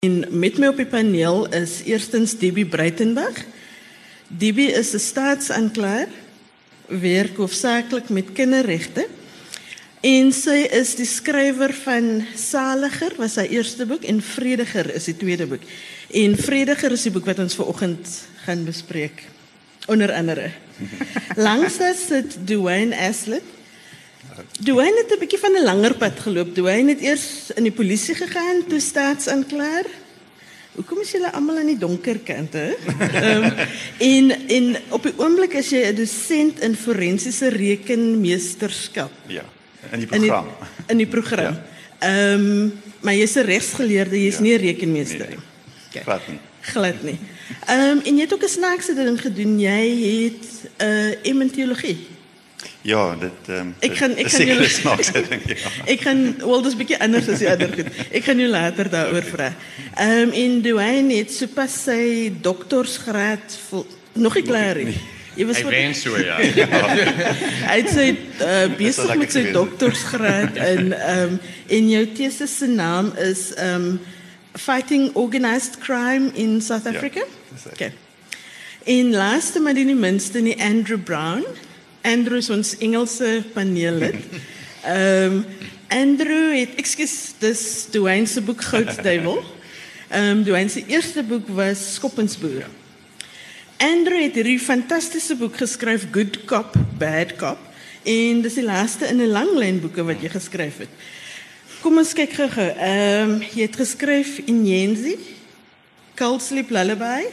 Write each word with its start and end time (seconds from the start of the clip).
En 0.00 0.24
met 0.30 0.56
my 0.56 0.70
op 0.72 0.78
die 0.80 0.88
paneel 0.88 1.42
is 1.52 1.82
eerstens 1.84 2.32
Debbie 2.40 2.64
Breitenberg. 2.64 3.42
Debbie 4.32 4.70
is 4.72 4.94
'n 4.94 4.98
staatsaanklaer, 4.98 6.08
werk 6.86 7.36
hoofsaaklik 7.36 8.08
met 8.08 8.32
kinderregte. 8.32 9.06
En 10.00 10.32
sy 10.32 10.64
is 10.72 10.94
die 10.94 11.06
skrywer 11.06 11.74
van 11.74 12.24
Saliger, 12.34 13.12
was 13.16 13.32
sy 13.32 13.44
eerste 13.52 13.86
boek 13.86 14.02
en 14.02 14.22
Vrediger 14.22 14.94
is 14.94 15.04
die 15.04 15.16
tweede 15.16 15.46
boek. 15.46 15.62
En 16.10 16.36
Vrediger 16.36 16.92
is 16.92 17.02
die 17.02 17.12
boek 17.12 17.24
wat 17.24 17.38
ons 17.38 17.54
vanoggend 17.54 18.08
gaan 18.44 18.64
bespreek. 18.64 19.24
Onder 19.86 20.12
andere. 20.12 20.50
Langs 21.36 21.78
haar 21.78 21.94
sit 21.94 22.38
Dwayne 22.46 22.96
Aslett. 22.96 23.59
Dwayne 24.64 25.02
het 25.02 25.12
'n 25.12 25.18
bietjie 25.18 25.38
van 25.38 25.52
'n 25.52 25.64
langer 25.64 25.94
pad 25.94 26.20
geloop. 26.20 26.54
Dwayne 26.54 26.90
het 26.90 27.00
eers 27.00 27.50
in 27.54 27.62
die 27.62 27.72
polisie 27.72 28.14
gegaan, 28.14 28.66
toe 28.68 28.80
staatsaanklaer. 28.80 29.86
Hoekom 30.74 31.00
is 31.00 31.10
julle 31.10 31.32
almal 31.32 31.58
aan 31.58 31.66
die 31.66 31.78
donker 31.78 32.18
kant 32.18 32.52
hè? 32.52 32.70
Ehm 32.74 33.44
um, 33.44 33.52
en 33.98 34.30
en 34.48 34.76
op 34.88 35.02
die 35.02 35.12
oomblik 35.16 35.52
is 35.58 35.70
jy 35.70 35.82
'n 35.90 35.94
dosent 35.94 36.60
in 36.60 36.76
forensiese 36.76 37.48
rekenmeesterskap. 37.48 39.10
Ja, 39.26 39.44
in 39.90 39.98
die 39.98 40.06
program. 40.06 40.46
In 40.46 40.54
die, 40.54 40.90
in 40.94 40.96
die 40.96 41.06
program. 41.06 41.58
Ehm 41.98 42.46
um, 42.46 42.72
maar 43.00 43.14
jy's 43.14 43.34
'n 43.34 43.44
regsgeleerde, 43.44 44.22
jy's 44.24 44.36
ja. 44.36 44.42
nie 44.42 44.54
'n 44.54 44.60
rekenmeester 44.60 45.28
nie. 45.28 45.38
Okay. 45.88 46.02
Glad 46.02 46.28
nie. 46.28 46.38
Glad 46.60 47.02
nie. 47.02 47.18
Ehm 47.66 47.80
um, 47.80 48.00
en 48.04 48.14
jy 48.14 48.22
het 48.22 48.34
ook 48.34 48.44
'n 48.44 48.48
snaakse 48.48 48.94
ding 48.94 49.20
gedoen. 49.20 49.58
Jy 49.58 49.84
het 50.24 50.46
'n 50.78 50.84
uh, 50.84 51.14
ementologie. 51.22 52.06
Ja, 52.82 53.16
dit, 53.16 53.56
ik 53.78 53.96
ga, 53.96 54.06
ik 54.06 54.28
ga 54.28 54.42
nu, 54.42 54.52
ik. 55.94 56.00
Ga, 56.00 56.14
wel, 56.38 56.62
dat 56.62 56.66
is 56.66 56.72
een 56.72 56.78
beetje 56.78 56.98
anders 56.98 57.24
dan 57.24 57.36
die 57.36 57.72
goed. 57.74 57.86
Ik 58.10 58.24
ga 58.24 58.32
nu 58.32 58.48
later 58.48 58.90
daarover 58.90 59.22
vragen. 59.22 59.56
Ehm, 59.94 60.10
um, 60.10 60.30
en 60.30 60.60
Duane 60.60 61.12
heeft 61.12 61.32
zo 61.32 61.46
pas 61.54 61.82
zijn 61.82 62.38
doktersgraad... 62.40 63.58
Nog 64.12 64.34
niet 64.34 64.44
klaar, 64.44 64.74
hè? 64.74 64.94
Je 65.34 65.46
was 65.46 65.58
zo, 66.02 66.18
ja. 66.18 66.36
Hij 67.70 67.86
eh, 67.86 68.06
is 68.08 68.14
uh, 68.40 68.76
bezig 68.76 69.14
met 69.14 69.32
zijn 69.32 69.52
doktersgraad. 69.52 70.52
en, 70.72 71.06
ehm, 71.06 71.22
um, 71.22 71.40
en 71.66 71.88
jouw 71.88 72.06
thesis 72.14 72.58
zijn 72.58 72.74
naam 72.74 73.12
is 73.16 73.52
um, 73.62 74.00
Fighting 74.52 75.14
Organized 75.14 75.78
Crime 75.78 76.30
in 76.32 76.60
South 76.60 76.86
Africa. 76.86 77.18
Ja, 77.18 77.56
Oké. 77.66 77.72
Okay. 77.72 77.92
En 78.84 79.10
laatste, 79.10 79.60
maar 79.60 79.74
die 79.74 79.84
niet 79.84 79.98
minste, 79.98 80.56
Andrew 80.58 81.02
Brown... 81.02 81.44
Andrew 82.02 82.36
is 82.36 82.50
ons 82.50 82.76
Engelse 82.78 83.44
paneellid. 83.54 84.16
Ehm 84.84 85.40
um, 85.40 85.44
Andrew 85.90 86.52
het 86.54 86.76
ekskuus 86.78 87.34
dis 87.42 87.62
Dwayne 87.90 88.26
se 88.26 88.40
boek 88.40 88.62
Goudduiwel. 88.64 89.42
Ehm 90.08 90.38
um, 90.38 90.44
Dwayne 90.44 90.70
se 90.70 90.84
eerste 90.86 91.22
boek 91.22 91.48
was 91.48 91.94
Skoppensboer. 91.94 92.68
Andrew 93.76 94.22
het 94.22 94.34
hierdie 94.38 94.60
fantastiese 94.60 95.36
boek 95.36 95.56
geskryf 95.56 96.06
Good 96.12 96.44
Cop, 96.44 96.76
Bad 96.98 97.36
Cop 97.36 97.58
en 98.08 98.40
dis 98.40 98.56
die 98.56 98.64
laaste 98.64 99.06
in 99.06 99.20
'n 99.20 99.32
langlyn 99.32 99.80
boeke 99.80 100.04
wat 100.04 100.22
jy 100.22 100.28
geskryf 100.32 100.78
het. 100.78 100.92
Kom 101.80 101.98
ons 101.98 102.12
kyk 102.12 102.32
gou-gou. 102.32 102.70
Ehm 102.76 103.30
um, 103.30 103.42
jy 103.42 103.62
het 103.68 103.76
geskryf 103.76 104.38
Inyenzi, 104.46 105.18
Cold 106.16 106.42
Sleep 106.42 106.70
Lullaby, 106.70 107.28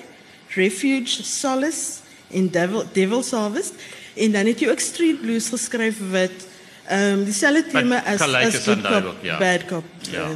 Refuge 0.55 1.23
Solace 1.23 2.03
en 2.31 2.51
Devil 2.51 2.83
Devil's 2.93 3.31
Harvest 3.31 3.73
en 4.17 4.31
dan 4.31 4.45
het 4.45 4.59
jy 4.59 4.69
ook 4.69 4.79
Street 4.79 5.21
Blues 5.21 5.49
geskryf 5.53 5.99
wat 6.11 6.45
ehm 6.87 7.19
um, 7.19 7.23
dieselfde 7.27 7.65
tema 7.71 8.03
as 8.05 8.21
as 8.21 8.55
Good 8.63 8.81
Cop, 8.81 9.15
ja. 9.21 9.37
Bad 9.37 9.65
Cop. 9.65 9.85
Ja. 10.11 10.29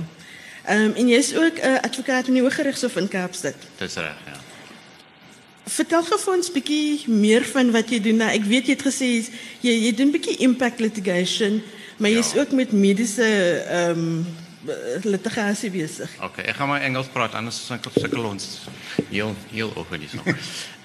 Ehm 0.65 0.81
um, 0.83 0.93
en 0.95 1.07
jy's 1.07 1.35
ook 1.35 1.57
'n 1.57 1.67
uh, 1.67 1.79
advokaat 1.81 2.27
in 2.27 2.33
die 2.33 2.41
Hooggeregshof 2.41 2.95
in 2.95 3.07
Kaapstad. 3.07 3.55
Dis 3.77 3.95
reg, 3.95 4.17
ja. 4.25 4.39
Vertel 5.65 6.03
gou 6.03 6.19
vir 6.19 6.33
ons 6.33 6.51
bietjie 6.51 7.03
meer 7.07 7.45
van 7.45 7.71
wat 7.71 7.89
jy 7.89 8.01
doen. 8.01 8.15
Nou, 8.15 8.31
ek 8.31 8.43
weet 8.43 8.65
jy 8.65 8.73
het 8.73 8.85
gesê 8.85 9.09
jy 9.61 9.73
jy 9.85 9.93
doen 9.95 10.11
bietjie 10.11 10.37
impact 10.37 10.79
litigation, 10.79 11.61
maar 11.97 12.09
jy's 12.09 12.33
ja. 12.33 12.39
ook 12.41 12.51
met 12.51 12.71
mediese 12.71 13.27
ehm 13.69 13.99
um, 13.99 14.25
litigasie 15.03 15.71
besig. 15.71 16.09
Okay, 16.21 16.45
ek 16.45 16.55
gaan 16.55 16.69
maar 16.69 16.81
Engels 16.85 17.07
praat 17.09 17.33
anders 17.33 17.57
sukkel 17.65 18.25
ons 18.25 18.67
heel 19.09 19.35
heel 19.49 19.71
saak. 20.07 20.35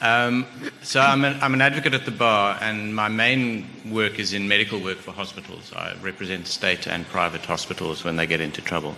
Um, 0.01 0.47
so 0.83 1.01
I'm 1.01 1.25
an, 1.25 1.39
I'm 1.43 1.55
an 1.55 1.61
advocate 1.61 1.95
at 1.95 2.05
the 2.05 2.11
bar, 2.11 2.59
and 2.61 2.95
my 2.95 3.09
main 3.09 3.67
work 3.91 4.19
is 4.19 4.33
in 4.33 4.49
medical 4.49 4.81
work 4.81 4.99
for 4.99 5.13
hospitals. 5.13 5.73
I 5.75 5.95
represent 6.03 6.47
state 6.47 6.87
and 6.87 7.07
private 7.09 7.45
hospitals 7.45 8.05
when 8.05 8.17
they 8.17 8.27
get 8.27 8.41
into 8.41 8.63
trouble. 8.63 8.95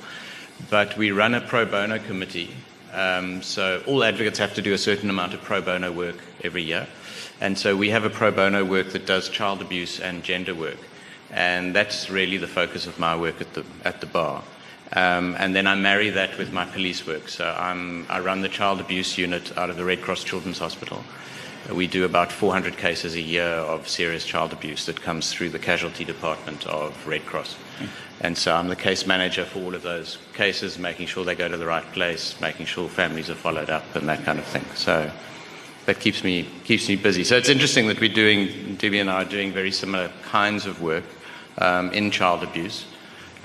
But 0.70 0.96
we 0.96 1.10
run 1.10 1.34
a 1.34 1.40
pro 1.40 1.64
bono 1.66 1.98
committee, 1.98 2.50
um, 2.92 3.42
so 3.42 3.82
all 3.86 4.02
advocates 4.02 4.38
have 4.38 4.54
to 4.54 4.62
do 4.62 4.74
a 4.74 4.78
certain 4.78 5.10
amount 5.10 5.34
of 5.34 5.42
pro 5.42 5.60
bono 5.60 5.92
work 5.92 6.16
every 6.42 6.62
year. 6.62 6.86
And 7.40 7.56
so 7.56 7.76
we 7.76 7.90
have 7.90 8.04
a 8.04 8.10
pro 8.10 8.30
bono 8.32 8.64
work 8.64 8.90
that 8.90 9.06
does 9.06 9.28
child 9.28 9.62
abuse 9.62 10.00
and 10.00 10.24
gender 10.24 10.54
work. 10.54 10.78
And 11.30 11.74
that's 11.76 12.10
really 12.10 12.38
the 12.38 12.48
focus 12.48 12.86
of 12.86 12.98
my 12.98 13.14
work 13.14 13.40
at 13.40 13.54
the, 13.54 13.64
at 13.84 14.00
the 14.00 14.06
bar. 14.06 14.42
Um, 14.92 15.36
and 15.38 15.54
then 15.54 15.66
I 15.66 15.74
marry 15.74 16.10
that 16.10 16.38
with 16.38 16.52
my 16.52 16.64
police 16.64 17.06
work. 17.06 17.28
So 17.28 17.44
I'm, 17.58 18.06
I 18.08 18.20
run 18.20 18.40
the 18.40 18.48
child 18.48 18.80
abuse 18.80 19.18
unit 19.18 19.56
out 19.58 19.70
of 19.70 19.76
the 19.76 19.84
Red 19.84 20.00
Cross 20.00 20.24
Children's 20.24 20.58
Hospital. 20.58 21.04
We 21.70 21.86
do 21.86 22.04
about 22.06 22.32
400 22.32 22.78
cases 22.78 23.14
a 23.14 23.20
year 23.20 23.44
of 23.44 23.88
serious 23.88 24.24
child 24.24 24.54
abuse 24.54 24.86
that 24.86 25.02
comes 25.02 25.32
through 25.32 25.50
the 25.50 25.58
casualty 25.58 26.04
department 26.04 26.66
of 26.66 27.06
Red 27.06 27.26
Cross. 27.26 27.56
Mm. 27.78 27.88
And 28.20 28.38
so 28.38 28.54
I'm 28.54 28.68
the 28.68 28.76
case 28.76 29.06
manager 29.06 29.44
for 29.44 29.60
all 29.60 29.74
of 29.74 29.82
those 29.82 30.18
cases, 30.32 30.78
making 30.78 31.06
sure 31.06 31.24
they 31.24 31.34
go 31.34 31.48
to 31.48 31.56
the 31.56 31.66
right 31.66 31.84
place, 31.92 32.40
making 32.40 32.66
sure 32.66 32.88
families 32.88 33.28
are 33.28 33.34
followed 33.34 33.70
up, 33.70 33.94
and 33.94 34.08
that 34.08 34.24
kind 34.24 34.38
of 34.38 34.44
thing. 34.46 34.64
So 34.74 35.10
that 35.86 36.00
keeps 36.00 36.24
me 36.24 36.48
keeps 36.64 36.88
me 36.88 36.96
busy. 36.96 37.24
So 37.24 37.36
it's 37.36 37.48
interesting 37.48 37.86
that 37.88 38.00
we're 38.00 38.12
doing, 38.12 38.76
Debbie 38.76 38.98
and 38.98 39.10
I 39.10 39.22
are 39.22 39.24
doing 39.24 39.52
very 39.52 39.70
similar 39.70 40.10
kinds 40.22 40.66
of 40.66 40.82
work 40.82 41.04
um, 41.58 41.90
in 41.92 42.10
child 42.10 42.42
abuse. 42.42 42.86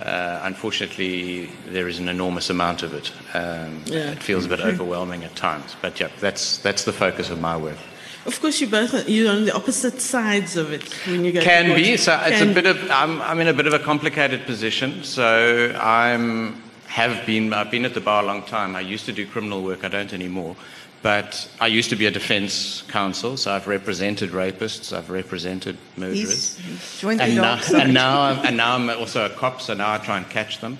Uh, 0.01 0.39
unfortunately, 0.43 1.49
there 1.67 1.87
is 1.87 1.99
an 1.99 2.09
enormous 2.09 2.49
amount 2.49 2.83
of 2.83 2.93
it. 2.93 3.11
Um, 3.33 3.81
yeah. 3.85 4.11
It 4.11 4.23
feels 4.23 4.45
a 4.45 4.49
bit 4.49 4.59
overwhelming 4.59 5.23
at 5.23 5.35
times, 5.35 5.75
but 5.81 5.99
yeah, 5.99 6.09
that's 6.19 6.57
that's 6.57 6.83
the 6.83 6.91
focus 6.91 7.29
of 7.29 7.39
my 7.39 7.55
work. 7.55 7.77
Of 8.25 8.39
course, 8.41 8.61
you 8.61 8.67
both 8.67 9.07
you're 9.07 9.31
on 9.31 9.45
the 9.45 9.53
opposite 9.53 9.99
sides 10.01 10.55
of 10.55 10.71
it 10.71 10.91
when 11.07 11.25
you 11.25 11.31
go. 11.31 11.41
Can 11.41 11.75
be. 11.75 11.97
So 11.97 12.17
Can 12.17 12.33
it's 12.33 12.41
a 12.41 12.53
bit 12.53 12.65
of 12.65 12.89
I'm 12.89 13.21
I'm 13.21 13.39
in 13.39 13.47
a 13.47 13.53
bit 13.53 13.67
of 13.67 13.73
a 13.73 13.79
complicated 13.79 14.45
position. 14.45 15.03
So 15.03 15.75
I'm 15.79 16.61
have 16.87 17.25
been 17.25 17.53
I've 17.53 17.71
been 17.71 17.85
at 17.85 17.93
the 17.93 18.01
bar 18.01 18.23
a 18.23 18.25
long 18.25 18.43
time. 18.43 18.75
I 18.75 18.81
used 18.81 19.05
to 19.05 19.11
do 19.11 19.27
criminal 19.27 19.61
work. 19.61 19.83
I 19.83 19.89
don't 19.89 20.13
anymore. 20.13 20.55
But 21.03 21.49
I 21.59 21.67
used 21.67 21.89
to 21.89 21.97
be 21.97 22.05
a 22.05 22.11
defense 22.11 22.81
counsel, 22.87 23.35
so 23.35 23.51
I've 23.51 23.67
represented 23.67 24.29
rapists, 24.29 24.93
I've 24.97 25.09
represented 25.09 25.77
murderers. 25.97 26.57
And, 27.03 27.35
now, 27.35 27.59
and, 27.75 27.93
now 27.93 28.21
I'm, 28.21 28.45
and 28.45 28.55
now 28.55 28.75
I'm 28.75 28.89
also 28.89 29.25
a 29.25 29.29
cop, 29.29 29.59
so 29.59 29.73
now 29.73 29.91
I 29.91 29.97
try 29.97 30.17
and 30.17 30.29
catch 30.29 30.61
them. 30.61 30.77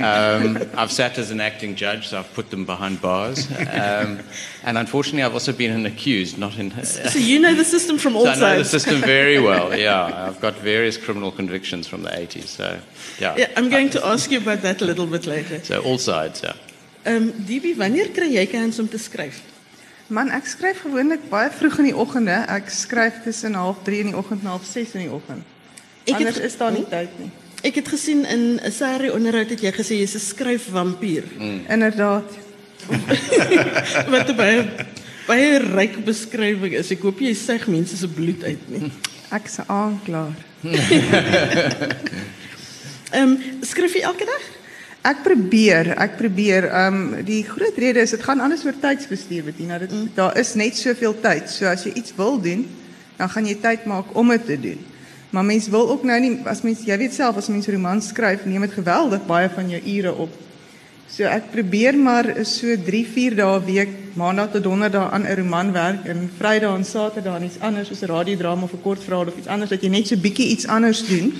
Um, 0.00 0.56
I've 0.78 0.90
sat 0.90 1.18
as 1.18 1.30
an 1.30 1.42
acting 1.42 1.74
judge, 1.74 2.08
so 2.08 2.18
I've 2.18 2.32
put 2.32 2.48
them 2.48 2.64
behind 2.64 3.02
bars. 3.02 3.50
Um, 3.50 4.20
and 4.64 4.78
unfortunately, 4.78 5.24
I've 5.24 5.34
also 5.34 5.52
been 5.52 5.72
an 5.72 5.84
accused, 5.84 6.38
not 6.38 6.58
in. 6.58 6.70
so 6.82 7.18
you 7.18 7.38
know 7.38 7.54
the 7.54 7.62
system 7.64 7.98
from 7.98 8.16
all 8.16 8.24
so 8.32 8.32
sides. 8.32 8.42
I 8.42 8.52
know 8.52 8.58
the 8.60 8.64
system 8.64 9.00
very 9.02 9.38
well. 9.38 9.76
Yeah, 9.86 10.26
I've 10.26 10.40
got 10.40 10.54
various 10.54 10.96
criminal 10.96 11.30
convictions 11.30 11.86
from 11.86 12.02
the 12.02 12.08
80s. 12.08 12.46
So 12.46 12.80
yeah. 13.20 13.36
Yeah, 13.36 13.50
I'm 13.58 13.68
going 13.68 13.90
to 13.90 14.06
ask 14.06 14.30
you 14.30 14.38
about 14.38 14.62
that 14.62 14.80
a 14.80 14.86
little 14.86 15.06
bit 15.06 15.26
later. 15.26 15.62
So 15.62 15.82
all 15.82 15.98
sides, 15.98 16.40
yeah. 16.42 16.54
Um, 17.04 17.30
DB, 17.32 17.76
wanneer 17.76 18.08
kry 18.14 18.30
jy 18.32 18.46
kans 18.46 18.80
om 18.80 18.88
te 18.88 18.96
skryf? 18.96 19.42
Man, 20.06 20.30
ek 20.30 20.46
skryf 20.46 20.84
gewoonlik 20.84 21.24
baie 21.30 21.50
vroeg 21.50 21.80
in 21.82 21.88
die 21.88 21.96
oggende. 21.96 22.36
Ek 22.46 22.68
skryf 22.70 23.22
tussen 23.24 23.56
0:30 23.58 24.04
in 24.04 24.12
die 24.12 24.16
oggend 24.16 24.44
en 24.44 24.50
0:30 24.54 24.94
in 24.94 25.00
die 25.00 25.10
oggend. 25.10 25.42
Ek 26.06 26.14
Anders 26.14 26.34
het, 26.38 26.44
is 26.44 26.56
daar 26.56 26.72
nie 26.72 26.86
tyd 26.86 27.18
nie. 27.18 27.30
Ek 27.66 27.74
het 27.74 27.88
gesien 27.88 28.24
in 28.24 28.60
'n 28.62 28.70
serie 28.70 29.12
onderhoud 29.12 29.50
het 29.50 29.60
jy 29.60 29.72
gesê 29.72 29.98
jy's 29.98 30.14
'n 30.14 30.18
skryfvampier. 30.22 31.24
Mm. 31.38 31.60
Inderdaad. 31.68 32.30
Wat 34.14 34.36
baie 34.36 34.86
baie 35.26 35.58
ryk 35.58 36.04
beskrywing 36.04 36.74
is. 36.78 36.90
Ek 36.90 37.02
hoop 37.02 37.18
jy 37.18 37.34
sug 37.34 37.66
mense 37.66 37.96
se 37.96 38.08
bloed 38.08 38.44
uit 38.44 38.68
nie. 38.70 38.92
Ek 39.30 39.48
se 39.48 39.62
aanklaer. 39.66 40.38
Ehm 43.10 43.22
um, 43.22 43.38
skryf 43.62 43.92
jy 43.94 44.00
elke 44.06 44.24
dag? 44.24 44.55
Ek 45.06 45.20
probeer, 45.22 45.92
ek 46.02 46.16
probeer. 46.18 46.66
Ehm 46.66 46.96
um, 46.96 47.24
die 47.26 47.44
groot 47.46 47.76
rede 47.78 48.02
is 48.02 48.10
dit 48.16 48.22
gaan 48.26 48.40
alles 48.42 48.64
oor 48.66 48.74
tydsbestuur, 48.82 49.44
Bettina. 49.46 49.78
Dit 49.78 49.92
mm. 49.94 50.08
daar 50.16 50.34
is 50.40 50.54
net 50.58 50.74
soveel 50.74 51.14
tyd. 51.22 51.46
So 51.52 51.68
as 51.70 51.84
jy 51.86 51.92
iets 52.00 52.14
wil 52.18 52.40
doen, 52.42 52.64
dan 53.16 53.30
gaan 53.30 53.46
jy 53.46 53.54
tyd 53.62 53.86
maak 53.86 54.10
om 54.18 54.34
dit 54.34 54.46
te 54.46 54.56
doen. 54.60 54.80
Maar 55.30 55.46
mens 55.46 55.68
wil 55.70 55.90
ook 55.92 56.02
nou 56.02 56.18
nie 56.20 56.32
as 56.50 56.64
mens 56.66 56.82
jy 56.86 56.96
weet 56.98 57.14
self 57.14 57.38
as 57.38 57.50
mens 57.52 57.70
roman 57.70 58.02
skryf, 58.02 58.48
neem 58.50 58.66
dit 58.66 58.74
geweldig 58.74 59.22
baie 59.30 59.50
van 59.54 59.70
jou 59.70 59.82
ure 59.94 60.14
op. 60.26 60.42
So 61.06 61.28
ek 61.30 61.52
probeer 61.52 61.94
maar 61.94 62.32
so 62.42 62.74
3, 62.74 63.06
4 63.06 63.36
dae 63.38 63.58
week, 63.66 63.92
maandag 64.18 64.56
tot 64.56 64.64
donderdag 64.66 65.12
aan 65.12 65.22
'n 65.22 65.36
roman 65.38 65.70
werk 65.72 66.06
en 66.10 66.30
Vrydag 66.38 66.74
en 66.74 66.84
Saterdag 66.84 67.42
iets 67.42 67.60
anders 67.60 67.88
soos 67.88 68.02
'n 68.02 68.10
radiodrama 68.10 68.64
of 68.64 68.72
'n 68.72 68.82
kortverhaal 68.82 69.30
of 69.30 69.38
iets 69.38 69.46
anders 69.46 69.70
dat 69.70 69.82
jy 69.82 69.88
net 69.88 70.06
so 70.06 70.16
bietjie 70.16 70.50
iets 70.50 70.66
anders 70.66 71.06
doen. 71.06 71.30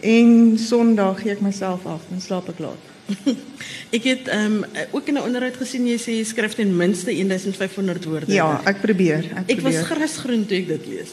En 0.00 0.58
Sondag 0.58 1.20
gee 1.22 1.32
ek 1.32 1.40
myself 1.40 1.86
af 1.86 2.00
en 2.12 2.20
slaap 2.20 2.48
ek 2.48 2.58
laat. 2.58 2.84
Ek 3.96 4.04
het 4.04 4.26
ehm 4.28 4.58
um, 4.60 4.64
ook 4.92 5.06
in 5.08 5.14
'n 5.16 5.22
onderhoud 5.24 5.56
gesien 5.56 5.86
jy 5.88 5.96
sê 5.96 6.12
jy 6.20 6.24
skryf 6.24 6.54
ten 6.54 6.76
minste 6.76 7.10
1500 7.10 8.04
woorde. 8.04 8.32
Ja, 8.32 8.60
ek 8.64 8.80
probeer. 8.80 9.24
Ek, 9.34 9.48
Ek 9.56 9.60
was 9.64 9.74
probeer. 9.74 9.84
grasgroen 9.96 10.44
toe 10.46 10.56
ek 10.58 10.68
dit 10.68 10.86
lees. 10.86 11.10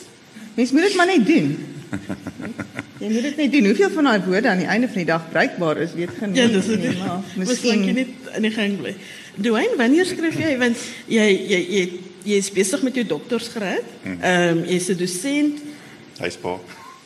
Mens 0.56 0.72
moet 0.72 0.82
dit 0.82 0.96
maar 0.96 1.08
net 1.08 1.26
doen. 1.26 1.58
Jy 3.00 3.10
moet 3.12 3.22
dit 3.22 3.38
net 3.38 3.52
doen. 3.52 3.66
Hoeveel 3.66 3.90
van 3.90 4.04
daai 4.04 4.22
woorde 4.26 4.50
aan 4.50 4.58
die 4.58 4.68
einde 4.68 4.88
van 4.88 4.96
die 4.98 5.06
dag 5.06 5.24
bruikbaar 5.30 5.78
is, 5.78 5.94
weet 5.94 6.10
geen 6.20 6.36
Ja, 6.36 6.48
dis 6.48 6.68
nie, 6.68 6.96
maar 6.98 7.20
Miskien 7.40 7.84
jy 7.84 7.94
Miskien 7.94 7.96
net 7.96 8.36
in 8.36 8.42
die 8.42 8.52
gang 8.52 8.78
bly. 8.80 8.96
Dwayne, 9.36 9.76
wanneer 9.78 10.06
skryf 10.06 10.36
jy 10.40 10.58
want 10.58 10.78
jy 11.08 11.26
jy 11.32 11.60
jy 11.78 11.84
jy 12.26 12.38
is 12.38 12.52
besig 12.52 12.82
met 12.84 12.96
jou 12.96 13.06
doktorsgraad. 13.08 13.84
Ehm 14.04 14.58
um, 14.58 14.64
jy's 14.66 14.90
'n 14.90 14.98
dosent, 14.98 15.60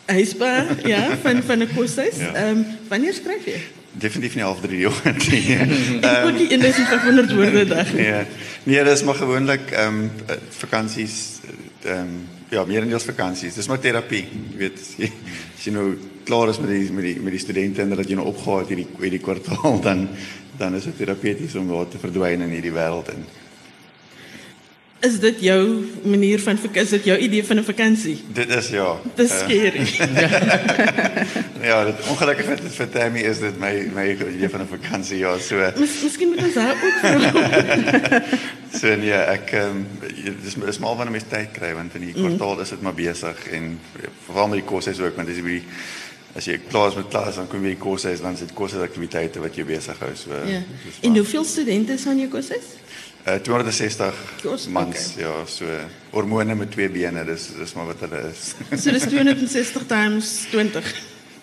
Huispa. 0.10 0.52
huisba, 0.66 0.88
ja, 0.88 1.18
van 1.22 1.44
van 1.44 1.60
'n 1.64 1.70
koshuis. 1.76 2.18
Ja. 2.18 2.34
Ehm 2.34 2.58
um, 2.58 2.66
wanneer 2.88 3.14
skryf 3.14 3.46
jy? 3.46 3.60
Definitief 3.92 4.36
nie 4.36 4.44
half 4.44 4.62
3 4.62 4.70
die 4.82 4.88
oggend 4.88 5.30
nie. 5.32 5.58
Ek 6.02 6.26
ook 6.26 6.38
die 6.38 6.48
1500 6.58 7.34
woorde 7.36 7.66
'n 7.66 7.68
dag. 7.68 7.94
nie. 7.94 8.06
Nee, 8.64 8.76
nee, 8.76 8.84
dis 8.84 9.04
maar 9.04 9.16
gewoonlik 9.16 9.72
ehm 9.72 9.88
um, 9.88 10.12
vakansies 10.50 11.40
ehm 11.84 12.00
um, 12.00 12.28
ja, 12.50 12.66
meerendeels 12.66 13.04
vakansies. 13.04 13.54
Dis 13.54 13.68
maar 13.68 13.80
terapie. 13.80 14.26
Jy 14.52 14.58
weet, 14.58 14.80
as 14.80 15.64
jy, 15.64 15.72
nou 15.72 15.98
klaar 16.30 16.50
is 16.50 16.60
met 16.60 16.70
die 16.70 16.92
met 16.92 17.04
die 17.04 17.20
met 17.20 17.34
die 17.34 17.42
studente 17.42 17.82
en 17.82 17.96
dat 17.96 18.10
jy 18.10 18.18
nou 18.18 18.28
opgehaal 18.30 18.64
het 18.64 18.74
hierdie 18.74 18.88
hierdie 19.00 19.22
kwartaal 19.24 19.80
dan 19.82 20.08
dan 20.60 20.76
is 20.76 20.84
dit 20.90 20.98
terapeuties 20.98 21.56
om 21.56 21.70
daar 21.72 21.88
te 21.88 22.02
verdwyn 22.02 22.44
in 22.46 22.54
hierdie 22.54 22.74
wêreld 22.76 23.10
en 23.14 23.24
Is 25.00 25.20
dit 25.20 25.38
jou 25.42 25.86
manier 26.04 26.40
van 26.44 26.58
is 26.74 26.90
dit 26.90 27.04
jou 27.08 27.18
idee 27.18 27.44
van 27.46 27.58
'n 27.60 27.64
vakansie? 27.64 28.18
dit 28.34 28.50
is 28.50 28.70
ja. 28.70 29.00
Dis 29.16 29.32
eh, 29.32 29.38
skerry. 29.40 29.86
ja, 31.70 31.84
dit 31.86 31.96
ongelukkig 32.10 32.46
vir 32.46 32.60
vir 32.78 32.90
Tammy 32.90 33.20
is 33.20 33.40
dit 33.40 33.60
my 33.60 33.72
my 33.96 34.06
idee 34.12 34.50
van 34.50 34.62
'n 34.62 34.68
vakansie 34.68 35.18
ja, 35.18 35.38
so 35.40 35.56
Mis, 35.80 36.02
miskien 36.04 36.30
moet 36.30 36.44
ons 36.44 36.56
haar 36.56 36.76
ook 36.76 36.98
vra. 37.00 38.22
so 38.80 38.96
nee, 38.96 39.14
ek 39.14 39.52
ehm 39.52 39.70
um, 39.70 39.88
dis 40.44 40.54
dis 40.66 40.80
maar 40.80 40.96
wanneer 40.96 41.12
mens 41.12 41.30
tyd 41.30 41.52
kry 41.56 41.74
want 41.74 41.96
in 41.96 42.02
die 42.10 42.14
kwartaal 42.14 42.60
is 42.62 42.70
dit 42.70 42.82
maar 42.82 42.94
besig 42.94 43.48
en 43.52 43.80
veral 44.26 44.48
met 44.48 44.60
die 44.60 44.68
koshuis 44.68 45.00
ook 45.00 45.16
want 45.16 45.30
as 45.30 45.36
jy 45.36 45.44
by 45.44 45.56
die 45.60 45.66
as 46.38 46.46
jy 46.46 46.60
klaar 46.70 46.90
is 46.92 46.96
met 46.96 47.08
klas 47.10 47.36
dan 47.36 47.48
kom 47.48 47.64
jy 47.64 47.70
by 47.72 47.76
die 47.76 47.84
koshuis 47.88 48.22
dan 48.22 48.38
sit 48.38 48.52
koshuisaktiwiteite 48.54 49.40
wat 49.40 49.56
jou 49.56 49.66
besig 49.66 50.00
hou 50.00 50.12
so 50.16 50.32
Ja. 50.46 50.60
dis 50.84 51.00
En 51.02 51.16
hoeveel 51.16 51.44
studente 51.44 51.94
is 51.94 52.06
aan 52.08 52.20
jou 52.20 52.30
koshuis? 52.30 52.68
Uh, 53.28 53.36
260 53.44 54.14
Kos, 54.42 54.68
mans, 54.68 55.14
ja, 55.20 55.46
so 55.46 55.66
hormone 56.12 56.56
met 56.56 56.72
twee 56.72 56.90
bene, 56.90 57.26
dis 57.28 57.50
dis 57.58 57.74
maar 57.76 57.86
wat 57.92 58.00
hulle 58.06 58.22
is. 58.32 58.54
So 58.82 58.92
dis 58.96 59.04
260 59.12 59.86
times 59.88 60.46
20 60.52 60.94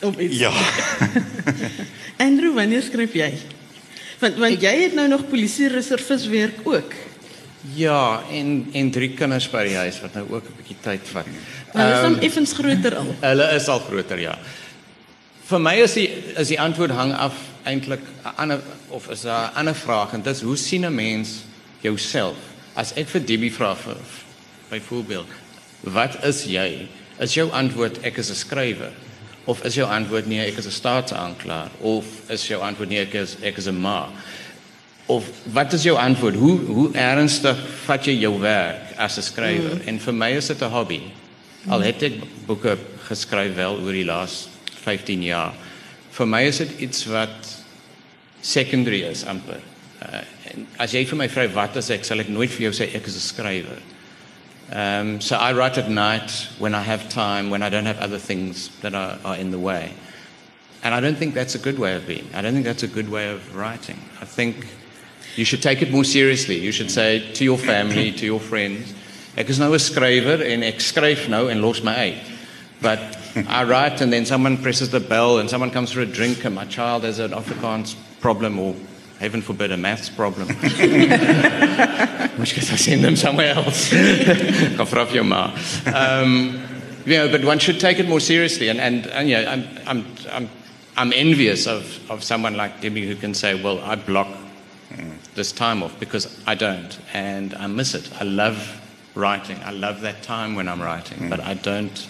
of 0.01 0.17
iets. 0.19 0.39
ja. 0.39 0.53
Andrew, 2.27 2.55
wanneer 2.57 2.83
skryf 2.83 3.13
jy? 3.15 3.33
Want 4.21 4.39
want 4.41 4.63
jy 4.65 4.73
het 4.87 4.95
nou 4.97 5.09
nog 5.09 5.29
polisie 5.29 5.69
reservis 5.69 6.27
werk 6.33 6.65
ook. 6.65 6.95
Ja, 7.75 8.23
en 8.33 8.69
en 8.73 8.91
drie 8.91 9.11
kinders 9.19 9.51
by 9.53 9.65
die 9.69 9.77
huis 9.77 9.99
wat 10.01 10.15
nou 10.15 10.25
ook 10.31 10.45
'n 10.49 10.57
bietjie 10.57 10.77
tyd 10.81 11.09
vat. 11.13 11.27
Dis 11.27 11.83
Ehm, 11.83 12.05
um, 12.05 12.19
effens 12.25 12.53
groter 12.53 12.97
al. 12.97 13.15
Hulle 13.21 13.51
is 13.55 13.69
al 13.69 13.81
groter, 13.81 14.19
ja. 14.21 14.39
Vir 15.47 15.61
my 15.61 15.75
is 15.83 15.93
die 15.93 16.09
is 16.37 16.49
die 16.49 16.61
antwoord 16.61 16.91
hang 16.91 17.13
af 17.13 17.35
eintlik 17.65 18.01
'n 18.25 18.35
ander 18.37 18.61
of 18.89 19.11
is 19.11 19.25
'n 19.25 19.53
ander 19.55 19.75
vraag 19.75 20.13
en 20.13 20.23
dit 20.23 20.35
is 20.35 20.43
hoe 20.43 20.57
sien 20.57 20.87
'n 20.87 20.95
mens 20.95 21.45
jouself? 21.87 22.37
As 22.77 22.93
ek 22.99 23.09
vir 23.15 23.25
Debbie 23.25 23.53
vra 23.55 23.73
vir 23.79 24.01
byvoorbeeld, 24.71 25.31
wat 25.97 26.19
is 26.27 26.45
jy? 26.51 26.89
Is 27.23 27.37
jou 27.37 27.49
antwoord 27.55 28.03
ek 28.05 28.19
is 28.19 28.31
'n 28.31 28.41
skrywer? 28.43 28.93
Of 29.47 29.63
is 29.65 29.77
jou 29.79 29.87
antwoord 29.87 30.27
nee, 30.27 30.43
ek 30.43 30.59
is 30.59 30.67
'n 30.67 30.75
staatsaanklaer? 30.81 31.71
Of 31.81 32.05
is 32.29 32.47
jou 32.49 32.61
antwoord 32.61 32.89
nee, 32.89 33.01
ek 33.01 33.15
is 33.15 33.37
ek 33.43 33.57
is 33.57 33.69
'n 33.69 33.81
ma? 33.81 34.11
Of 35.07 35.25
wat 35.53 35.73
is 35.73 35.85
jou 35.85 35.97
antwoord? 35.97 36.35
Hoe 36.35 36.59
hoe 36.59 36.91
ernstig 36.93 37.57
vat 37.87 38.05
jy 38.05 38.19
jou 38.21 38.41
werk 38.41 38.97
as 38.99 39.19
'n 39.19 39.23
skrywer? 39.23 39.75
Mm. 39.75 39.89
En 39.89 40.01
vir 40.01 40.15
my 40.15 40.31
is 40.37 40.47
dit 40.47 40.63
'n 40.63 40.71
hobby. 40.71 41.01
Al 41.69 41.81
het 41.81 42.03
ek 42.03 42.13
boeke 42.47 42.79
geskryf 43.09 43.55
wel 43.55 43.79
oor 43.81 43.93
die 43.93 44.05
laaste 44.05 44.49
15 44.85 45.23
jaar. 45.23 45.55
Vir 46.11 46.27
my 46.27 46.43
is 46.43 46.59
dit 46.59 46.71
iets 46.79 47.05
wat 47.07 47.65
secondary 48.41 49.03
is 49.03 49.25
amper. 49.25 49.61
Uh, 50.03 50.23
as 50.79 50.93
jy 50.95 51.05
vir 51.05 51.17
my 51.17 51.29
vra 51.29 51.47
wat 51.55 51.77
is 51.77 51.91
ek, 51.91 52.05
sal 52.05 52.21
ek 52.21 52.29
nooit 52.29 52.51
vir 52.51 52.71
jou 52.71 52.73
sê 52.73 52.95
ek 52.95 53.07
is 53.07 53.17
'n 53.17 53.27
skrywer. 53.35 53.81
Um, 54.73 55.21
so 55.21 55.37
I 55.37 55.53
write 55.53 55.79
at 55.79 55.89
night 55.89 56.49
when 56.59 56.75
I 56.75 56.83
have 56.83 57.09
time, 57.09 57.51
when 57.51 57.63
I 57.63 57.69
don't 57.69 57.87
have 57.87 57.99
other 57.99 58.19
things 58.19 58.71
that 58.81 58.95
are, 58.95 59.19
are 59.25 59.37
in 59.37 59.53
the 59.53 59.59
way. 59.59 59.93
And 60.83 60.95
I 60.95 61.01
don't 61.01 61.17
think 61.17 61.35
that's 61.35 61.55
a 61.55 61.59
good 61.59 61.79
way 61.79 61.95
of 61.95 62.07
being. 62.07 62.29
I 62.35 62.43
don't 62.43 62.53
think 62.53 62.65
that's 62.65 62.83
a 62.83 62.89
good 62.89 63.09
way 63.09 63.31
of 63.31 63.55
writing. 63.55 63.99
I 64.21 64.25
think 64.25 64.67
you 65.37 65.45
should 65.45 65.63
take 65.63 65.83
it 65.83 65.91
more 65.91 66.05
seriously. 66.05 66.59
You 66.59 66.73
should 66.73 66.91
say 66.91 67.33
to 67.35 67.45
your 67.45 67.59
family, 67.59 68.13
to 68.13 68.27
your 68.27 68.41
friends, 68.41 68.93
ek 69.37 69.51
is 69.51 69.59
nou 69.59 69.73
'n 69.73 69.79
skrywer 69.79 70.41
en 70.43 70.63
ek 70.63 70.81
skryf 70.81 71.29
nou 71.29 71.49
en 71.49 71.61
los 71.61 71.83
my 71.83 71.95
uit. 71.95 72.23
But 72.81 73.01
I 73.49 73.65
write 73.65 74.01
and 74.01 74.13
then 74.13 74.25
someone 74.25 74.57
presses 74.57 74.91
the 74.91 75.01
bell 75.01 75.39
and 75.39 75.49
someone 75.49 75.71
comes 75.71 75.93
for 75.93 76.01
a 76.01 76.07
drink 76.07 76.45
and 76.45 76.55
my 76.55 76.65
child 76.65 77.05
has 77.05 77.19
an 77.19 77.33
Afrikaans 77.33 77.95
problem 78.21 78.59
or 78.59 78.75
heaven 79.19 79.43
forbid 79.43 79.73
a 79.73 79.77
maths 79.77 80.09
problem. 80.09 80.49
which 82.39 82.55
case 82.55 82.73
I 82.73 82.77
send 82.77 83.03
them 83.05 83.17
somewhere 83.17 83.55
else. 83.55 83.91
Gaan 83.91 84.87
vra 84.87 85.05
vir 85.07 85.15
jou 85.15 85.25
ma. 85.25 85.51
Um, 85.95 86.63
you 87.07 87.17
know, 87.17 87.29
but 87.31 87.45
one 87.45 87.59
should 87.59 87.81
take 87.81 87.99
it 87.99 88.09
more 88.09 88.21
seriously. 88.21 88.69
And, 88.69 88.81
and, 88.81 89.07
and 89.07 89.29
yeah, 89.29 89.51
I'm, 89.53 89.65
I'm, 89.87 90.07
I'm, 90.33 90.51
I'm 90.97 91.13
envious 91.13 91.67
of, 91.67 91.99
of 92.11 92.23
someone 92.25 92.57
like 92.57 92.81
Debbie 92.81 93.07
who 93.07 93.15
can 93.17 93.33
say, 93.35 93.55
well, 93.63 93.79
I 93.81 93.95
block 93.97 94.29
this 95.35 95.53
time 95.53 95.83
off 95.83 95.99
because 96.01 96.27
I 96.47 96.55
don't. 96.55 96.99
And 97.15 97.55
I 97.55 97.67
miss 97.67 97.95
it. 97.95 98.11
I 98.21 98.25
love 98.25 98.81
writing. 99.15 99.59
I 99.65 99.71
love 99.71 100.01
that 100.03 100.23
time 100.23 100.57
when 100.57 100.69
I'm 100.69 100.81
writing, 100.83 101.29
but 101.31 101.41
I 101.41 101.55
don't 101.55 102.07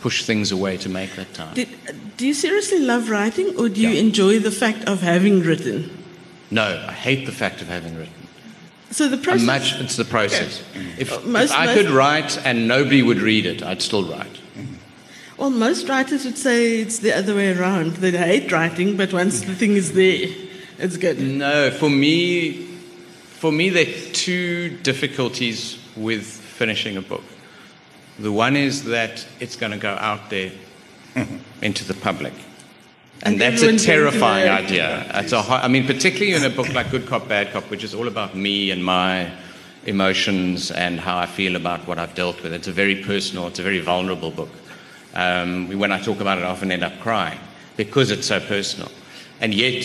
push 0.00 0.24
things 0.24 0.52
away 0.52 0.76
to 0.78 0.88
make 0.88 1.14
that 1.16 1.32
time. 1.34 1.54
Did, 1.54 1.68
do 2.16 2.26
you 2.26 2.34
seriously 2.34 2.80
love 2.80 3.08
writing 3.10 3.54
or 3.58 3.68
do 3.68 3.80
you 3.80 3.90
Yeah. 3.90 4.00
enjoy 4.00 4.38
the 4.38 4.50
fact 4.50 4.84
of 4.88 5.00
having 5.02 5.40
written? 5.40 5.90
No, 6.50 6.84
I 6.88 6.92
hate 6.92 7.26
the 7.26 7.32
fact 7.32 7.60
of 7.60 7.68
having 7.68 7.96
written. 7.96 8.12
So 8.90 9.08
the 9.08 9.16
process 9.16 9.46
much, 9.46 9.80
it's 9.80 9.96
the 9.96 10.04
process. 10.04 10.62
If, 10.98 11.24
most- 11.26 11.50
if 11.50 11.56
I 11.56 11.66
most- 11.66 11.76
could 11.76 11.90
write 11.90 12.46
and 12.46 12.68
nobody 12.68 13.02
would 13.02 13.18
read 13.18 13.46
it, 13.46 13.62
I'd 13.62 13.82
still 13.82 14.04
write. 14.04 14.40
Well, 15.36 15.50
most 15.50 15.86
writers 15.86 16.24
would 16.24 16.38
say 16.38 16.80
it's 16.80 17.00
the 17.00 17.12
other 17.12 17.34
way 17.34 17.52
around. 17.52 17.96
They 17.96 18.10
hate 18.10 18.50
writing, 18.50 18.96
but 18.96 19.12
once 19.12 19.42
the 19.42 19.54
thing 19.54 19.72
is 19.72 19.92
there, 19.92 20.28
it's 20.78 20.96
good. 20.96 21.20
No, 21.20 21.70
for 21.70 21.90
me, 21.90 22.52
for 23.38 23.52
me, 23.52 23.68
there 23.68 23.86
are 23.86 24.12
two 24.12 24.78
difficulties 24.78 25.78
with 25.94 26.24
finishing 26.24 26.96
a 26.96 27.02
book. 27.02 27.24
The 28.18 28.32
one 28.32 28.56
is 28.56 28.84
that 28.84 29.26
it's 29.38 29.56
going 29.56 29.72
to 29.72 29.78
go 29.78 29.94
out 30.00 30.30
there 30.30 30.52
mm-hmm. 31.14 31.36
into 31.62 31.84
the 31.84 31.92
public. 31.92 32.32
And, 33.22 33.40
that's 33.40 33.62
a 33.62 33.66
everyone's 33.66 33.86
going 33.86 34.08
to 34.10 34.10
terrifying 34.10 34.48
idea. 34.48 35.10
It's 35.14 35.32
a, 35.32 35.38
I 35.38 35.68
mean, 35.68 35.86
particularly 35.86 36.34
in 36.34 36.44
a 36.44 36.54
book 36.54 36.72
like 36.72 36.90
Good 36.90 37.06
Cop, 37.06 37.28
Bad 37.28 37.52
Cop, 37.52 37.64
which 37.70 37.82
is 37.82 37.94
all 37.94 38.08
about 38.08 38.36
me 38.36 38.70
and 38.70 38.84
my 38.84 39.30
emotions 39.86 40.70
and 40.70 41.00
how 41.00 41.16
I 41.16 41.26
feel 41.26 41.56
about 41.56 41.86
what 41.86 41.98
I've 41.98 42.14
dealt 42.14 42.42
with. 42.42 42.52
It's 42.52 42.68
a 42.68 42.72
very 42.72 43.02
personal, 43.02 43.46
it's 43.46 43.58
a 43.58 43.62
very 43.62 43.80
vulnerable 43.80 44.30
book. 44.30 44.50
Um, 45.14 45.78
when 45.78 45.92
I 45.92 46.00
talk 46.00 46.20
about 46.20 46.38
it, 46.38 46.42
I 46.42 46.48
often 46.48 46.70
end 46.70 46.84
up 46.84 47.00
crying 47.00 47.38
because 47.76 48.10
it's 48.10 48.26
so 48.26 48.38
personal. 48.38 48.90
And 49.40 49.54
yet, 49.54 49.84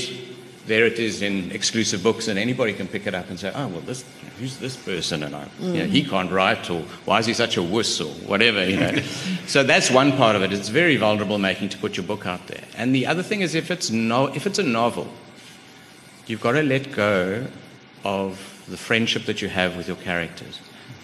there 0.66 0.86
it 0.86 1.00
is 1.00 1.22
in 1.22 1.52
exclusive 1.52 2.04
books, 2.04 2.28
and 2.28 2.38
anybody 2.38 2.74
can 2.74 2.88
pick 2.88 3.08
it 3.08 3.16
up 3.16 3.30
and 3.30 3.40
say, 3.40 3.52
"Oh, 3.54 3.68
well, 3.68 3.82
this 3.82 4.04
who's 4.42 4.58
this 4.58 4.76
person?" 4.76 5.24
And 5.24 5.36
I, 5.36 5.48
you 5.60 5.74
know, 5.74 5.86
he 5.86 6.04
can't 6.04 6.32
write, 6.32 6.70
or 6.70 6.82
why 7.06 7.20
is 7.20 7.28
he 7.28 7.34
such 7.34 7.58
a 7.58 7.64
wuss, 7.64 8.02
or 8.02 8.12
whatever, 8.28 8.68
you 8.68 8.78
know. 8.78 8.96
so 9.48 9.64
that's 9.64 9.92
one 9.92 10.12
part 10.18 10.36
of 10.36 10.42
it. 10.42 10.52
It's 10.52 10.70
very 10.70 10.98
vulnerable 10.98 11.38
making 11.38 11.70
to 11.70 11.78
put 11.78 11.96
your 11.96 12.06
book 12.06 12.26
out 12.26 12.48
there. 12.48 12.64
And 12.76 12.94
the 12.94 13.06
other 13.06 13.24
thing 13.24 13.42
is, 13.42 13.54
if 13.56 13.70
it's 13.70 13.92
no, 13.92 14.28
if 14.28 14.48
it's 14.48 14.60
a 14.60 14.64
novel, 14.64 15.08
you've 16.26 16.42
got 16.42 16.54
to 16.54 16.64
let 16.64 16.92
go 16.92 17.46
of 18.04 18.64
the 18.68 18.78
friendship 18.78 19.26
that 19.26 19.42
you 19.42 19.50
have 19.50 19.78
with 19.78 19.88
your 19.88 19.98
characters. 19.98 20.60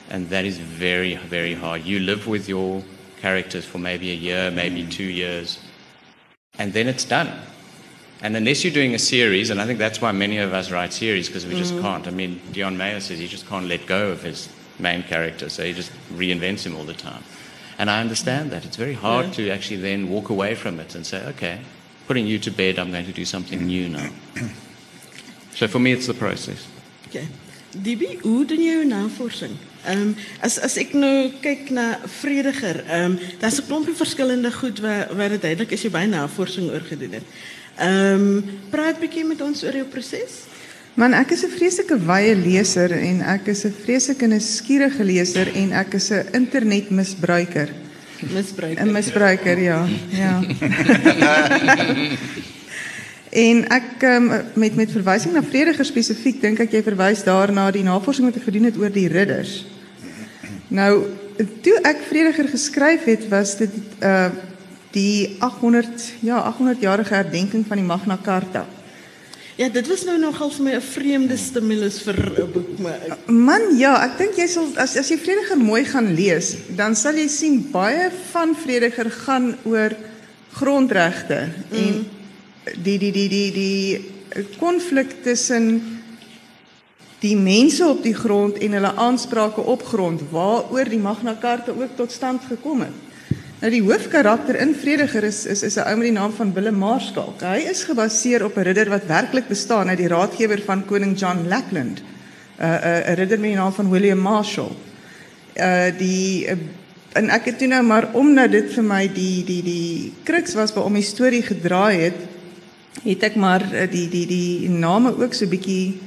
And 0.10 0.29
that 0.29 0.46
is 0.46 0.58
very, 0.58 1.15
very 1.15 1.53
hard. 1.53 1.84
You 1.84 2.00
live 2.00 2.27
with 2.27 2.50
your 2.50 2.84
characters 3.20 3.65
for 3.65 3.77
maybe 3.77 4.12
a 4.12 4.15
year, 4.15 4.51
maybe 4.51 4.84
mm. 4.84 4.91
two 4.91 5.03
years, 5.03 5.60
and 6.58 6.74
then 6.74 6.88
it's 6.88 7.06
done. 7.06 7.32
And 8.21 8.36
unless 8.36 8.63
you're 8.63 8.74
doing 8.74 8.95
a 8.95 9.00
series, 9.00 9.50
and 9.51 9.62
I 9.62 9.65
think 9.65 9.77
that's 9.79 10.01
why 10.01 10.12
many 10.12 10.38
of 10.39 10.53
us 10.53 10.71
write 10.71 10.91
series 10.93 11.27
because 11.27 11.45
we 11.45 11.55
just 11.55 11.79
can't. 11.81 12.07
I 12.07 12.12
mean, 12.12 12.41
Dion 12.51 12.75
Mayer 12.77 13.00
says 13.00 13.19
he 13.19 13.27
just 13.27 13.47
can't 13.47 13.67
let 13.67 13.86
go 13.86 14.09
of 14.12 14.24
his 14.24 14.50
main 14.79 15.03
character, 15.03 15.50
so 15.50 15.63
he 15.63 15.74
just 15.74 15.91
reinvents 16.15 16.65
him 16.65 16.75
all 16.75 16.83
the 16.83 16.95
time. 16.95 17.24
And 17.77 17.89
I 17.91 18.01
understand 18.01 18.50
that. 18.51 18.65
It's 18.65 18.75
very 18.77 18.95
hard 18.95 19.25
Yeah. 19.27 19.33
to 19.33 19.50
actually 19.51 19.81
then 19.81 20.09
walk 20.09 20.29
away 20.29 20.55
from 20.55 20.79
it 20.79 20.95
and 20.95 21.05
say, 21.05 21.24
okay, 21.27 21.59
putting 22.07 22.25
you 22.25 22.39
to 22.39 22.51
bed, 22.51 22.79
I'm 22.79 22.91
going 22.91 23.05
to 23.05 23.12
do 23.12 23.25
something 23.25 23.67
new 23.67 23.88
now. 23.89 24.09
So 25.55 25.67
for 25.67 25.79
me, 25.79 25.91
it's 25.91 26.07
the 26.07 26.13
process. 26.13 26.65
Okay. 27.07 27.27
Dibi, 27.77 28.17
hoe 28.24 28.45
doen 28.45 28.62
jy 28.62 28.71
jou 28.74 28.86
navorsing? 28.86 29.57
Ehm 29.86 30.01
um, 30.01 30.15
as 30.41 30.57
as 30.57 30.77
ek 30.77 30.93
nou 30.97 31.29
kyk 31.43 31.69
na 31.71 32.00
vrediger, 32.21 32.79
ehm 32.88 33.12
um, 33.12 33.19
daar's 33.39 33.59
'n 33.59 33.65
klompie 33.67 33.93
verskillende 33.95 34.51
goed 34.51 34.79
wat 34.79 35.12
wat 35.13 35.29
dit 35.29 35.41
duidelik 35.41 35.71
is 35.71 35.81
jy 35.83 35.89
baie 35.89 36.07
navorsing 36.07 36.69
oor 36.71 36.81
gedoen 36.81 37.12
het. 37.19 37.24
Ehm 37.77 38.13
um, 38.13 38.43
praat 38.69 39.00
bietjie 39.00 39.25
met 39.25 39.41
ons 39.41 39.63
oor 39.63 39.75
jou 39.75 39.86
proses. 39.86 40.46
Man, 40.98 41.13
ek 41.13 41.31
is 41.31 41.43
'n 41.46 41.53
vreeslike 41.53 41.98
wye 42.05 42.36
leser 42.36 42.91
en 42.91 43.22
ek 43.22 43.48
is 43.53 43.65
'n 43.65 43.75
vreeslike 43.84 44.27
nuuskierige 44.27 45.03
leser 45.03 45.48
en 45.53 45.72
ek 45.72 45.93
is 45.93 46.10
'n 46.12 46.25
internetmisbruiker. 46.34 47.69
Misbruiker. 48.34 48.86
'n 48.86 48.91
Misbruiker, 48.91 49.60
ja. 49.60 49.88
Ja. 50.10 50.41
En 53.29 53.67
ek 53.69 54.01
um, 54.01 54.31
met 54.53 54.75
met 54.75 54.91
verwysing 54.91 55.34
na 55.34 55.43
vrediger 55.43 55.86
spesifiek 55.86 56.41
dink 56.41 56.60
ek 56.63 56.72
jy 56.72 56.81
verwys 56.84 57.25
daarna 57.27 57.67
die 57.75 57.84
navorsing 57.84 58.25
wat 58.25 58.39
ek 58.39 58.48
gedoen 58.48 58.69
het 58.69 58.77
oor 58.79 58.89
die 58.93 59.10
ridders. 59.12 59.65
Nou 60.74 61.05
toe 61.62 61.75
ek 61.86 62.01
vrediger 62.07 62.48
geskryf 62.50 63.03
het 63.05 63.27
was 63.29 63.57
dit 63.60 63.74
uh 64.01 64.29
die 64.98 65.38
800 65.39 66.10
ja 66.25 66.42
800 66.50 66.82
jarige 66.82 67.13
herdenking 67.13 67.66
van 67.68 67.77
die 67.77 67.86
Magna 67.86 68.18
Carta. 68.24 68.66
Ja, 69.58 69.70
dit 69.74 69.88
was 69.89 70.04
nou 70.06 70.20
nogal 70.22 70.51
vir 70.54 70.63
my 70.63 70.74
'n 70.77 70.82
vreemde 70.82 71.38
stimulus 71.38 72.01
vir 72.06 72.13
'n 72.16 72.51
boek, 72.54 72.80
maar 72.80 73.00
ek, 73.01 73.30
Man, 73.30 73.77
ja, 73.77 74.04
ek 74.06 74.18
dink 74.18 74.36
jy 74.38 74.48
sal 74.48 74.68
as 74.77 74.98
as 74.98 75.10
jy 75.10 75.18
vrediger 75.18 75.58
mooi 75.58 75.84
gaan 75.86 76.13
lees, 76.13 76.56
dan 76.75 76.96
sal 76.96 77.13
jy 77.13 77.27
sien 77.27 77.72
baie 77.72 78.12
van 78.32 78.56
vrediger 78.56 79.10
gaan 79.10 79.58
oor 79.66 79.96
grondregte 80.54 81.50
mm. 81.72 81.77
en 81.77 82.06
die 82.84 82.98
die 82.98 83.12
die 83.12 83.30
die 83.30 83.51
die 83.51 84.46
konflik 84.60 85.24
tussen 85.24 85.98
die 87.20 87.36
mense 87.36 87.88
op 87.88 88.04
die 88.04 88.13
grond 88.13 88.58
en 88.58 88.72
hulle 88.72 88.94
aansprake 88.96 89.62
op 89.62 89.84
grond 89.84 90.22
waaroor 90.30 90.89
die 90.89 91.01
Magna 91.01 91.38
Carta 91.42 91.72
ook 91.72 91.96
tot 91.96 92.12
stand 92.12 92.42
gekom 92.46 92.82
het. 92.82 93.06
Nou 93.57 93.71
die 93.73 93.81
hoofkarakter 93.81 94.59
in 94.61 94.75
Vrediger 94.77 95.25
is 95.25 95.45
is 95.49 95.63
is 95.63 95.77
'n 95.77 95.87
ou 95.89 95.95
met 95.97 96.05
die 96.05 96.13
naam 96.13 96.31
van 96.31 96.53
Willem 96.53 96.77
Marskalk. 96.77 97.41
Hy 97.41 97.65
is 97.65 97.83
gebaseer 97.83 98.43
op 98.45 98.57
'n 98.57 98.61
ridder 98.61 98.89
wat 98.89 99.05
werklik 99.05 99.47
bestaan 99.47 99.89
uit 99.89 99.97
die 99.97 100.07
raadgewer 100.07 100.61
van 100.65 100.85
koning 100.85 101.17
John 101.19 101.47
Lackland. 101.47 101.99
'n 101.99 102.63
uh, 102.63 102.67
'n 102.69 103.09
uh, 103.09 103.13
ridder 103.13 103.39
met 103.39 103.49
die 103.49 103.57
naam 103.57 103.73
van 103.73 103.89
William 103.89 104.19
Marshall. 104.19 104.75
Uh 105.55 105.89
die 105.97 106.45
uh, 106.45 106.53
en 107.13 107.29
ek 107.29 107.45
het 107.45 107.57
toe 107.57 107.67
nou 107.67 107.83
maar 107.83 108.13
omdat 108.13 108.51
dit 108.51 108.73
vir 108.73 108.83
my 108.83 109.09
die 109.13 109.43
die 109.43 109.63
die 109.63 110.13
kruks 110.23 110.53
was 110.53 110.73
waarom 110.73 110.93
die 110.93 111.03
storie 111.03 111.41
gedraai 111.41 111.97
het, 111.97 112.19
het 113.03 113.23
ek 113.23 113.35
maar 113.35 113.65
uh, 113.73 113.89
die 113.91 114.09
die 114.09 114.27
die 114.27 114.69
name 114.69 115.17
ook 115.17 115.33
so 115.33 115.47
bietjie 115.47 115.97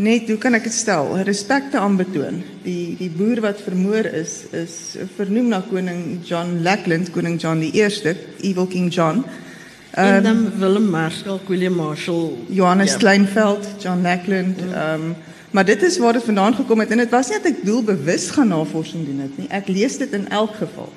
net 0.00 0.30
hoe 0.32 0.38
kan 0.40 0.56
ek 0.56 0.64
dit 0.68 0.74
stel? 0.74 1.12
Respek 1.26 1.70
te 1.72 1.80
aanbetoon. 1.80 2.40
Die 2.64 2.96
die 2.98 3.10
boer 3.12 3.42
wat 3.44 3.60
vermoor 3.64 4.08
is 4.16 4.44
is 4.56 4.76
vernoem 5.16 5.50
na 5.52 5.60
koning 5.68 6.20
John 6.26 6.60
Lackland 6.64 7.12
koning 7.14 7.36
John 7.40 7.60
die 7.60 7.72
eerste 7.78 8.16
evil 8.40 8.68
king 8.70 8.88
John. 8.92 9.24
En 9.90 10.20
um, 10.20 10.22
dan 10.22 10.40
Willem 10.60 10.86
Marshall, 10.90 11.40
William 11.48 11.74
Marshall, 11.74 12.30
Johannes 12.48 12.92
ja. 12.92 12.98
Kleinveld, 13.02 13.66
John 13.82 14.02
Lackland 14.06 14.62
ehm 14.70 15.10
um, 15.10 15.12
maar 15.50 15.64
dit 15.66 15.82
is 15.82 15.96
waar 15.98 16.12
dit 16.14 16.22
vandaan 16.22 16.54
gekom 16.54 16.78
het. 16.78 16.90
En 16.94 17.00
dit 17.02 17.10
was 17.10 17.28
nie 17.28 17.38
dat 17.42 17.50
ek 17.50 17.64
doelbewus 17.66 18.28
gaan 18.30 18.52
navorsing 18.54 19.02
doen 19.02 19.24
dit 19.24 19.38
nie. 19.38 19.48
Ek 19.50 19.66
lees 19.66 19.96
dit 19.98 20.12
in 20.14 20.28
elk 20.30 20.54
geval. 20.60 20.92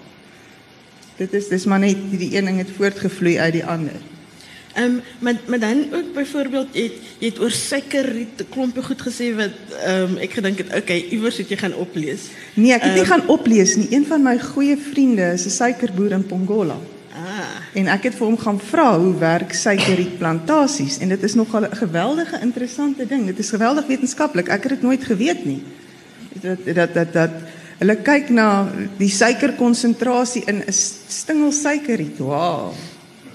Dit 1.18 1.34
is 1.34 1.48
dis 1.50 1.66
maar 1.66 1.82
net 1.82 1.98
die 2.12 2.36
een 2.38 2.46
ding 2.46 2.60
het 2.62 2.70
voortgevloei 2.78 3.40
uit 3.40 3.58
die 3.58 3.66
ander 3.66 3.98
Ehm 4.74 4.86
um, 4.86 5.02
maar 5.20 5.36
maar 5.46 5.60
dan 5.60 5.86
ook 5.94 6.14
byvoorbeeld 6.14 6.68
jy 6.72 6.84
het, 6.84 6.94
jy 7.18 7.28
het 7.28 7.40
oor 7.40 7.52
suikerriet 7.52 8.42
'n 8.42 8.50
klompie 8.50 8.84
goed 8.84 9.02
gesê 9.02 9.36
wat 9.36 9.54
ehm 9.86 10.02
um, 10.02 10.18
ek 10.18 10.34
gedink 10.34 10.58
het 10.58 10.76
okay 10.76 11.06
iewers 11.10 11.38
het 11.38 11.50
jy 11.50 11.58
gaan 11.58 11.76
oplees. 11.76 12.22
Nee, 12.54 12.74
ek 12.74 12.82
het 12.82 12.92
um, 12.92 12.98
nie 12.98 13.06
gaan 13.06 13.28
oplees 13.28 13.76
nie. 13.76 13.88
Een 13.92 14.06
van 14.06 14.24
my 14.24 14.40
goeie 14.40 14.78
vriende 14.78 15.32
is 15.34 15.46
'n 15.46 15.50
suikerboer 15.50 16.12
in 16.12 16.26
Pongola. 16.26 16.78
Ah. 17.14 17.62
En 17.74 17.88
ek 17.88 18.04
het 18.04 18.16
vir 18.16 18.26
hom 18.26 18.38
gaan 18.38 18.60
vra 18.60 19.00
hoe 19.00 19.14
werk 19.18 19.54
suikerrietplantasies 19.54 20.98
en 20.98 21.10
dit 21.10 21.24
is 21.24 21.34
nogal 21.34 21.62
'n 21.62 21.76
geweldige 21.76 22.40
interessante 22.42 23.06
ding. 23.06 23.26
Dit 23.26 23.40
is 23.40 23.50
geweldig 23.50 23.86
wetenskaplik. 23.86 24.48
Ek 24.48 24.64
het 24.64 24.72
dit 24.72 24.82
nooit 24.82 25.04
geweet 25.04 25.46
nie. 25.46 25.62
Dat 26.42 26.58
dat 26.66 26.94
dat 26.94 27.14
dat 27.14 27.32
hulle 27.78 27.96
kyk 27.96 28.30
na 28.30 28.72
die 28.98 29.10
suikerkonsentrasie 29.10 30.44
in 30.46 30.64
'n 30.66 30.74
stingel 31.08 31.52
suikerriet. 31.52 32.18
Wow. 32.18 32.74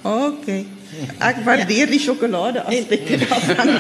Okay. 0.03 0.67
Ek 1.19 1.43
waardeer 1.47 1.87
ja. 1.87 1.91
die 1.93 2.01
sjokolade 2.03 2.63
aspekte 2.63 3.19
daarvan. 3.23 3.75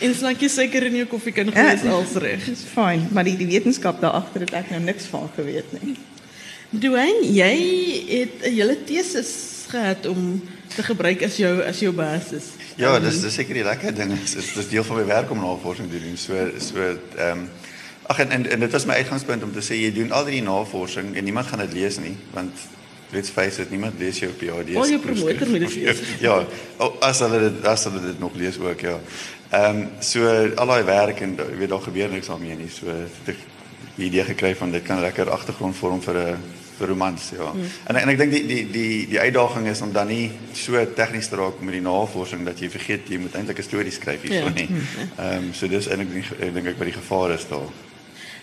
en 0.00 0.14
slaakie 0.20 0.48
suiker 0.48 0.86
in 0.88 1.00
jou 1.02 1.06
koffie 1.10 1.34
kan 1.36 1.50
ja, 1.50 1.56
gewees 1.56 1.84
als 1.92 2.16
reg. 2.22 2.44
Dis 2.44 2.64
fyn, 2.72 3.06
maar 3.14 3.26
die, 3.28 3.36
die 3.40 3.48
wetenskap 3.50 4.00
daar 4.02 4.18
agter 4.22 4.46
het 4.46 4.56
ek 4.62 4.72
nou 4.74 4.82
niks 4.88 5.08
van 5.12 5.30
geweet 5.36 5.70
nie. 5.78 5.96
Doen 6.70 7.24
jy 7.26 7.54
het 8.08 8.46
'n 8.46 8.54
hele 8.54 8.76
teses 8.86 9.30
gehad 9.70 10.06
om 10.06 10.42
te 10.74 10.82
gebruik 10.82 11.22
as 11.22 11.36
jou 11.36 11.62
as 11.62 11.78
jou 11.78 11.92
basis. 11.94 12.54
Ja, 12.76 12.98
dis 12.98 13.20
dis 13.20 13.34
seker 13.34 13.54
die 13.54 13.64
lekker 13.66 13.94
ding. 13.94 14.14
Dit 14.14 14.36
is 14.36 14.52
dis 14.54 14.68
deel 14.68 14.84
van 14.84 14.96
my 14.96 15.06
werk 15.06 15.30
om 15.30 15.42
navorsing 15.42 15.90
te 15.90 16.00
doen. 16.00 16.16
So 16.16 16.34
so 16.58 16.78
ehm 17.16 17.38
um, 17.38 17.48
ag 18.10 18.18
en, 18.18 18.30
en 18.30 18.50
en 18.50 18.60
dit 18.60 18.72
was 18.72 18.84
my 18.84 18.94
uitgangspunt 18.94 19.42
om 19.42 19.52
te 19.52 19.62
sê 19.62 19.78
jy 19.78 19.92
doen 19.94 20.12
al 20.12 20.24
die 20.26 20.42
navorsing 20.42 21.14
en 21.16 21.24
niemand 21.24 21.46
gaan 21.46 21.62
dit 21.62 21.72
lees 21.72 21.98
nie 22.02 22.16
want 22.34 22.64
let's 23.12 23.30
face 23.30 23.62
it, 23.62 23.70
niemand 23.70 23.98
lees 23.98 24.18
jou 24.18 24.30
PhD. 24.32 24.76
Al 24.76 24.88
jou 24.88 25.00
promotor 25.02 25.48
moet 25.48 25.66
dit 25.66 25.74
lees. 25.80 26.02
ja, 26.20 26.46
as 27.00 27.22
hulle 27.24 27.40
dit 27.48 27.66
as 27.66 27.84
hulle 27.88 28.00
dit 28.06 28.18
nog 28.18 28.34
lees 28.34 28.58
ook, 28.58 28.80
ja. 28.80 28.98
Ehm 29.50 29.80
um, 29.80 29.88
so 29.98 30.26
al 30.54 30.66
daai 30.66 30.84
werk 30.84 31.20
en 31.26 31.34
jy 31.34 31.56
weet 31.58 31.72
daar 31.72 31.82
gebeur 31.82 32.08
niks 32.12 32.30
daarmee 32.30 32.56
nie. 32.56 32.70
So 32.70 32.86
het 32.86 33.34
ek 33.34 33.44
die 33.96 34.06
idee 34.06 34.24
gekry 34.24 34.54
van 34.56 34.70
dit 34.70 34.86
kan 34.86 35.02
lekker 35.02 35.30
agtergrond 35.30 35.76
vorm 35.76 36.02
vir 36.02 36.18
'n 36.18 36.36
vir 36.80 36.88
romans, 36.88 37.30
ja. 37.36 37.50
Hmm. 37.50 37.66
En 37.86 37.96
en 37.96 38.08
ek 38.08 38.18
dink 38.18 38.32
die 38.32 38.46
die 38.46 38.62
die 38.70 39.06
die 39.10 39.20
uitdaging 39.20 39.66
is 39.68 39.82
om 39.84 39.92
dan 39.92 40.06
nie 40.06 40.30
so 40.56 40.80
tegnies 40.96 41.28
te 41.28 41.36
raak 41.36 41.60
met 41.60 41.76
die 41.76 41.84
navorsing 41.84 42.44
dat 42.46 42.60
jy 42.62 42.70
vergeet 42.70 43.08
jy 43.08 43.18
moet 43.18 43.34
eintlik 43.34 43.58
'n 43.58 43.68
storie 43.68 43.92
skryf 43.92 44.22
hierso 44.22 44.48
ja. 44.48 44.54
nie. 44.54 44.66
Hmm. 44.66 44.80
Ehm 45.18 45.36
um, 45.36 45.54
so 45.54 45.68
dis 45.68 45.88
eintlik 45.88 46.32
ek 46.40 46.54
dink 46.54 46.66
ek 46.66 46.78
wat 46.78 46.88
die 46.92 46.98
gevaar 47.02 47.34
is 47.34 47.46
daar. 47.50 47.70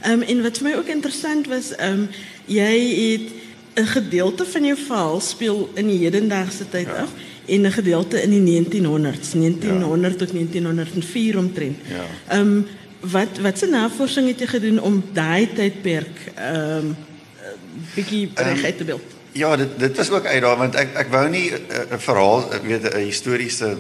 Ehm 0.03 0.13
um, 0.13 0.21
en 0.21 0.41
wat 0.43 0.57
vir 0.57 0.69
my 0.69 0.75
ook 0.77 0.87
interessant 0.87 1.47
was, 1.47 1.73
ehm 1.75 2.05
um, 2.05 2.09
jy 2.45 2.75
het 3.13 3.46
'n 3.77 3.85
gedeelte 3.85 4.45
van 4.45 4.65
jou 4.65 4.77
verhaal 4.77 5.19
speel 5.19 5.69
in 5.73 5.87
die 5.87 5.97
hedendaagse 5.97 6.69
tyd 6.69 6.87
ja. 6.87 7.01
af 7.05 7.11
en 7.45 7.61
'n 7.61 7.71
gedeelte 7.71 8.21
in 8.21 8.29
die 8.29 8.63
1900s, 8.63 9.31
1900 9.33 10.13
ja. 10.13 10.25
tot 10.25 10.31
1904 10.31 11.37
omtrent. 11.37 11.77
Ja. 11.87 12.39
Um, 12.39 12.65
wat 12.99 13.37
wat 13.41 13.57
se 13.57 13.65
navorsing 13.65 14.27
het 14.27 14.39
jy 14.39 14.47
gedoen 14.47 14.81
om 14.81 15.03
daai 15.13 15.53
tydperk 15.53 16.17
ehm 16.35 16.77
um, 16.77 16.95
bietjie 17.93 18.31
ehm, 18.33 18.47
reg 18.47 18.63
uit 18.63 18.77
te 18.77 18.83
beeld? 18.83 19.15
Ja, 19.31 19.55
dit 19.55 19.79
dit 19.79 19.97
was 19.97 20.09
ook 20.09 20.25
uit 20.25 20.41
daar 20.41 20.57
want 20.57 20.75
ek 20.75 20.95
ek 20.95 21.07
wou 21.13 21.29
nie 21.29 21.51
'n 21.53 21.99
verhaal, 21.99 22.49
weet 22.63 22.93
'n 22.93 23.05
historiese 23.05 23.77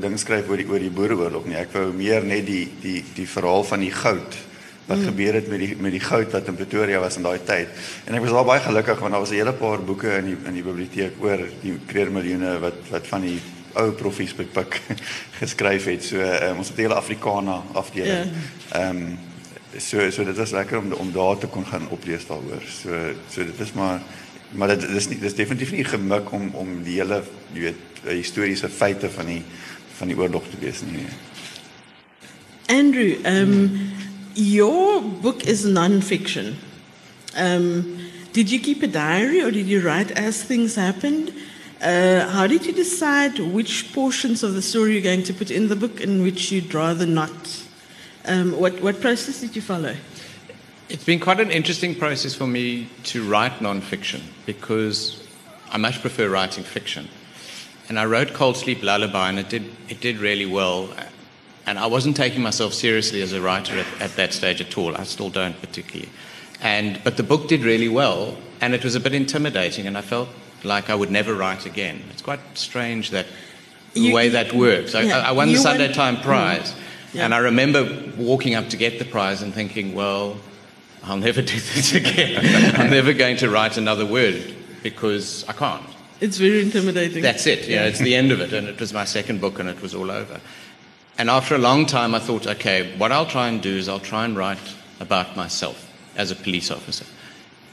ding 0.00 0.18
skryf 0.18 0.48
oor 0.48 0.56
die 0.56 0.68
oor 0.68 0.78
die 0.78 0.90
boereoorlog 0.90 1.46
nie. 1.46 1.56
Ek 1.56 1.72
wou 1.72 1.92
meer 1.92 2.24
net 2.24 2.46
die 2.46 2.68
die 2.80 3.04
die 3.14 3.28
verhaal 3.28 3.64
van 3.64 3.80
die 3.80 3.92
goud 3.92 4.34
wat 4.86 4.98
mm. 4.98 5.04
gebeur 5.04 5.34
het 5.34 5.48
met 5.48 5.58
die 5.58 5.76
met 5.78 5.94
die 5.94 6.02
goud 6.02 6.32
wat 6.32 6.46
in 6.46 6.54
Pretoria 6.58 7.00
was 7.00 7.16
in 7.16 7.22
daai 7.22 7.40
tyd. 7.44 7.68
En 8.04 8.14
ek 8.14 8.24
was 8.24 8.36
al 8.36 8.44
baie 8.44 8.60
gelukkig 8.60 8.98
want 8.98 9.12
daar 9.12 9.24
was 9.24 9.30
'n 9.30 9.40
hele 9.40 9.52
paar 9.52 9.82
boeke 9.82 10.16
in 10.18 10.24
die 10.24 10.36
in 10.44 10.54
die 10.54 10.62
biblioteek 10.62 11.18
oor 11.20 11.38
die 11.62 11.78
kreermiljoene 11.86 12.58
wat 12.58 12.78
wat 12.90 13.06
van 13.06 13.20
die 13.20 13.40
ou 13.74 13.90
profies 13.92 14.34
bepik 14.34 14.80
geskryf 15.42 15.84
het. 15.84 16.04
So 16.04 16.20
um, 16.20 16.58
ons 16.58 16.68
het 16.68 16.76
'n 16.76 16.80
hele 16.80 16.94
Afrikaner 16.94 17.62
afdeling. 17.72 18.30
Ja. 18.30 18.80
Ehm 18.80 18.96
yeah. 18.96 19.10
um, 19.12 19.18
so 19.78 20.10
so 20.10 20.24
dit 20.24 20.36
was 20.36 20.50
lekker 20.50 20.78
om 20.78 20.92
om 20.92 21.12
daar 21.12 21.38
te 21.38 21.46
kon 21.46 21.66
gaan 21.66 21.88
oplees 21.88 22.26
daaroor. 22.26 22.62
So 22.82 22.90
so 23.30 23.44
dit 23.44 23.60
is 23.60 23.72
maar 23.72 24.00
maar 24.50 24.68
dit 24.68 24.88
is 24.88 25.08
nie 25.08 25.18
dis 25.18 25.34
definitief 25.34 25.72
nie 25.72 25.84
gemik 25.84 26.32
om 26.32 26.50
om 26.54 26.82
die 26.82 26.98
hele 27.00 27.22
jy 27.52 27.60
weet 27.60 27.80
historiese 28.04 28.68
feite 28.68 29.10
van 29.10 29.26
die 29.26 29.42
van 29.96 30.08
die 30.08 30.18
oorlog 30.18 30.42
te 30.50 30.56
lees 30.60 30.80
nie. 30.82 31.06
Andrew, 32.66 33.14
ehm 33.22 33.52
um, 33.52 33.91
your 34.34 35.00
book 35.00 35.46
is 35.46 35.64
non-fiction. 35.64 36.56
Um, 37.36 37.98
did 38.32 38.50
you 38.50 38.60
keep 38.60 38.82
a 38.82 38.86
diary 38.86 39.42
or 39.42 39.50
did 39.50 39.66
you 39.66 39.80
write 39.80 40.10
as 40.12 40.42
things 40.42 40.74
happened? 40.74 41.32
Uh, 41.80 42.28
how 42.28 42.46
did 42.46 42.64
you 42.64 42.72
decide 42.72 43.38
which 43.38 43.92
portions 43.92 44.42
of 44.42 44.54
the 44.54 44.62
story 44.62 44.92
you're 44.92 45.02
going 45.02 45.24
to 45.24 45.34
put 45.34 45.50
in 45.50 45.68
the 45.68 45.76
book 45.76 46.00
and 46.00 46.22
which 46.22 46.52
you'd 46.52 46.72
rather 46.72 47.06
not? 47.06 47.64
Um, 48.24 48.52
what, 48.58 48.80
what 48.80 49.00
process 49.00 49.40
did 49.40 49.56
you 49.56 49.62
follow? 49.62 49.96
It's 50.88 51.04
been 51.04 51.20
quite 51.20 51.40
an 51.40 51.50
interesting 51.50 51.94
process 51.94 52.34
for 52.34 52.46
me 52.46 52.88
to 53.04 53.28
write 53.28 53.60
non-fiction 53.60 54.22
because 54.46 55.26
I 55.70 55.78
much 55.78 56.00
prefer 56.00 56.28
writing 56.28 56.64
fiction. 56.64 57.08
And 57.88 57.98
I 57.98 58.04
wrote 58.04 58.32
Cold 58.32 58.56
Sleep 58.56 58.82
Lullaby 58.82 59.30
and 59.30 59.38
it 59.38 59.48
did, 59.48 59.64
it 59.88 60.00
did 60.00 60.18
really 60.18 60.46
well. 60.46 60.88
And 61.66 61.78
I 61.78 61.86
wasn't 61.86 62.16
taking 62.16 62.42
myself 62.42 62.74
seriously 62.74 63.22
as 63.22 63.32
a 63.32 63.40
writer 63.40 63.78
at, 63.78 63.86
at, 64.00 64.16
that 64.16 64.32
stage 64.32 64.60
at 64.60 64.76
all. 64.76 64.96
I 64.96 65.04
still 65.04 65.30
don't 65.30 65.58
particularly. 65.60 66.10
And, 66.60 67.00
but 67.04 67.16
the 67.16 67.22
book 67.22 67.48
did 67.48 67.62
really 67.62 67.88
well, 67.88 68.36
and 68.60 68.74
it 68.74 68.84
was 68.84 68.94
a 68.94 69.00
bit 69.00 69.14
intimidating, 69.14 69.86
and 69.86 69.96
I 69.96 70.00
felt 70.00 70.28
like 70.64 70.90
I 70.90 70.94
would 70.94 71.10
never 71.10 71.34
write 71.34 71.66
again. 71.66 72.02
It's 72.10 72.22
quite 72.22 72.40
strange 72.54 73.10
that 73.10 73.26
the 73.94 74.00
you, 74.00 74.14
way 74.14 74.30
that 74.30 74.52
works. 74.52 74.94
I, 74.94 75.02
yeah, 75.02 75.18
I 75.18 75.32
won 75.32 75.48
the 75.48 75.56
Sunday 75.56 75.88
won, 75.88 75.94
Time 75.94 76.16
mm. 76.16 76.22
Prize, 76.22 76.74
Yeah. 77.12 77.24
And 77.24 77.34
I 77.34 77.38
remember 77.38 78.12
walking 78.16 78.54
up 78.54 78.68
to 78.70 78.76
get 78.76 78.98
the 78.98 79.04
prize 79.04 79.42
and 79.42 79.52
thinking, 79.52 79.94
well, 79.94 80.38
I'll 81.04 81.16
never 81.16 81.42
do 81.42 81.54
this 81.54 81.94
again. 81.94 82.74
I'm 82.76 82.90
never 82.90 83.12
going 83.12 83.36
to 83.38 83.50
write 83.50 83.76
another 83.76 84.06
word 84.06 84.54
because 84.82 85.44
I 85.48 85.52
can't. 85.52 85.84
It's 86.20 86.38
very 86.38 86.62
intimidating. 86.62 87.22
That's 87.22 87.46
it. 87.46 87.68
Know, 87.68 87.84
it's 87.84 87.98
the 87.98 88.14
end 88.14 88.30
of 88.30 88.40
it. 88.40 88.52
And 88.52 88.68
it 88.68 88.78
was 88.78 88.92
my 88.92 89.04
second 89.04 89.40
book 89.40 89.58
and 89.58 89.68
it 89.68 89.82
was 89.82 89.94
all 89.94 90.10
over. 90.10 90.40
And 91.18 91.28
after 91.28 91.54
a 91.54 91.58
long 91.58 91.86
time, 91.86 92.14
I 92.14 92.18
thought, 92.18 92.46
okay, 92.46 92.96
what 92.96 93.12
I'll 93.12 93.26
try 93.26 93.48
and 93.48 93.60
do 93.60 93.76
is 93.76 93.88
I'll 93.88 94.00
try 94.00 94.24
and 94.24 94.36
write 94.36 94.58
about 95.00 95.36
myself 95.36 95.90
as 96.16 96.30
a 96.30 96.36
police 96.36 96.70
officer. 96.70 97.04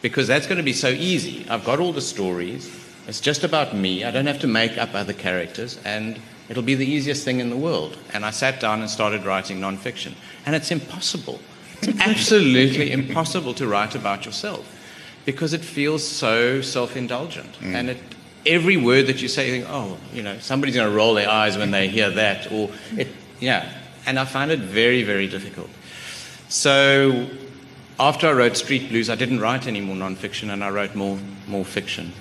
Because 0.01 0.27
that's 0.27 0.47
going 0.47 0.57
to 0.57 0.63
be 0.63 0.73
so 0.73 0.89
easy. 0.89 1.47
I've 1.49 1.65
got 1.65 1.79
all 1.79 1.93
the 1.93 2.01
stories. 2.01 2.73
It's 3.07 3.19
just 3.19 3.43
about 3.43 3.75
me. 3.75 4.03
I 4.03 4.11
don't 4.11 4.27
have 4.27 4.39
to 4.39 4.47
make 4.47 4.77
up 4.77 4.93
other 4.93 5.13
characters. 5.13 5.79
And 5.83 6.19
it'll 6.47 6.63
be 6.63 6.75
the 6.75 6.85
easiest 6.85 7.23
thing 7.23 7.39
in 7.39 7.49
the 7.49 7.57
world. 7.57 7.97
And 8.13 8.25
I 8.25 8.31
sat 8.31 8.59
down 8.59 8.81
and 8.81 8.89
started 8.89 9.25
writing 9.25 9.59
nonfiction. 9.59 10.13
And 10.45 10.55
it's 10.55 10.71
impossible. 10.71 11.39
It's 11.81 11.99
absolutely 12.01 12.91
impossible 12.91 13.53
to 13.55 13.67
write 13.67 13.95
about 13.95 14.25
yourself 14.25 14.75
because 15.25 15.53
it 15.53 15.61
feels 15.61 16.05
so 16.05 16.61
self 16.61 16.95
indulgent. 16.95 17.53
Mm. 17.59 17.73
And 17.75 17.89
it, 17.89 17.97
every 18.45 18.77
word 18.77 19.07
that 19.07 19.21
you 19.21 19.27
say, 19.27 19.47
you 19.47 19.61
think, 19.61 19.65
oh, 19.69 19.97
you 20.13 20.23
know, 20.23 20.37
somebody's 20.39 20.75
going 20.75 20.89
to 20.89 20.95
roll 20.95 21.13
their 21.13 21.29
eyes 21.29 21.57
when 21.57 21.71
they 21.71 21.87
hear 21.87 22.09
that. 22.09 22.51
Or, 22.51 22.69
it, 22.97 23.07
yeah. 23.39 23.71
And 24.05 24.17
I 24.17 24.25
find 24.25 24.51
it 24.51 24.59
very, 24.59 25.03
very 25.03 25.27
difficult. 25.27 25.69
So 26.47 27.27
after 27.99 28.27
I 28.27 28.31
wrote 28.31 28.57
Street 28.57 28.89
Blues, 28.89 29.09
I 29.09 29.15
didn't 29.15 29.39
write 29.39 29.67
any 29.67 29.81
more 29.81 29.95
nonfiction 29.95 30.51
and 30.51 30.63
I 30.63 30.69
wrote 30.69 30.95
more, 30.95 31.17
more 31.47 31.65
fiction. 31.65 32.11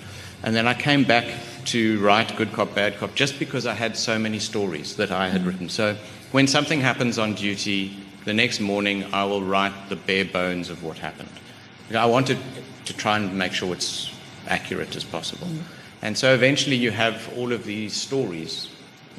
And 0.43 0.55
then 0.55 0.67
I 0.67 0.73
came 0.73 1.03
back 1.03 1.25
to 1.65 1.99
write 1.99 2.35
Good 2.35 2.53
Cop, 2.53 2.75
Bad 2.75 2.97
Cop 2.97 3.15
just 3.15 3.39
because 3.39 3.65
I 3.65 3.73
had 3.73 3.97
so 3.97 4.19
many 4.19 4.39
stories 4.39 4.95
that 4.97 5.11
I 5.11 5.29
had 5.29 5.45
written. 5.45 5.69
So 5.69 5.95
when 6.31 6.47
something 6.47 6.81
happens 6.81 7.17
on 7.17 7.33
duty, 7.33 7.97
the 8.25 8.33
next 8.33 8.59
morning 8.59 9.05
I 9.13 9.23
will 9.25 9.41
write 9.41 9.89
the 9.89 9.95
bare 9.95 10.25
bones 10.25 10.69
of 10.69 10.83
what 10.83 10.97
happened. 10.97 11.29
I 11.95 12.05
wanted 12.05 12.37
to 12.85 12.93
try 12.93 13.17
and 13.17 13.37
make 13.37 13.51
sure 13.51 13.73
it's 13.73 14.13
accurate 14.47 14.95
as 14.95 15.03
possible. 15.03 15.47
Mm-hmm. 15.47 16.05
And 16.05 16.17
so 16.17 16.33
eventually 16.33 16.75
you 16.75 16.91
have 16.91 17.31
all 17.35 17.51
of 17.51 17.65
these 17.65 17.95
stories 17.95 18.69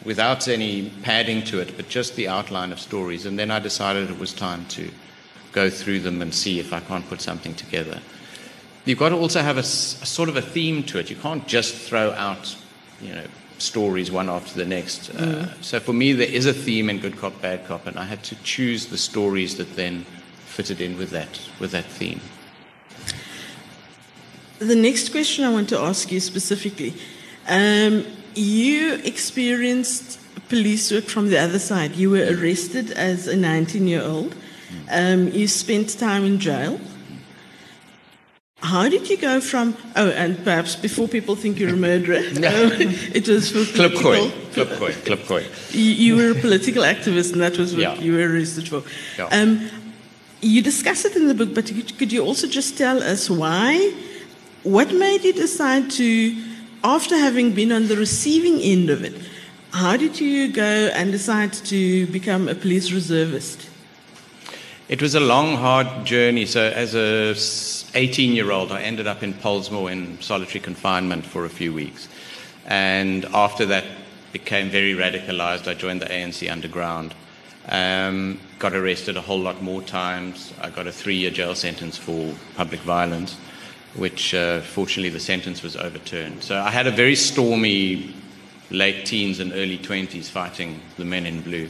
without 0.05 0.49
any 0.49 0.91
padding 1.03 1.43
to 1.45 1.61
it, 1.61 1.77
but 1.77 1.89
just 1.89 2.17
the 2.17 2.29
outline 2.29 2.73
of 2.73 2.81
stories. 2.81 3.27
And 3.27 3.39
then 3.39 3.51
I 3.51 3.59
decided 3.59 4.11
it 4.11 4.19
was 4.19 4.33
time 4.33 4.65
to 4.67 4.91
go 5.53 5.69
through 5.69 6.01
them 6.01 6.23
and 6.23 6.35
see 6.35 6.61
if 6.61 6.73
I 6.73 6.81
can't 6.81 7.07
put 7.09 7.21
something 7.21 7.55
together. 7.55 8.01
You've 8.85 8.99
got 8.99 9.11
to 9.11 9.17
also 9.17 9.43
have 9.43 9.59
a 9.59 9.63
sort 9.63 10.29
of 10.29 10.37
a 10.37 10.43
theme 10.43 10.83
to 10.85 10.99
it. 10.99 11.11
You 11.11 11.17
can't 11.17 11.47
just 11.47 11.75
throw 11.75 12.13
out, 12.13 12.57
you 13.03 13.15
know, 13.15 13.25
stories 13.59 14.11
one 14.11 14.31
after 14.31 14.55
the 14.59 14.65
next. 14.65 15.11
Uh, 15.11 15.53
so 15.61 15.79
for 15.81 15.93
me, 15.93 16.13
there 16.13 16.29
is 16.29 16.47
a 16.47 16.53
theme 16.53 16.89
in 16.89 16.99
Good 16.99 17.19
Cop, 17.19 17.41
Bad 17.43 17.67
Cop, 17.67 17.87
and 17.87 17.99
I 17.99 18.05
had 18.05 18.23
to 18.25 18.35
choose 18.43 18.87
the 18.87 18.97
stories 18.97 19.57
that 19.59 19.77
then 19.77 20.07
fitted 20.47 20.81
in 20.81 20.97
with 20.99 21.11
that 21.11 21.41
with 21.61 21.71
that 21.73 21.85
theme. 21.85 22.21
The 24.59 24.77
next 24.77 25.11
question 25.11 25.45
I 25.45 25.51
want 25.51 25.69
to 25.71 25.79
ask 25.79 26.11
you 26.11 26.21
specifically 26.21 26.95
um, 27.49 28.05
you 28.35 28.95
experienced 29.05 30.19
police 30.49 30.91
work 30.93 31.05
from 31.05 31.29
the 31.31 31.39
other 31.39 31.59
side. 31.59 31.95
You 31.97 32.11
were 32.11 32.27
arrested 32.31 32.91
as 32.93 33.27
a 33.27 33.37
19 33.37 33.87
year 33.87 34.03
old, 34.03 34.35
um, 34.91 35.29
you 35.29 35.47
spent 35.49 35.99
time 35.99 36.25
in 36.25 36.39
jail. 36.39 36.81
How 38.63 38.89
did 38.91 39.09
you 39.09 39.17
go 39.17 39.41
from, 39.41 39.75
oh, 39.97 40.11
and 40.11 40.37
perhaps 40.45 40.77
before 40.77 41.09
people 41.09 41.35
think 41.35 41.59
you're 41.59 41.73
a 41.73 41.77
murderer, 41.77 42.19
it 42.21 43.27
was 43.27 43.51
for 43.51 43.65
political, 43.73 44.03
koi, 44.03 44.31
clip 44.53 44.69
koi, 44.79 44.93
clip 44.93 45.27
koi. 45.27 45.47
you, 45.71 45.81
you 45.93 46.17
were 46.17 46.33
a 46.33 46.41
political 46.41 46.83
activist, 46.83 47.33
and 47.33 47.41
that 47.41 47.57
was 47.57 47.73
what 47.73 47.81
Yeah. 47.81 47.95
you 47.95 48.13
were 48.13 48.29
arrested 48.31 48.69
for. 48.69 48.83
Yeah. 49.17 49.29
Um, 49.33 49.71
you 50.43 50.61
discuss 50.61 51.07
it 51.07 51.17
in 51.17 51.27
the 51.29 51.35
book, 51.35 51.55
but 51.55 51.67
could 51.67 51.97
could 51.99 52.13
you 52.13 52.23
also 52.23 52.47
just 52.47 52.77
tell 52.77 53.03
us 53.03 53.31
why? 53.31 53.95
What 54.63 54.93
made 54.93 55.25
you 55.25 55.33
decide 55.33 55.91
to, 55.93 56.37
after 56.83 57.17
having 57.17 57.53
been 57.53 57.73
on 57.73 57.89
the 57.89 57.97
receiving 57.97 58.61
end 58.61 58.91
of 58.91 59.05
it, 59.05 59.15
how 59.73 59.97
did 59.97 60.21
you 60.21 60.53
go 60.53 60.91
and 60.95 61.13
decide 61.13 61.53
to 61.53 62.07
become 62.09 62.49
a 62.49 62.55
police 62.55 62.93
reservist? 62.93 63.69
It 64.89 65.01
was 65.01 65.15
a 65.15 65.21
long, 65.21 65.57
hard 65.57 66.05
journey. 66.05 66.47
So, 66.47 66.63
as 66.63 66.95
a 66.95 67.37
18 67.95 68.33
year 68.33 68.51
old, 68.51 68.73
I 68.73 68.83
ended 68.83 69.07
up 69.07 69.23
in 69.23 69.35
Polesmore 69.35 69.91
in 69.91 70.21
solitary 70.21 70.61
confinement 70.61 71.25
for 71.25 71.45
a 71.45 71.49
few 71.49 71.73
weeks. 71.73 72.09
And 72.67 73.25
after 73.27 73.67
that, 73.67 73.85
became 74.33 74.71
very 74.71 74.95
radicalized. 74.95 75.69
I 75.69 75.75
joined 75.75 76.03
the 76.03 76.07
ANC 76.07 76.51
underground. 76.51 77.15
Um, 77.69 78.41
got 78.59 78.75
arrested 78.75 79.17
a 79.17 79.21
whole 79.21 79.39
lot 79.41 79.63
more 79.63 79.83
times. 79.83 80.53
I 80.61 80.71
got 80.71 80.87
a 80.87 80.93
three 80.93 81.17
year 81.17 81.31
jail 81.31 81.55
sentence 81.55 81.97
for 81.97 82.35
public 82.57 82.81
violence, 82.81 83.37
which 83.95 84.35
uh, 84.35 84.61
fortunately 84.61 85.11
the 85.11 85.21
sentence 85.21 85.63
was 85.63 85.77
overturned. 85.77 86.43
So, 86.43 86.59
I 86.61 86.71
had 86.71 86.87
a 86.87 86.91
very 86.91 87.17
stormy 87.17 88.15
late 88.71 89.05
teens 89.05 89.41
and 89.41 89.53
early 89.53 89.79
20s 89.79 90.29
fighting 90.29 90.81
the 90.97 91.05
men 91.05 91.27
in 91.27 91.41
blue. 91.43 91.69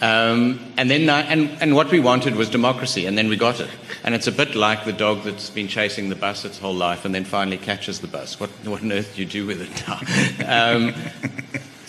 Um, 0.00 0.72
and 0.76 0.88
then, 0.88 1.08
uh, 1.08 1.26
and, 1.28 1.50
and 1.60 1.74
what 1.74 1.90
we 1.90 1.98
wanted 1.98 2.36
was 2.36 2.48
democracy, 2.48 3.06
and 3.06 3.18
then 3.18 3.28
we 3.28 3.36
got 3.36 3.58
it. 3.58 3.68
And 4.04 4.14
it's 4.14 4.28
a 4.28 4.32
bit 4.32 4.54
like 4.54 4.84
the 4.84 4.92
dog 4.92 5.24
that's 5.24 5.50
been 5.50 5.66
chasing 5.66 6.08
the 6.08 6.14
bus 6.14 6.44
its 6.44 6.58
whole 6.58 6.74
life 6.74 7.04
and 7.04 7.12
then 7.12 7.24
finally 7.24 7.58
catches 7.58 7.98
the 7.98 8.06
bus. 8.06 8.38
What, 8.38 8.50
what 8.64 8.82
on 8.82 8.92
earth 8.92 9.16
do 9.16 9.22
you 9.22 9.26
do 9.26 9.46
with 9.46 9.60
it 9.60 9.88
now? 9.88 10.76
um, 10.76 10.94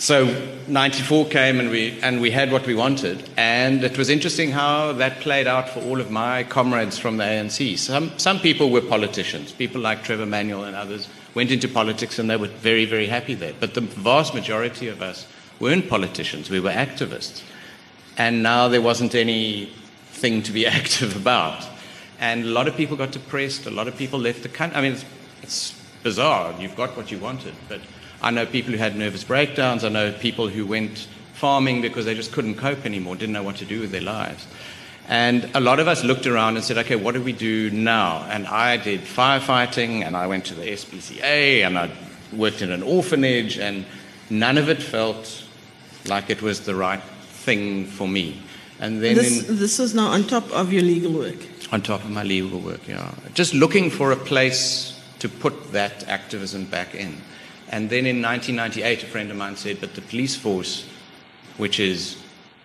so 0.00 0.24
94 0.66 1.26
came 1.26 1.60
and 1.60 1.68
we, 1.68 2.00
and 2.00 2.22
we 2.22 2.30
had 2.30 2.50
what 2.50 2.66
we 2.66 2.74
wanted. 2.74 3.28
And 3.36 3.84
it 3.84 3.98
was 3.98 4.08
interesting 4.08 4.50
how 4.50 4.92
that 4.94 5.20
played 5.20 5.46
out 5.46 5.68
for 5.68 5.80
all 5.80 6.00
of 6.00 6.10
my 6.10 6.42
comrades 6.44 6.96
from 6.98 7.18
the 7.18 7.24
ANC. 7.24 7.76
Some, 7.76 8.18
some 8.18 8.40
people 8.40 8.70
were 8.70 8.80
politicians. 8.80 9.52
People 9.52 9.82
like 9.82 10.02
Trevor 10.02 10.24
Manuel 10.24 10.64
and 10.64 10.74
others 10.74 11.06
went 11.34 11.50
into 11.50 11.68
politics 11.68 12.18
and 12.18 12.30
they 12.30 12.38
were 12.38 12.46
very, 12.46 12.86
very 12.86 13.08
happy 13.08 13.34
there. 13.34 13.52
But 13.60 13.74
the 13.74 13.82
vast 13.82 14.32
majority 14.32 14.88
of 14.88 15.02
us 15.02 15.26
weren't 15.60 15.90
politicians. 15.90 16.48
We 16.48 16.60
were 16.60 16.70
activists. 16.70 17.42
And 18.16 18.42
now 18.42 18.68
there 18.68 18.80
wasn't 18.80 19.14
anything 19.14 20.42
to 20.44 20.50
be 20.50 20.66
active 20.78 21.14
about. 21.14 21.62
And 22.18 22.44
a 22.44 22.48
lot 22.48 22.68
of 22.68 22.74
people 22.74 22.96
got 22.96 23.12
depressed. 23.12 23.66
A 23.66 23.70
lot 23.70 23.86
of 23.86 23.98
people 23.98 24.18
left 24.18 24.44
the 24.44 24.48
country. 24.48 24.78
I 24.78 24.80
mean, 24.80 24.92
it's, 24.92 25.04
it's 25.42 25.82
bizarre. 26.02 26.54
You've 26.58 26.74
got 26.74 26.96
what 26.96 27.10
you 27.10 27.18
wanted. 27.18 27.54
But 27.68 27.82
I 28.22 28.30
know 28.30 28.46
people 28.46 28.72
who 28.72 28.78
had 28.78 28.96
nervous 28.96 29.24
breakdowns. 29.24 29.84
I 29.84 29.88
know 29.88 30.12
people 30.12 30.48
who 30.48 30.66
went 30.66 31.08
farming 31.34 31.80
because 31.80 32.04
they 32.04 32.14
just 32.14 32.32
couldn't 32.32 32.56
cope 32.56 32.84
anymore, 32.84 33.16
didn't 33.16 33.32
know 33.32 33.42
what 33.42 33.56
to 33.56 33.64
do 33.64 33.80
with 33.80 33.90
their 33.90 34.02
lives. 34.02 34.46
And 35.08 35.48
a 35.54 35.60
lot 35.60 35.80
of 35.80 35.88
us 35.88 36.04
looked 36.04 36.26
around 36.26 36.56
and 36.56 36.64
said, 36.64 36.78
okay, 36.78 36.96
what 36.96 37.14
do 37.14 37.22
we 37.22 37.32
do 37.32 37.70
now? 37.70 38.24
And 38.30 38.46
I 38.46 38.76
did 38.76 39.00
firefighting, 39.00 40.04
and 40.06 40.16
I 40.16 40.26
went 40.26 40.44
to 40.46 40.54
the 40.54 40.66
SPCA, 40.66 41.66
and 41.66 41.78
I 41.78 41.90
worked 42.32 42.62
in 42.62 42.70
an 42.70 42.82
orphanage, 42.82 43.58
and 43.58 43.84
none 44.28 44.56
of 44.58 44.68
it 44.68 44.82
felt 44.82 45.44
like 46.06 46.30
it 46.30 46.42
was 46.42 46.60
the 46.60 46.74
right 46.74 47.02
thing 47.44 47.86
for 47.86 48.06
me. 48.06 48.40
And 48.78 49.02
then 49.02 49.16
This, 49.16 49.48
in, 49.48 49.56
this 49.56 49.78
was 49.78 49.94
now 49.94 50.08
on 50.08 50.24
top 50.24 50.48
of 50.52 50.72
your 50.72 50.82
legal 50.82 51.12
work. 51.12 51.38
on 51.72 51.82
top 51.82 52.04
of 52.04 52.10
my 52.10 52.22
legal 52.22 52.60
work, 52.60 52.86
yeah. 52.86 53.10
Just 53.34 53.52
looking 53.54 53.90
for 53.90 54.12
a 54.12 54.16
place 54.16 54.94
to 55.18 55.28
put 55.28 55.72
that 55.72 56.06
activism 56.08 56.64
back 56.66 56.94
in. 56.94 57.16
And 57.70 57.88
then 57.88 58.04
in 58.04 58.20
1998, 58.20 59.04
a 59.04 59.06
friend 59.06 59.30
of 59.30 59.36
mine 59.36 59.56
said, 59.56 59.80
but 59.80 59.94
the 59.94 60.02
police 60.02 60.36
force, 60.36 60.86
which 61.56 61.78
is 61.80 62.16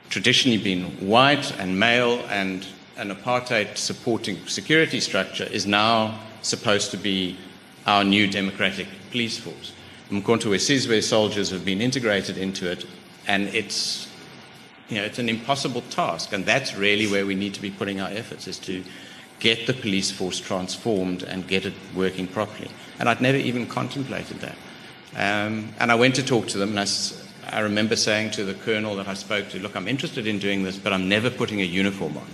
traditionally 0.10 0.58
been 0.58 0.84
white 1.08 1.58
and 1.60 1.80
male 1.80 2.26
and 2.30 2.66
an 2.98 3.16
apartheid 3.16 3.78
supporting 3.78 4.46
security 4.48 5.00
structure, 5.00 5.46
is 5.46 5.66
now 5.66 6.20
supposed 6.42 6.92
to 6.92 6.98
be 6.98 7.38
our 7.86 8.04
new 8.04 8.28
democratic 8.28 8.88
police 9.12 9.38
force. 9.38 9.74
Mkonto 10.10 10.50
Wesizwe 10.50 11.04
soldiers 11.04 11.50
have 11.52 11.64
been 11.64 11.82
integrated 11.82 12.38
into 12.38 12.70
it, 12.70 12.86
and 13.28 13.48
it's 13.50 14.08
you 14.90 14.98
know, 14.98 15.04
it's 15.04 15.20
an 15.20 15.30
impossible 15.30 15.82
task, 15.90 16.32
and 16.34 16.46
that's 16.46 16.76
really 16.76 17.08
where 17.08 17.26
we 17.26 17.36
need 17.36 17.54
to 17.56 17.62
be 17.62 17.72
putting 17.72 18.00
our 18.02 18.10
efforts 18.10 18.48
is 18.48 18.60
to 18.60 18.84
get 19.40 19.66
the 19.68 19.74
police 19.74 20.12
force 20.12 20.40
transformed 20.40 21.24
and 21.24 21.48
get 21.48 21.66
it 21.66 21.74
working 21.96 22.28
properly. 22.28 22.70
And 23.00 23.10
I'd 23.10 23.22
never 23.22 23.38
even 23.38 23.66
contemplated 23.66 24.40
that. 24.42 24.56
Um, 25.16 25.74
and 25.80 25.92
I 25.92 25.96
went 25.96 26.16
to 26.16 26.24
talk 26.24 26.48
to 26.50 26.58
them, 26.58 26.78
and 26.78 27.14
I 27.50 27.60
remember 27.60 27.96
saying 27.96 28.32
to 28.32 28.44
the 28.44 28.54
colonel 28.54 28.96
that 28.98 29.08
I 29.08 29.14
spoke 29.14 29.50
to, 29.50 29.60
"Look, 29.60 29.76
I'm 29.76 29.88
interested 29.88 30.28
in 30.28 30.40
doing 30.40 30.64
this, 30.64 30.78
but 30.78 30.92
I'm 30.92 31.08
never 31.08 31.30
putting 31.30 31.62
a 31.62 31.66
uniform 31.66 32.18
on." 32.18 32.28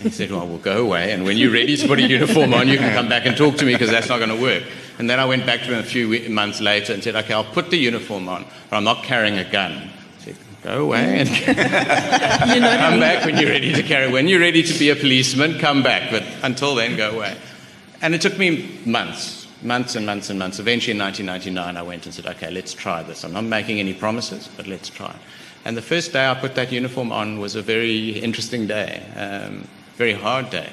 And 0.00 0.08
he 0.08 0.14
said, 0.14 0.30
Well, 0.30 0.46
we'll 0.46 0.56
go 0.56 0.82
away, 0.82 1.12
and 1.12 1.24
when 1.24 1.36
you're 1.36 1.52
ready 1.52 1.76
to 1.76 1.86
put 1.86 1.98
a 1.98 2.02
uniform 2.02 2.54
on, 2.54 2.68
you 2.68 2.78
can 2.78 2.94
come 2.94 3.10
back 3.10 3.26
and 3.26 3.36
talk 3.36 3.56
to 3.58 3.66
me 3.66 3.74
because 3.74 3.90
that's 3.90 4.08
not 4.08 4.16
going 4.16 4.30
to 4.30 4.40
work. 4.40 4.62
And 4.98 5.10
then 5.10 5.20
I 5.20 5.26
went 5.26 5.44
back 5.44 5.60
to 5.60 5.66
him 5.66 5.78
a 5.78 5.82
few 5.82 6.30
months 6.30 6.58
later 6.58 6.94
and 6.94 7.04
said, 7.04 7.16
Okay, 7.16 7.34
I'll 7.34 7.44
put 7.44 7.68
the 7.68 7.76
uniform 7.76 8.26
on, 8.26 8.46
but 8.70 8.76
I'm 8.78 8.84
not 8.84 9.04
carrying 9.04 9.36
a 9.36 9.44
gun. 9.44 9.90
He 10.16 10.24
said, 10.24 10.36
Go 10.62 10.84
away 10.84 11.20
and 11.20 11.28
come 11.44 12.98
back 12.98 13.26
when 13.26 13.36
you're 13.36 13.50
ready 13.50 13.74
to 13.74 13.82
carry. 13.82 14.10
When 14.10 14.26
you're 14.26 14.40
ready 14.40 14.62
to 14.62 14.78
be 14.78 14.88
a 14.88 14.96
policeman, 14.96 15.58
come 15.58 15.82
back. 15.82 16.10
But 16.10 16.24
until 16.42 16.74
then, 16.74 16.96
go 16.96 17.10
away. 17.10 17.36
And 18.00 18.14
it 18.14 18.22
took 18.22 18.38
me 18.38 18.80
months, 18.86 19.39
months 19.62 19.96
and 19.96 20.06
months 20.06 20.30
and 20.30 20.38
months. 20.38 20.58
Eventually, 20.58 20.92
in 20.92 20.98
1999, 20.98 21.76
I 21.76 21.82
went 21.82 22.06
and 22.06 22.14
said, 22.14 22.26
okay, 22.26 22.50
let's 22.50 22.72
try 22.74 23.02
this. 23.02 23.24
I'm 23.24 23.32
not 23.32 23.44
making 23.44 23.78
any 23.78 23.94
promises, 23.94 24.48
but 24.56 24.66
let's 24.66 24.88
try. 24.88 25.14
And 25.64 25.76
the 25.76 25.82
first 25.82 26.12
day 26.12 26.28
I 26.28 26.34
put 26.34 26.54
that 26.54 26.72
uniform 26.72 27.12
on 27.12 27.38
was 27.38 27.54
a 27.54 27.62
very 27.62 28.10
interesting 28.18 28.66
day, 28.66 29.02
um, 29.16 29.68
very 29.96 30.14
hard 30.14 30.50
day. 30.50 30.70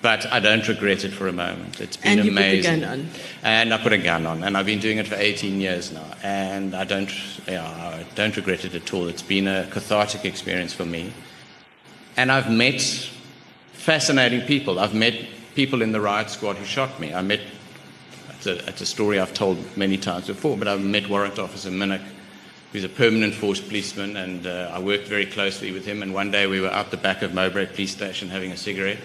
But 0.00 0.26
I 0.26 0.38
don't 0.38 0.66
regret 0.68 1.04
it 1.04 1.10
for 1.12 1.26
a 1.26 1.32
moment. 1.32 1.80
It's 1.80 1.96
been 1.96 2.18
And 2.18 2.24
you 2.24 2.30
put 2.30 2.38
amazing. 2.38 2.80
gun 2.80 2.88
on. 2.90 3.08
And 3.42 3.74
I 3.74 3.78
put 3.78 3.92
a 3.92 3.98
gun 3.98 4.26
on, 4.26 4.44
and 4.44 4.56
I've 4.56 4.66
been 4.66 4.78
doing 4.78 4.98
it 4.98 5.08
for 5.08 5.16
18 5.16 5.60
years 5.60 5.90
now, 5.90 6.04
and 6.22 6.74
I 6.76 6.84
don't, 6.84 7.10
yeah, 7.48 7.66
I 7.66 8.04
don't 8.14 8.36
regret 8.36 8.64
it 8.64 8.74
at 8.74 8.94
all. 8.94 9.08
It's 9.08 9.22
been 9.22 9.48
a 9.48 9.66
cathartic 9.70 10.24
experience 10.24 10.72
for 10.72 10.84
me, 10.84 11.12
and 12.16 12.30
I've 12.30 12.50
met 12.50 12.80
fascinating 13.72 14.42
people. 14.42 14.78
I've 14.78 14.94
met 14.94 15.14
people 15.56 15.82
in 15.82 15.90
the 15.90 16.00
riot 16.00 16.30
squad 16.30 16.56
who 16.56 16.64
shot 16.64 17.00
me. 17.00 17.12
I 17.12 17.22
met. 17.22 17.40
It's 18.38 18.46
a, 18.46 18.68
it's 18.68 18.80
a 18.80 18.86
story 18.86 19.18
I've 19.18 19.34
told 19.34 19.58
many 19.76 19.98
times 19.98 20.28
before, 20.28 20.56
but 20.56 20.68
I've 20.68 20.80
met 20.80 21.08
Warrant 21.08 21.40
Officer 21.40 21.70
Minnick, 21.70 22.04
who's 22.72 22.84
a 22.84 22.88
permanent 22.88 23.34
force 23.34 23.60
policeman, 23.60 24.16
and 24.16 24.46
uh, 24.46 24.70
I 24.72 24.78
worked 24.78 25.08
very 25.08 25.26
closely 25.26 25.72
with 25.72 25.84
him. 25.84 26.04
And 26.04 26.14
one 26.14 26.30
day 26.30 26.46
we 26.46 26.60
were 26.60 26.68
out 26.68 26.92
the 26.92 26.96
back 26.96 27.22
of 27.22 27.34
Mowbray 27.34 27.66
Police 27.66 27.90
Station 27.90 28.28
having 28.28 28.52
a 28.52 28.56
cigarette. 28.56 28.98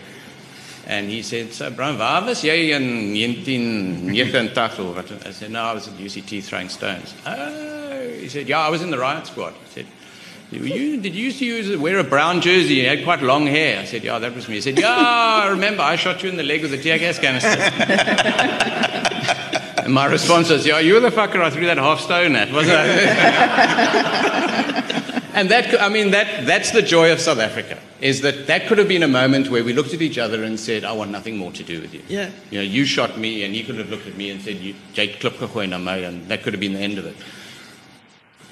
And 0.85 1.09
he 1.09 1.23
said, 1.23 1.51
so, 1.51 1.71
Brian, 1.71 1.97
waar 1.97 2.23
was 2.23 2.43
jy 2.43 2.75
in 2.75 3.13
1989? 3.13 4.85
or 4.85 4.93
what?" 4.93 5.11
I 5.25 5.31
said, 5.31 5.49
no, 5.49 5.63
I 5.63 5.73
was 5.73 5.87
at 5.87 5.95
UCT 5.95 6.43
throwing 6.43 6.69
stones. 6.69 7.15
Oh, 7.25 8.09
he 8.19 8.29
said, 8.29 8.47
yeah, 8.47 8.59
I 8.59 8.69
was 8.69 8.83
in 8.83 8.91
the 8.91 8.99
riot 8.99 9.25
squad. 9.25 9.55
Said, 9.69 9.87
you, 10.55 11.01
did 11.01 11.15
you 11.15 11.25
used 11.25 11.39
to 11.39 11.45
use, 11.45 11.77
wear 11.77 11.99
a 11.99 12.03
brown 12.03 12.41
jersey? 12.41 12.75
You 12.75 12.87
had 12.87 13.03
quite 13.03 13.21
long 13.21 13.47
hair. 13.47 13.79
I 13.79 13.85
said, 13.85 14.03
yeah, 14.03 14.19
that 14.19 14.35
was 14.35 14.47
me. 14.47 14.55
He 14.55 14.61
said, 14.61 14.79
yeah, 14.79 14.89
I 14.89 15.49
remember. 15.49 15.83
I 15.83 15.95
shot 15.95 16.23
you 16.23 16.29
in 16.29 16.37
the 16.37 16.43
leg 16.43 16.61
with 16.61 16.73
a 16.73 16.77
tear 16.77 16.99
gas 16.99 17.19
canister. 17.19 17.49
and 19.83 19.93
my 19.93 20.05
response 20.05 20.49
was, 20.49 20.65
yeah, 20.65 20.79
you 20.79 20.93
were 20.93 20.99
the 20.99 21.09
fucker 21.09 21.41
I 21.41 21.49
threw 21.49 21.65
that 21.65 21.77
half 21.77 21.99
stone 21.99 22.35
at, 22.35 22.51
wasn't 22.51 22.77
I? 22.77 24.43
And 25.33 25.49
that, 25.49 25.81
I 25.81 25.89
mean, 25.89 26.11
that, 26.11 26.45
that's 26.45 26.71
the 26.71 26.83
joy 26.83 27.11
of 27.11 27.19
South 27.19 27.39
Africa, 27.39 27.79
is 28.01 28.21
that 28.21 28.45
that 28.45 28.67
could 28.67 28.77
have 28.77 28.87
been 28.87 29.01
a 29.01 29.07
moment 29.07 29.49
where 29.49 29.63
we 29.63 29.73
looked 29.73 29.93
at 29.93 30.01
each 30.01 30.19
other 30.19 30.43
and 30.43 30.59
said, 30.59 30.83
I 30.83 30.91
want 30.91 31.09
nothing 31.09 31.37
more 31.37 31.51
to 31.53 31.63
do 31.63 31.81
with 31.81 31.93
you. 31.93 32.03
Yeah. 32.07 32.29
You 32.51 32.59
know, 32.59 32.63
you 32.63 32.85
shot 32.85 33.17
me, 33.17 33.43
and 33.43 33.55
he 33.55 33.63
could 33.63 33.77
have 33.77 33.89
looked 33.89 34.05
at 34.05 34.15
me 34.15 34.29
and 34.29 34.41
said, 34.41 34.57
you, 34.57 34.75
Jake 34.93 35.19
klipgegooi 35.19 35.69
na 35.69 35.79
my, 35.79 35.97
and 35.97 36.29
that 36.29 36.43
could 36.43 36.53
have 36.53 36.59
been 36.59 36.73
the 36.73 36.79
end 36.79 36.99
of 36.99 37.07
it. 37.07 37.15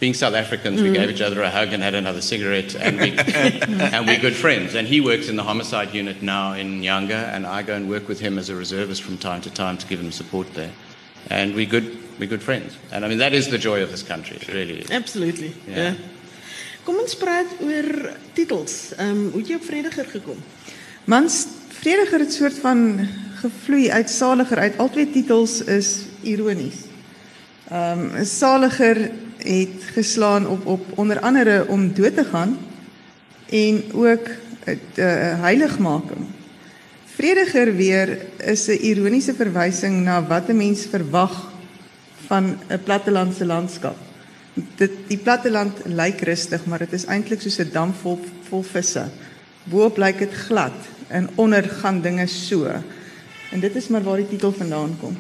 Being 0.02 0.16
South 0.16 0.34
Africans, 0.34 0.82
we 0.82 0.92
gave 0.92 1.12
each 1.12 1.22
other 1.22 1.44
a 1.44 1.50
hug 1.52 1.74
and 1.74 1.84
had 1.84 1.94
another 1.94 2.22
cigarette, 2.22 2.74
and, 2.74 3.00
we, 3.00 3.12
and 3.20 4.08
we're 4.08 4.20
good 4.20 4.36
friends. 4.36 4.74
And 4.74 4.88
he 4.88 5.00
works 5.00 5.30
in 5.30 5.36
the 5.36 5.44
homicide 5.44 5.94
unit 5.94 6.24
now 6.24 6.54
in 6.54 6.82
Nyanga, 6.82 7.30
and 7.36 7.46
I 7.46 7.62
go 7.62 7.76
and 7.76 7.88
work 7.88 8.08
with 8.08 8.20
him 8.20 8.40
as 8.40 8.50
a 8.50 8.56
reservist 8.56 9.04
from 9.04 9.20
time 9.20 9.42
to 9.42 9.52
time 9.52 9.78
to 9.78 9.86
give 9.86 10.00
him 10.00 10.12
support 10.12 10.52
there. 10.56 10.72
And 11.30 11.54
we're 11.54 11.70
good, 11.70 12.00
we're 12.18 12.28
good 12.28 12.42
friends. 12.42 12.76
And 12.92 13.06
I 13.06 13.10
mean, 13.10 13.20
that 13.20 13.34
is 13.34 13.50
the 13.50 13.60
joy 13.60 13.84
of 13.84 13.92
this 13.92 14.02
country, 14.02 14.38
it 14.38 14.48
really 14.48 14.80
is. 14.80 14.90
Absolutely. 14.90 15.54
Ja. 15.68 15.84
Ja. 15.84 15.94
Kom 16.84 16.98
ons 16.98 17.14
praat 17.14 17.46
oor 17.62 18.18
titels. 18.34 18.96
Ehm 18.98 19.10
um, 19.10 19.26
hoe 19.36 19.46
het 19.46 19.54
jy 19.54 19.62
op 19.62 19.66
Vrediger 19.70 20.06
gekom? 20.18 20.44
Mans 21.06 21.44
Vrediger 21.78 22.20
het 22.26 22.34
soort 22.34 22.58
van 22.58 23.08
gevloei 23.38 23.92
uit 23.92 24.10
Saliger 24.10 24.58
uit. 24.58 24.78
Al 24.78 24.90
twee 24.90 25.12
titels 25.12 25.62
is 25.62 25.98
ironies. 26.22 26.88
Ehm 27.70 28.16
um, 28.16 28.26
Saliger 28.26 29.12
het 29.44 29.84
geslaan 29.94 30.48
op 30.48 30.66
op 30.66 30.98
onder 30.98 31.20
andere 31.20 31.68
om 31.68 31.94
dood 31.94 32.16
te 32.16 32.26
gaan 32.26 32.58
en 33.50 33.84
ook 33.94 34.28
'n 34.66 34.80
uh, 34.96 35.06
heiligmaking. 35.42 36.26
Vrediger 37.06 37.76
weer 37.76 38.18
is 38.38 38.68
'n 38.68 38.82
ironiese 38.82 39.34
verwysing 39.34 40.04
na 40.04 40.28
wat 40.28 40.48
'n 40.48 40.58
mens 40.58 40.86
verwag 40.90 41.52
van 42.28 42.58
'n 42.70 42.84
plattelandse 42.84 43.46
landskap. 43.46 43.98
Dit 44.76 44.92
die 45.08 45.18
platteland 45.18 45.78
lyk 45.86 46.22
rustig, 46.22 46.66
maar 46.66 46.80
dit 46.80 46.94
is 46.94 47.06
eintlik 47.06 47.42
soos 47.42 47.58
'n 47.58 47.70
dam 47.72 47.94
vol 47.94 48.20
vol 48.50 48.64
visse. 48.64 49.04
Boop 49.64 49.98
lyk 49.98 50.18
dit 50.18 50.34
glad 50.34 50.74
en 51.08 51.30
onder 51.36 51.64
gaan 51.64 52.02
dinge 52.02 52.28
so. 52.28 52.68
En 53.52 53.60
dit 53.60 53.76
is 53.76 53.88
maar 53.88 54.04
waar 54.04 54.18
die 54.18 54.28
titel 54.28 54.52
vandaan 54.52 54.98
kom. 55.00 55.18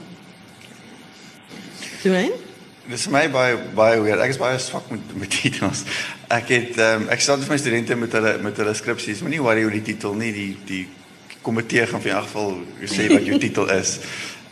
Dwayne? 2.01 2.50
Dis 2.89 3.03
vir 3.05 3.13
my 3.13 3.27
baie 3.29 3.57
baie 3.77 3.99
weird. 4.01 4.23
Ek 4.23 4.33
is 4.33 4.39
baie 4.41 4.57
swak 4.61 4.87
met 4.89 5.13
met 5.21 5.29
titels. 5.29 5.83
Ek 6.33 6.49
het 6.49 6.79
um, 6.81 7.05
ek 7.13 7.21
sê 7.21 7.35
vir 7.37 7.53
my 7.53 7.59
studente 7.61 7.97
met 7.99 8.17
hulle 8.17 8.33
met 8.41 8.57
hulle 8.57 8.73
skripsies, 8.73 9.21
moenie 9.21 9.41
worry 9.43 9.67
oor 9.67 9.75
die 9.75 9.85
titel 9.91 10.17
nie. 10.17 10.31
Die 10.33 10.49
die 10.65 10.81
komitee 11.45 11.85
gaan 11.89 12.01
vir 12.01 12.13
in 12.13 12.17
elk 12.17 12.29
geval 12.29 12.57
sê 12.89 13.07
wat 13.11 13.27
jou 13.27 13.37
titel 13.45 13.69
is. 13.77 13.99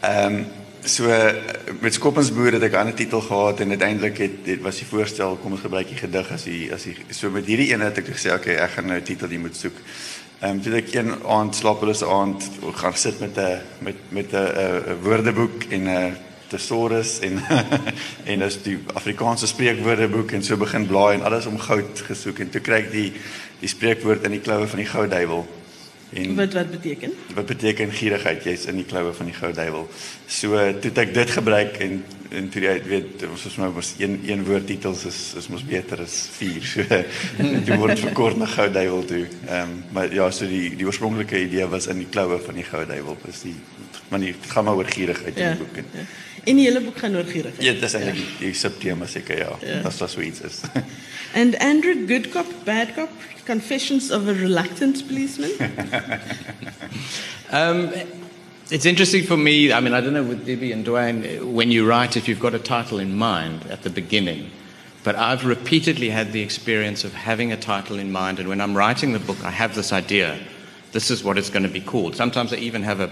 Ehm 0.02 0.42
um, 0.42 0.48
so 0.90 1.12
met 1.84 1.94
Skoppensboer 1.94 2.56
het 2.56 2.64
ek 2.64 2.78
'n 2.78 2.82
ander 2.86 2.96
titel 2.96 3.20
gehad 3.22 3.60
en 3.60 3.70
uiteindelik 3.70 4.18
het 4.18 4.46
dit 4.46 4.62
was 4.62 4.78
die 4.80 4.88
voorstel 4.88 5.36
kom 5.42 5.52
ons 5.52 5.62
gebruik 5.62 5.90
die 5.90 5.98
gedig 6.00 6.32
as 6.32 6.44
die 6.48 6.72
as 6.74 6.84
die 6.88 6.96
so 7.10 7.30
met 7.30 7.46
hierdie 7.46 7.74
een 7.74 7.82
het 7.82 7.98
ek 7.98 8.08
gesê 8.14 8.32
okay, 8.34 8.56
ek 8.56 8.78
gaan 8.78 8.88
nou 8.88 8.98
'n 8.98 9.04
titel 9.04 9.28
die 9.28 9.40
moet 9.40 9.58
soek. 9.58 9.76
Ehm 10.40 10.52
um, 10.52 10.62
toe 10.62 10.78
ek 10.78 10.94
een 10.94 11.12
aand 11.26 11.56
slapelose 11.56 12.06
aand 12.06 12.50
gaan 12.78 12.96
sit 12.96 13.20
met 13.20 13.38
'n 13.38 13.62
met 13.82 13.98
met 14.10 14.34
'n 14.34 15.02
woordeboek 15.02 15.64
en 15.70 15.84
'n 15.90 16.29
thesaurus 16.50 17.20
en 17.26 17.40
en 18.32 18.42
is 18.48 18.58
die 18.66 18.78
Afrikaanse 18.94 19.48
spreekwoordeboek 19.48 20.32
en 20.38 20.44
so 20.44 20.58
begin 20.58 20.88
blaai 20.90 21.16
en 21.20 21.24
alles 21.30 21.46
om 21.50 21.60
goud 21.60 22.04
gesoek 22.10 22.40
en 22.46 22.50
toe 22.54 22.62
kry 22.62 22.84
ek 22.86 22.92
die 22.92 23.08
die 23.60 23.68
spreekwoord 23.72 24.24
in 24.28 24.38
die 24.38 24.44
kloue 24.44 24.68
van 24.72 24.80
die 24.80 24.88
gouduiwel. 24.88 25.48
En 26.10 26.32
Wat 26.36 26.54
wat 26.58 26.70
beteken? 26.72 27.12
wat 27.38 27.46
beteken 27.46 27.92
gierigheid? 27.94 28.44
Jy's 28.48 28.64
in 28.72 28.80
die 28.80 28.86
kloue 28.88 29.12
van 29.14 29.28
die 29.30 29.36
gouduiwel. 29.36 29.84
So 30.26 30.58
toe 30.82 30.92
ek 31.04 31.12
dit 31.14 31.30
gebruik 31.36 31.76
en 31.86 32.00
en 32.30 32.48
toe 32.54 32.62
jy 32.62 32.74
weet 32.86 33.24
ons 33.26 33.44
is 33.50 33.56
nou 33.58 33.72
mos 33.74 33.92
een 33.98 34.16
een 34.26 34.42
woord 34.46 34.66
titels 34.70 35.04
is 35.10 35.20
is 35.38 35.48
mos 35.50 35.64
beter 35.66 36.02
as 36.02 36.16
vier. 36.38 36.66
So 36.66 36.86
die 37.68 37.78
word 37.78 38.00
verkort 38.02 38.38
na 38.42 38.48
gouduiwel 38.50 39.06
toe. 39.12 39.26
Ehm 39.48 39.62
um, 39.62 39.76
maar 39.94 40.14
ja, 40.14 40.32
so 40.32 40.48
die 40.50 40.72
die 40.80 40.86
oorspronklike 40.90 41.44
idee 41.46 41.68
was 41.70 41.88
in 41.94 42.02
die 42.02 42.10
kloue 42.10 42.40
van 42.46 42.58
die 42.58 42.66
gouduiwel. 42.72 43.18
Is 43.30 43.42
die 43.46 43.56
maar 44.10 44.20
dit 44.24 44.50
gaan 44.50 44.66
maar 44.66 44.76
oor 44.82 44.90
gierigheid 44.90 45.36
in 45.38 45.44
Ja. 45.44 45.50
die 45.54 45.62
boek. 45.66 45.78
En, 45.78 45.86
ja. 45.94 46.08
En 46.50 46.58
die 46.58 46.66
hele 46.66 46.82
boek 46.82 46.98
gaan 46.98 47.16
oor 47.16 47.28
gierigheid. 47.30 47.62
Ja, 47.64 47.74
dis 47.78 47.96
eintlik 47.98 48.18
die, 48.18 48.30
die 48.42 48.54
subtema 48.58 49.08
seker 49.10 49.38
ja. 49.38 49.52
Ja. 49.62 49.82
Das 49.86 50.00
was 50.02 50.16
so 50.18 50.24
iets 50.26 50.42
is. 50.42 50.62
And 51.40 51.58
Andrew 51.62 52.08
Good 52.10 52.32
Cop, 52.34 52.50
Bad 52.66 52.96
Cop, 52.96 53.14
Confessions 53.46 54.10
of 54.12 54.28
a 54.28 54.34
Reluctant 54.34 55.06
Policeman. 55.08 55.52
Um, 57.52 57.90
it's 58.70 58.86
interesting 58.86 59.24
for 59.24 59.36
me. 59.36 59.74
I 59.74 59.80
mean, 59.80 59.96
I 59.96 60.02
don't 60.02 60.14
know 60.14 60.22
with 60.22 60.46
Debbie 60.46 60.72
and 60.72 60.86
Dwayne, 60.86 61.52
when 61.52 61.72
you 61.72 61.84
write, 61.84 62.16
if 62.16 62.28
you've 62.28 62.40
got 62.40 62.54
a 62.54 62.60
title 62.60 63.00
in 63.00 63.18
mind 63.18 63.66
at 63.72 63.82
the 63.82 63.90
beginning. 63.90 64.52
But 65.04 65.16
I've 65.16 65.44
repeatedly 65.44 66.12
had 66.12 66.32
the 66.32 66.42
experience 66.42 67.04
of 67.04 67.16
having 67.16 67.52
a 67.52 67.58
title 67.58 67.98
in 67.98 68.12
mind, 68.12 68.38
and 68.38 68.48
when 68.48 68.62
I'm 68.62 68.78
writing 68.78 69.14
the 69.14 69.20
book, 69.20 69.44
I 69.44 69.50
have 69.50 69.74
this 69.74 69.92
idea 69.92 70.38
this 70.92 71.12
is 71.12 71.24
what 71.24 71.38
it's 71.38 71.50
going 71.50 71.64
to 71.64 71.70
be 71.70 71.82
called. 71.82 72.16
Sometimes 72.16 72.54
I 72.54 72.58
even 72.58 72.84
have 72.84 73.00
a 73.00 73.12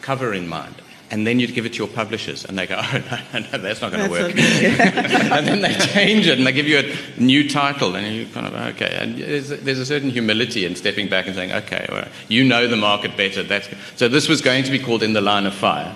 cover 0.00 0.32
in 0.32 0.48
mind. 0.48 0.74
And 1.14 1.24
then 1.24 1.38
you'd 1.38 1.54
give 1.54 1.64
it 1.64 1.74
to 1.74 1.78
your 1.78 1.86
publishers, 1.86 2.44
and 2.44 2.58
they 2.58 2.66
go, 2.66 2.74
oh, 2.82 3.20
no, 3.32 3.38
no, 3.38 3.58
that's 3.58 3.80
not 3.80 3.92
going 3.92 4.04
to 4.04 4.10
work. 4.10 4.32
okay. 4.32 4.76
and 5.30 5.46
then 5.46 5.60
they 5.60 5.72
change 5.72 6.26
it 6.26 6.38
and 6.38 6.44
they 6.44 6.50
give 6.50 6.66
you 6.66 6.80
a 6.80 7.20
new 7.20 7.48
title 7.48 7.94
and 7.94 8.04
you 8.12 8.26
kind 8.34 8.48
of 8.48 8.54
okay 8.74 8.98
and 9.00 9.18
there's, 9.18 9.50
there's 9.50 9.78
a 9.78 9.86
certain 9.86 10.10
humility 10.10 10.64
in 10.64 10.74
stepping 10.74 11.08
back 11.08 11.28
and 11.28 11.36
saying 11.36 11.52
okay 11.52 11.86
well, 11.88 12.08
you 12.26 12.42
know 12.42 12.66
the 12.66 12.76
market 12.76 13.16
better 13.16 13.44
that's 13.44 13.68
so 13.94 14.08
this 14.08 14.28
was 14.28 14.40
going 14.42 14.64
to 14.64 14.72
be 14.72 14.78
called 14.80 15.04
in 15.04 15.12
the 15.12 15.20
line 15.20 15.46
of 15.46 15.54
fire. 15.54 15.94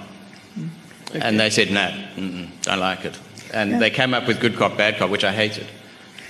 And 1.13 1.41
they 1.41 1.51
said 1.51 1.73
no 1.73 1.91
don't 2.63 2.79
like 2.79 3.05
it. 3.05 3.19
And 3.53 3.83
they 3.83 3.91
came 3.91 4.15
up 4.15 4.29
with 4.29 4.39
good 4.39 4.57
cop 4.57 4.77
bad 4.77 4.99
cop 4.99 5.11
which 5.11 5.25
i 5.25 5.33
hated. 5.33 5.67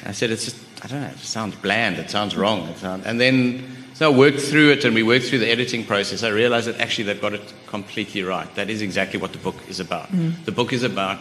I 0.06 0.12
said 0.12 0.30
it's 0.30 0.46
just 0.46 0.56
i 0.82 0.86
don't 0.86 1.02
know 1.02 1.08
it 1.08 1.18
sounds 1.18 1.56
bland 1.56 1.98
it 1.98 2.08
sounds 2.08 2.34
wrong 2.34 2.68
it 2.68 2.78
sounds, 2.78 3.04
and 3.04 3.20
then 3.20 3.77
so 3.98 4.12
I 4.12 4.16
worked 4.16 4.38
through 4.38 4.70
it 4.70 4.84
and 4.84 4.94
we 4.94 5.02
worked 5.02 5.24
through 5.24 5.40
the 5.40 5.50
editing 5.50 5.84
process. 5.84 6.22
I 6.22 6.28
realized 6.28 6.68
that 6.68 6.78
actually 6.78 7.02
they've 7.02 7.20
got 7.20 7.32
it 7.32 7.52
completely 7.66 8.22
right. 8.22 8.48
That 8.54 8.70
is 8.70 8.80
exactly 8.80 9.18
what 9.18 9.32
the 9.32 9.38
book 9.38 9.56
is 9.68 9.80
about. 9.80 10.08
The 10.44 10.52
book 10.52 10.72
is 10.72 10.84
about 10.84 11.18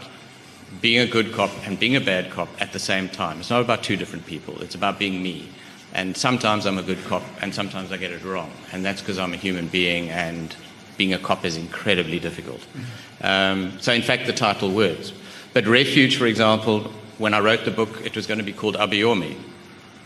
being 0.80 1.00
a 1.00 1.08
good 1.08 1.34
cop 1.34 1.50
and 1.66 1.80
being 1.80 1.96
a 1.96 2.00
bad 2.00 2.30
cop 2.30 2.50
at 2.62 2.74
the 2.74 2.78
same 2.78 3.10
time. 3.10 3.40
It's 3.40 3.50
not 3.50 3.62
about 3.62 3.82
two 3.82 3.96
different 3.96 4.28
people. 4.28 4.62
It's 4.62 4.76
about 4.76 5.00
being 5.00 5.24
me. 5.24 5.50
And 5.96 6.16
sometimes 6.16 6.68
I'm 6.68 6.78
a 6.78 6.84
good 6.84 7.04
cop 7.06 7.24
and 7.42 7.52
sometimes 7.52 7.92
I 7.92 7.98
get 7.98 8.12
it 8.12 8.24
wrong. 8.24 8.52
And 8.72 8.86
that's 8.86 9.02
because 9.02 9.18
I'm 9.18 9.34
a 9.34 9.38
human 9.38 9.70
being 9.70 10.12
and 10.12 10.56
being 10.98 11.14
a 11.14 11.18
cop 11.18 11.46
is 11.46 11.58
incredibly 11.58 12.20
difficult. 12.20 12.62
Um, 13.22 13.72
so, 13.80 13.92
in 13.92 14.04
fact, 14.04 14.28
the 14.28 14.34
title 14.34 14.70
works. 14.70 15.14
But 15.52 15.66
Refuge, 15.66 16.18
for 16.18 16.28
example, 16.28 16.92
when 17.18 17.34
I 17.34 17.40
wrote 17.40 17.66
the 17.66 17.72
book, 17.72 18.06
it 18.06 18.16
was 18.16 18.28
going 18.28 18.38
to 18.38 18.44
be 18.44 18.54
called 18.54 18.76
Abiyomi. 18.76 19.36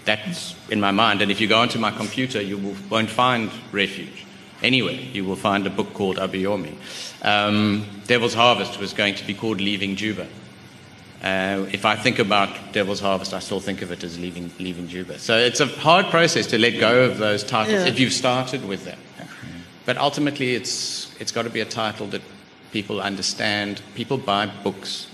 That's 0.06 0.56
in 0.70 0.80
my 0.80 0.92
mind. 0.92 1.22
And 1.22 1.32
if 1.32 1.40
you 1.40 1.48
go 1.48 1.60
onto 1.60 1.80
my 1.80 1.92
computer, 1.92 2.42
you 2.42 2.58
will, 2.58 2.76
won't 2.90 3.10
find 3.10 3.52
Refuge. 3.72 4.26
Anywhere, 4.64 4.94
you 4.94 5.26
will 5.26 5.36
find 5.36 5.66
a 5.66 5.70
book 5.70 5.94
called 5.94 6.18
Abiyomi. 6.18 6.76
Um, 7.24 7.86
Devil's 8.08 8.34
Harvest 8.34 8.80
was 8.80 8.94
going 8.94 9.16
to 9.16 9.26
be 9.26 9.34
called 9.34 9.60
Leaving 9.60 9.96
Juba. 9.96 10.28
Uh, 11.24 11.66
if 11.72 11.86
I 11.86 11.96
think 11.96 12.20
about 12.20 12.74
Devil's 12.74 13.00
Harvest, 13.00 13.34
I 13.34 13.40
still 13.40 13.60
think 13.60 13.82
of 13.82 13.92
it 13.92 14.04
as 14.04 14.18
leaving, 14.20 14.52
leaving 14.60 14.88
Juba. 14.88 15.20
So 15.20 15.38
it's 15.38 15.60
a 15.60 15.68
hard 15.68 16.08
process 16.08 16.48
to 16.48 16.58
let 16.58 16.80
go 16.80 17.04
of 17.04 17.18
those 17.18 17.44
titles 17.44 17.82
Yeah. 17.82 17.88
if 17.88 18.00
you've 18.00 18.14
started 18.14 18.68
with 18.68 18.86
them. 18.86 18.98
But 19.86 19.98
ultimately, 19.98 20.56
it's, 20.56 21.16
it's 21.20 21.32
got 21.32 21.44
to 21.44 21.50
be 21.50 21.62
a 21.62 21.66
title 21.66 22.08
that 22.08 22.22
people 22.72 23.02
understand. 23.02 23.82
People 23.96 24.18
buy 24.18 24.46
books 24.64 25.08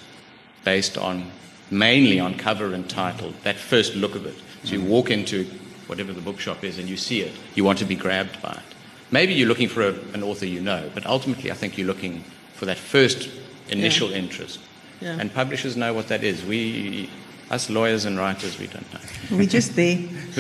based 0.64 0.98
on 0.98 1.32
mainly 1.72 2.20
on 2.20 2.36
cover 2.36 2.74
and 2.74 2.90
title, 2.90 3.34
that 3.44 3.56
first 3.58 3.96
look 3.96 4.16
of 4.16 4.26
it. 4.26 4.36
So 4.64 4.74
you 4.74 4.82
walk 4.82 5.12
into 5.12 5.46
whatever 5.88 6.14
the 6.14 6.22
bookshop 6.22 6.64
is 6.64 6.78
and 6.78 6.88
you 6.90 6.98
see 6.98 7.22
it, 7.22 7.34
you 7.56 7.64
want 7.64 7.80
to 7.80 7.86
be 7.86 7.96
grabbed 7.96 8.42
by 8.42 8.52
it. 8.52 8.76
Maybe 9.12 9.34
you're 9.34 9.48
looking 9.48 9.70
for 9.70 9.84
a, 9.84 9.94
an 10.14 10.24
author 10.24 10.46
you 10.46 10.62
know, 10.62 10.90
but 10.94 11.06
ultimately 11.06 11.52
I 11.52 11.54
think 11.54 11.78
you're 11.78 11.88
looking 11.88 12.24
for 12.54 12.66
that 12.66 12.78
first 12.78 13.30
initial 13.70 14.10
yeah. 14.10 14.18
interest. 14.18 14.60
Yeah. 15.00 15.18
And 15.20 15.34
publishers 15.34 15.78
know 15.78 15.94
what 15.94 16.08
that 16.08 16.24
is. 16.24 16.44
We, 16.44 17.10
us 17.50 17.70
lawyers 17.70 18.06
and 18.06 18.18
writers, 18.18 18.60
we 18.60 18.68
don't 18.68 18.94
know. 18.94 19.00
We're 19.38 19.48
just 19.48 19.76
there. 19.76 19.98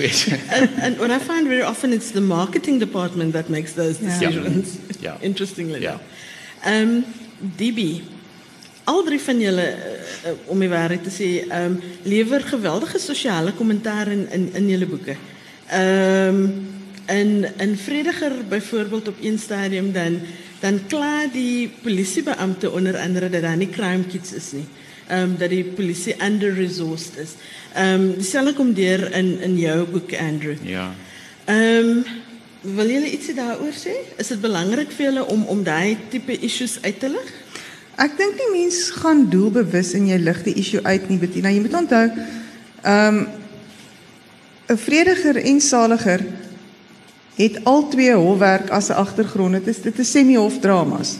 and, 0.51 0.69
and, 0.81 0.99
what 0.99 1.11
I 1.11 1.19
find 1.19 1.47
very 1.47 1.61
often 1.61 1.93
it's 1.93 2.11
the 2.11 2.21
marketing 2.21 2.79
department 2.79 3.33
that 3.33 3.49
makes 3.49 3.73
those 3.73 3.99
decisions. 3.99 5.01
Yeah. 5.01 5.13
yeah. 5.13 5.19
Interestingly. 5.21 5.81
Yeah. 5.81 5.99
Um, 6.65 7.03
DB, 7.57 8.03
al 8.87 9.03
drie 9.03 9.19
van 9.19 9.39
jullie, 9.39 9.59
eh, 9.59 9.73
eh, 10.23 10.31
om 10.45 10.61
je 10.61 10.67
waarheid 10.67 11.03
te 11.03 11.09
zeggen, 11.09 11.61
um, 11.61 11.79
lewer 12.01 12.41
geweldige 12.41 12.99
sociale 12.99 13.53
commentaar 13.53 14.07
in, 14.07 14.49
in, 14.53 14.67
jullie 14.67 14.87
boeken. 14.87 15.17
Ehm, 15.67 16.35
um, 16.35 16.67
en, 17.05 17.53
en 17.57 17.77
Vrediger 17.77 18.31
bijvoorbeeld 18.49 19.07
op 19.07 19.15
één 19.21 19.39
stadium 19.39 19.91
dan, 19.91 20.19
dan 20.59 20.79
klaar 20.87 21.25
die 21.31 21.69
politiebeambte 21.81 22.71
onder 22.71 22.97
andere 22.97 23.29
dat 23.29 23.41
daar 23.41 23.57
niet 23.57 23.71
crime 23.71 24.05
kids 24.11 24.33
is 24.33 24.51
niet. 24.51 24.67
Um, 25.11 25.17
ehm, 25.17 25.29
dat 25.37 25.49
die 25.49 25.63
politie 25.63 26.15
under-resourced 26.25 27.17
is. 27.17 27.29
Ehm, 27.73 28.01
um, 28.01 28.13
Diezelfde 28.13 28.53
komt 28.53 28.75
deur 28.75 29.13
in, 29.13 29.39
in 29.39 29.57
jouw 29.57 29.85
boek, 29.85 30.15
Andrew. 30.19 30.55
Ja. 30.61 30.95
Um, 31.49 32.03
wil 32.61 32.89
jullie 32.89 33.11
iets 33.11 33.33
daarover 33.35 33.73
zeggen? 33.73 34.03
Is 34.15 34.29
het 34.29 34.41
belangrijk 34.41 34.91
voor 34.91 35.05
jullie 35.05 35.25
om, 35.25 35.43
om 35.43 35.63
die 35.63 35.97
type 36.09 36.39
issues 36.39 36.81
uit 36.81 36.99
te 36.99 37.09
leggen? 37.09 37.46
Ek 37.97 38.13
dink 38.13 38.37
die 38.37 38.51
mens 38.53 38.91
gaan 38.93 39.23
doelbewus 39.31 39.95
in 39.97 40.05
jy 40.11 40.19
lig 40.21 40.43
die 40.45 40.53
issue 40.61 40.83
uit 40.85 41.07
nie, 41.09 41.17
Bettina. 41.17 41.49
Jy 41.49 41.63
moet 41.65 41.77
onthou, 41.79 42.05
ehm 42.83 43.17
um, 43.17 43.27
'n 44.67 44.77
vrediger 44.77 45.37
en 45.37 45.61
saliger 45.61 46.21
het 47.37 47.63
al 47.63 47.87
twee 47.87 48.13
hofwerk 48.13 48.69
as 48.69 48.89
'n 48.89 48.99
agtergrond. 48.99 49.53
Dit 49.53 49.67
is 49.67 49.81
dit 49.81 49.99
is 49.99 50.11
semi-hof 50.11 50.59
dramas. 50.59 51.17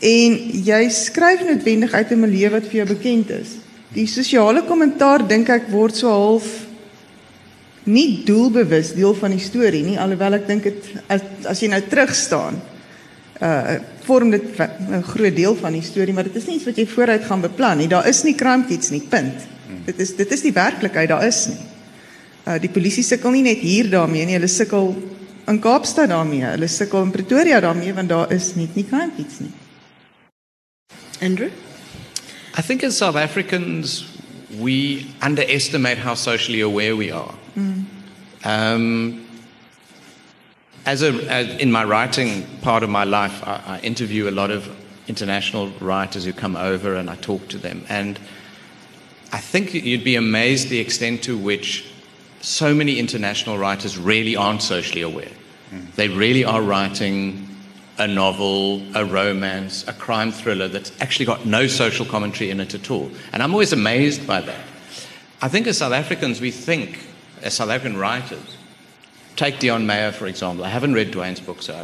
En 0.00 0.32
jy 0.64 0.88
skryf 0.88 1.44
noodwendig 1.46 1.92
uit 1.92 2.10
'n 2.10 2.20
milieu 2.20 2.50
wat 2.50 2.66
vir 2.66 2.84
jou 2.84 2.86
bekend 2.86 3.30
is. 3.30 3.48
Die 3.92 4.06
sosiale 4.06 4.64
kommentaar 4.64 5.28
dink 5.28 5.48
ek 5.48 5.68
word 5.68 5.96
so 5.96 6.08
half 6.08 6.66
nie 7.84 8.24
doelbewus 8.24 8.94
deel 8.94 9.14
van 9.14 9.30
die 9.30 9.44
storie 9.44 9.82
nie, 9.84 9.98
alhoewel 10.00 10.32
ek 10.32 10.46
dink 10.46 10.62
dit 10.62 10.84
as, 11.06 11.20
as 11.44 11.60
jy 11.60 11.68
nou 11.68 11.82
terug 11.88 12.14
staan 12.14 12.60
uh 13.40 13.78
vorm 14.04 14.30
dit 14.30 14.44
'n 14.60 15.02
groot 15.02 15.36
deel 15.36 15.56
van 15.56 15.72
die 15.72 15.82
storie, 15.82 16.14
maar 16.14 16.24
dit 16.24 16.36
is 16.36 16.46
nie 16.46 16.56
iets 16.56 16.64
wat 16.64 16.76
jy 16.76 16.86
vooruit 16.86 17.24
gaan 17.24 17.40
beplan 17.40 17.78
nie. 17.78 17.88
Daar 17.88 18.08
is 18.08 18.22
nie 18.22 18.34
crime 18.34 18.64
kits 18.64 18.90
nie, 18.90 19.00
punt. 19.00 19.34
Dit 19.84 19.98
is 20.00 20.16
dit 20.16 20.32
is 20.32 20.40
die 20.40 20.52
werklikheid, 20.52 21.08
daar 21.08 21.26
is 21.26 21.46
nie. 21.46 21.60
Uh 22.46 22.60
die 22.60 22.68
polisie 22.68 23.02
sukkel 23.02 23.30
nie 23.30 23.42
net 23.42 23.58
hier 23.58 23.90
daarmee 23.90 24.24
nie, 24.24 24.34
hulle 24.34 24.48
sukkel 24.48 24.94
in 25.46 25.60
Kaapstad 25.60 26.08
daarmee, 26.08 26.44
hulle 26.44 26.68
sukkel 26.68 27.02
in 27.02 27.10
Pretoria 27.10 27.60
daarmee 27.60 27.94
want 27.94 28.08
daar 28.08 28.32
is 28.32 28.54
net 28.54 28.74
nie 28.74 28.84
crime 28.84 29.10
kits 29.16 29.40
nie. 29.40 29.52
Andrew 31.20 31.50
I 32.58 32.62
think 32.62 32.84
as 32.84 32.96
South 32.96 33.16
Africans 33.16 34.06
we 34.60 35.06
underestimate 35.22 35.98
how 35.98 36.14
socially 36.14 36.60
aware 36.60 36.96
we 36.96 37.10
are. 37.12 37.34
Mm. 37.54 37.84
Um 38.44 39.23
as, 40.86 41.02
a, 41.02 41.12
as 41.30 41.48
in 41.60 41.72
my 41.72 41.84
writing 41.84 42.46
part 42.60 42.82
of 42.82 42.90
my 42.90 43.04
life, 43.04 43.42
I, 43.46 43.62
I, 43.66 43.80
interview 43.80 44.28
a 44.28 44.30
lot 44.30 44.50
of 44.50 44.68
international 45.08 45.68
writers 45.80 46.24
who 46.24 46.32
come 46.32 46.56
over 46.56 46.94
and 46.96 47.08
I 47.08 47.16
talk 47.16 47.48
to 47.48 47.58
them. 47.58 47.84
And 47.88 48.18
I 49.32 49.38
think 49.38 49.74
you'd 49.74 50.04
be 50.04 50.16
amazed 50.16 50.68
the 50.68 50.78
extent 50.78 51.24
to 51.24 51.36
which 51.36 51.90
so 52.40 52.74
many 52.74 52.98
international 52.98 53.58
writers 53.58 53.96
really 53.96 54.36
aren't 54.36 54.62
socially 54.62 55.02
aware. 55.02 55.32
Mm. 55.70 55.94
They 55.94 56.08
really 56.08 56.44
are 56.44 56.62
writing 56.62 57.48
a 57.98 58.06
novel, 58.06 58.82
a 58.96 59.04
romance, 59.04 59.86
a 59.88 59.92
crime 59.92 60.32
thriller 60.32 60.68
that's 60.68 60.92
actually 61.00 61.26
got 61.26 61.46
no 61.46 61.66
social 61.66 62.04
commentary 62.04 62.50
in 62.50 62.60
it 62.60 62.74
at 62.74 62.90
all. 62.90 63.10
And 63.32 63.42
I'm 63.42 63.52
always 63.52 63.72
amazed 63.72 64.26
by 64.26 64.40
that. 64.40 64.66
I 65.40 65.48
think 65.48 65.66
as 65.66 65.78
South 65.78 65.92
Africans, 65.92 66.40
we 66.40 66.50
think, 66.50 67.06
as 67.42 67.54
South 67.54 67.70
African 67.70 67.96
writers, 67.96 68.53
take 69.36 69.58
Dion 69.58 69.86
Mayer, 69.86 70.12
for 70.12 70.26
example. 70.26 70.64
I 70.64 70.68
haven't 70.68 70.94
read 70.94 71.12
Dwayne's 71.12 71.40
book, 71.40 71.62
so 71.62 71.74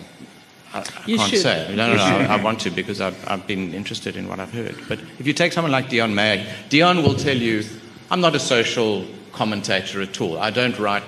I, 0.72 0.78
I, 0.78 0.80
I 0.80 0.82
can't 0.82 1.30
should. 1.30 1.40
say. 1.40 1.74
No, 1.74 1.88
no, 1.88 1.96
no. 1.96 2.02
I, 2.02 2.36
I, 2.36 2.42
want 2.42 2.60
to 2.60 2.70
because 2.70 3.00
I've, 3.00 3.28
I've 3.28 3.46
been 3.46 3.74
interested 3.74 4.16
in 4.16 4.28
what 4.28 4.40
I've 4.40 4.52
heard. 4.52 4.76
But 4.88 5.00
if 5.18 5.26
you 5.26 5.32
take 5.32 5.52
someone 5.52 5.72
like 5.72 5.88
Dion 5.88 6.14
Mayer, 6.14 6.46
Dion 6.68 7.02
will 7.02 7.14
tell 7.14 7.36
you, 7.36 7.64
I'm 8.10 8.20
not 8.20 8.34
a 8.34 8.40
social 8.40 9.06
commentator 9.32 10.00
at 10.00 10.20
all. 10.20 10.38
I 10.38 10.50
don't 10.50 10.78
write 10.78 11.02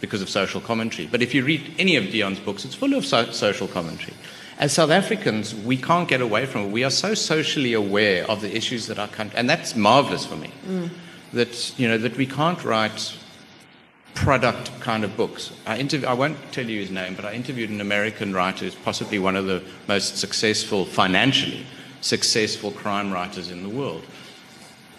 because 0.00 0.20
of 0.20 0.28
social 0.28 0.60
commentary. 0.60 1.06
But 1.06 1.22
if 1.22 1.34
you 1.34 1.44
read 1.44 1.74
any 1.78 1.96
of 1.96 2.10
Dion's 2.10 2.40
books, 2.40 2.64
it's 2.64 2.74
full 2.74 2.94
of 2.94 3.06
so- 3.06 3.30
social 3.30 3.68
commentary. 3.68 4.14
As 4.58 4.72
South 4.72 4.90
Africans, 4.90 5.54
we 5.54 5.76
can't 5.76 6.08
get 6.08 6.20
away 6.20 6.46
from 6.46 6.62
it. 6.62 6.70
We 6.70 6.84
are 6.84 6.90
so 6.90 7.14
socially 7.14 7.72
aware 7.72 8.28
of 8.30 8.40
the 8.42 8.54
issues 8.54 8.86
that 8.88 8.98
our 8.98 9.08
country, 9.08 9.36
and 9.38 9.48
that's 9.48 9.74
marvelous 9.74 10.26
for 10.26 10.36
me. 10.36 10.50
Mm. 10.66 10.90
That 11.32 11.78
you 11.78 11.88
know 11.88 11.96
that 11.98 12.16
we 12.16 12.26
can't 12.26 12.62
write 12.62 13.16
product 14.14 14.70
kind 14.80 15.04
of 15.04 15.16
books. 15.16 15.52
I, 15.66 15.78
interv- 15.78 16.04
I 16.04 16.12
won't 16.12 16.36
tell 16.52 16.66
you 16.66 16.80
his 16.80 16.90
name, 16.90 17.14
but 17.14 17.24
I 17.24 17.32
interviewed 17.32 17.70
an 17.70 17.80
American 17.80 18.32
writer 18.32 18.64
who's 18.64 18.74
possibly 18.74 19.18
one 19.18 19.36
of 19.36 19.46
the 19.46 19.62
most 19.88 20.18
successful, 20.18 20.84
financially 20.84 21.66
successful 22.00 22.70
crime 22.70 23.12
writers 23.12 23.50
in 23.50 23.62
the 23.62 23.68
world. 23.68 24.04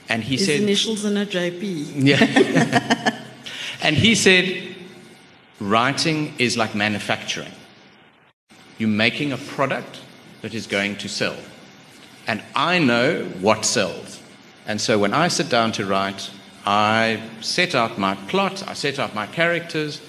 And 0.09 0.23
he 0.23 0.35
his 0.35 0.47
said. 0.47 0.61
initials 0.61 1.05
are 1.05 1.11
not 1.11 1.27
JP. 1.27 1.91
Yeah. 1.95 3.21
and 3.81 3.95
he 3.95 4.15
said, 4.15 4.75
writing 5.59 6.33
is 6.37 6.57
like 6.57 6.75
manufacturing. 6.75 7.51
You're 8.77 8.89
making 8.89 9.31
a 9.31 9.37
product 9.37 10.01
that 10.41 10.53
is 10.53 10.67
going 10.67 10.97
to 10.97 11.09
sell. 11.09 11.37
And 12.27 12.41
I 12.55 12.79
know 12.79 13.25
what 13.41 13.65
sells. 13.65 14.21
And 14.65 14.79
so 14.79 14.97
when 14.97 15.13
I 15.13 15.27
sit 15.27 15.49
down 15.49 15.71
to 15.73 15.85
write, 15.85 16.31
I 16.65 17.21
set 17.41 17.75
out 17.75 17.97
my 17.97 18.15
plot, 18.15 18.67
I 18.67 18.73
set 18.73 18.99
out 18.99 19.13
my 19.13 19.25
characters, 19.27 20.01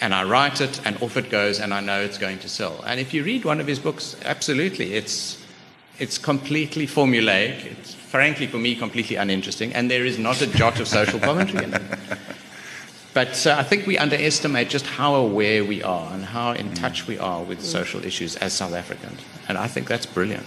and 0.00 0.14
I 0.14 0.24
write 0.24 0.60
it, 0.60 0.80
and 0.86 1.00
off 1.02 1.16
it 1.16 1.28
goes, 1.28 1.60
and 1.60 1.74
I 1.74 1.80
know 1.80 2.00
it's 2.00 2.18
going 2.18 2.38
to 2.40 2.48
sell. 2.48 2.82
And 2.86 2.98
if 3.00 3.12
you 3.12 3.24
read 3.24 3.44
one 3.44 3.60
of 3.60 3.66
his 3.66 3.78
books, 3.78 4.16
absolutely, 4.24 4.94
it's, 4.94 5.44
it's 5.98 6.16
completely 6.16 6.86
formulaic. 6.86 7.64
It's, 7.66 7.94
frankly, 7.94 8.46
for 8.46 8.58
me, 8.58 8.74
completely 8.76 9.16
uninteresting, 9.16 9.74
and 9.74 9.90
there 9.90 10.06
is 10.06 10.18
not 10.18 10.40
a 10.40 10.46
jot 10.46 10.80
of 10.80 10.88
social 10.88 11.20
commentary 11.20 11.64
in 11.64 11.74
it. 11.74 11.82
But 13.12 13.46
uh, 13.46 13.56
I 13.58 13.64
think 13.64 13.86
we 13.86 13.98
underestimate 13.98 14.68
just 14.68 14.86
how 14.86 15.14
aware 15.16 15.64
we 15.64 15.82
are 15.82 16.12
and 16.12 16.24
how 16.24 16.52
in 16.52 16.72
touch 16.74 17.08
we 17.08 17.18
are 17.18 17.42
with 17.42 17.60
social 17.64 18.04
issues 18.04 18.36
as 18.36 18.52
South 18.52 18.74
Africans. 18.74 19.20
And 19.48 19.58
I 19.58 19.66
think 19.66 19.88
that's 19.88 20.06
brilliant. 20.06 20.46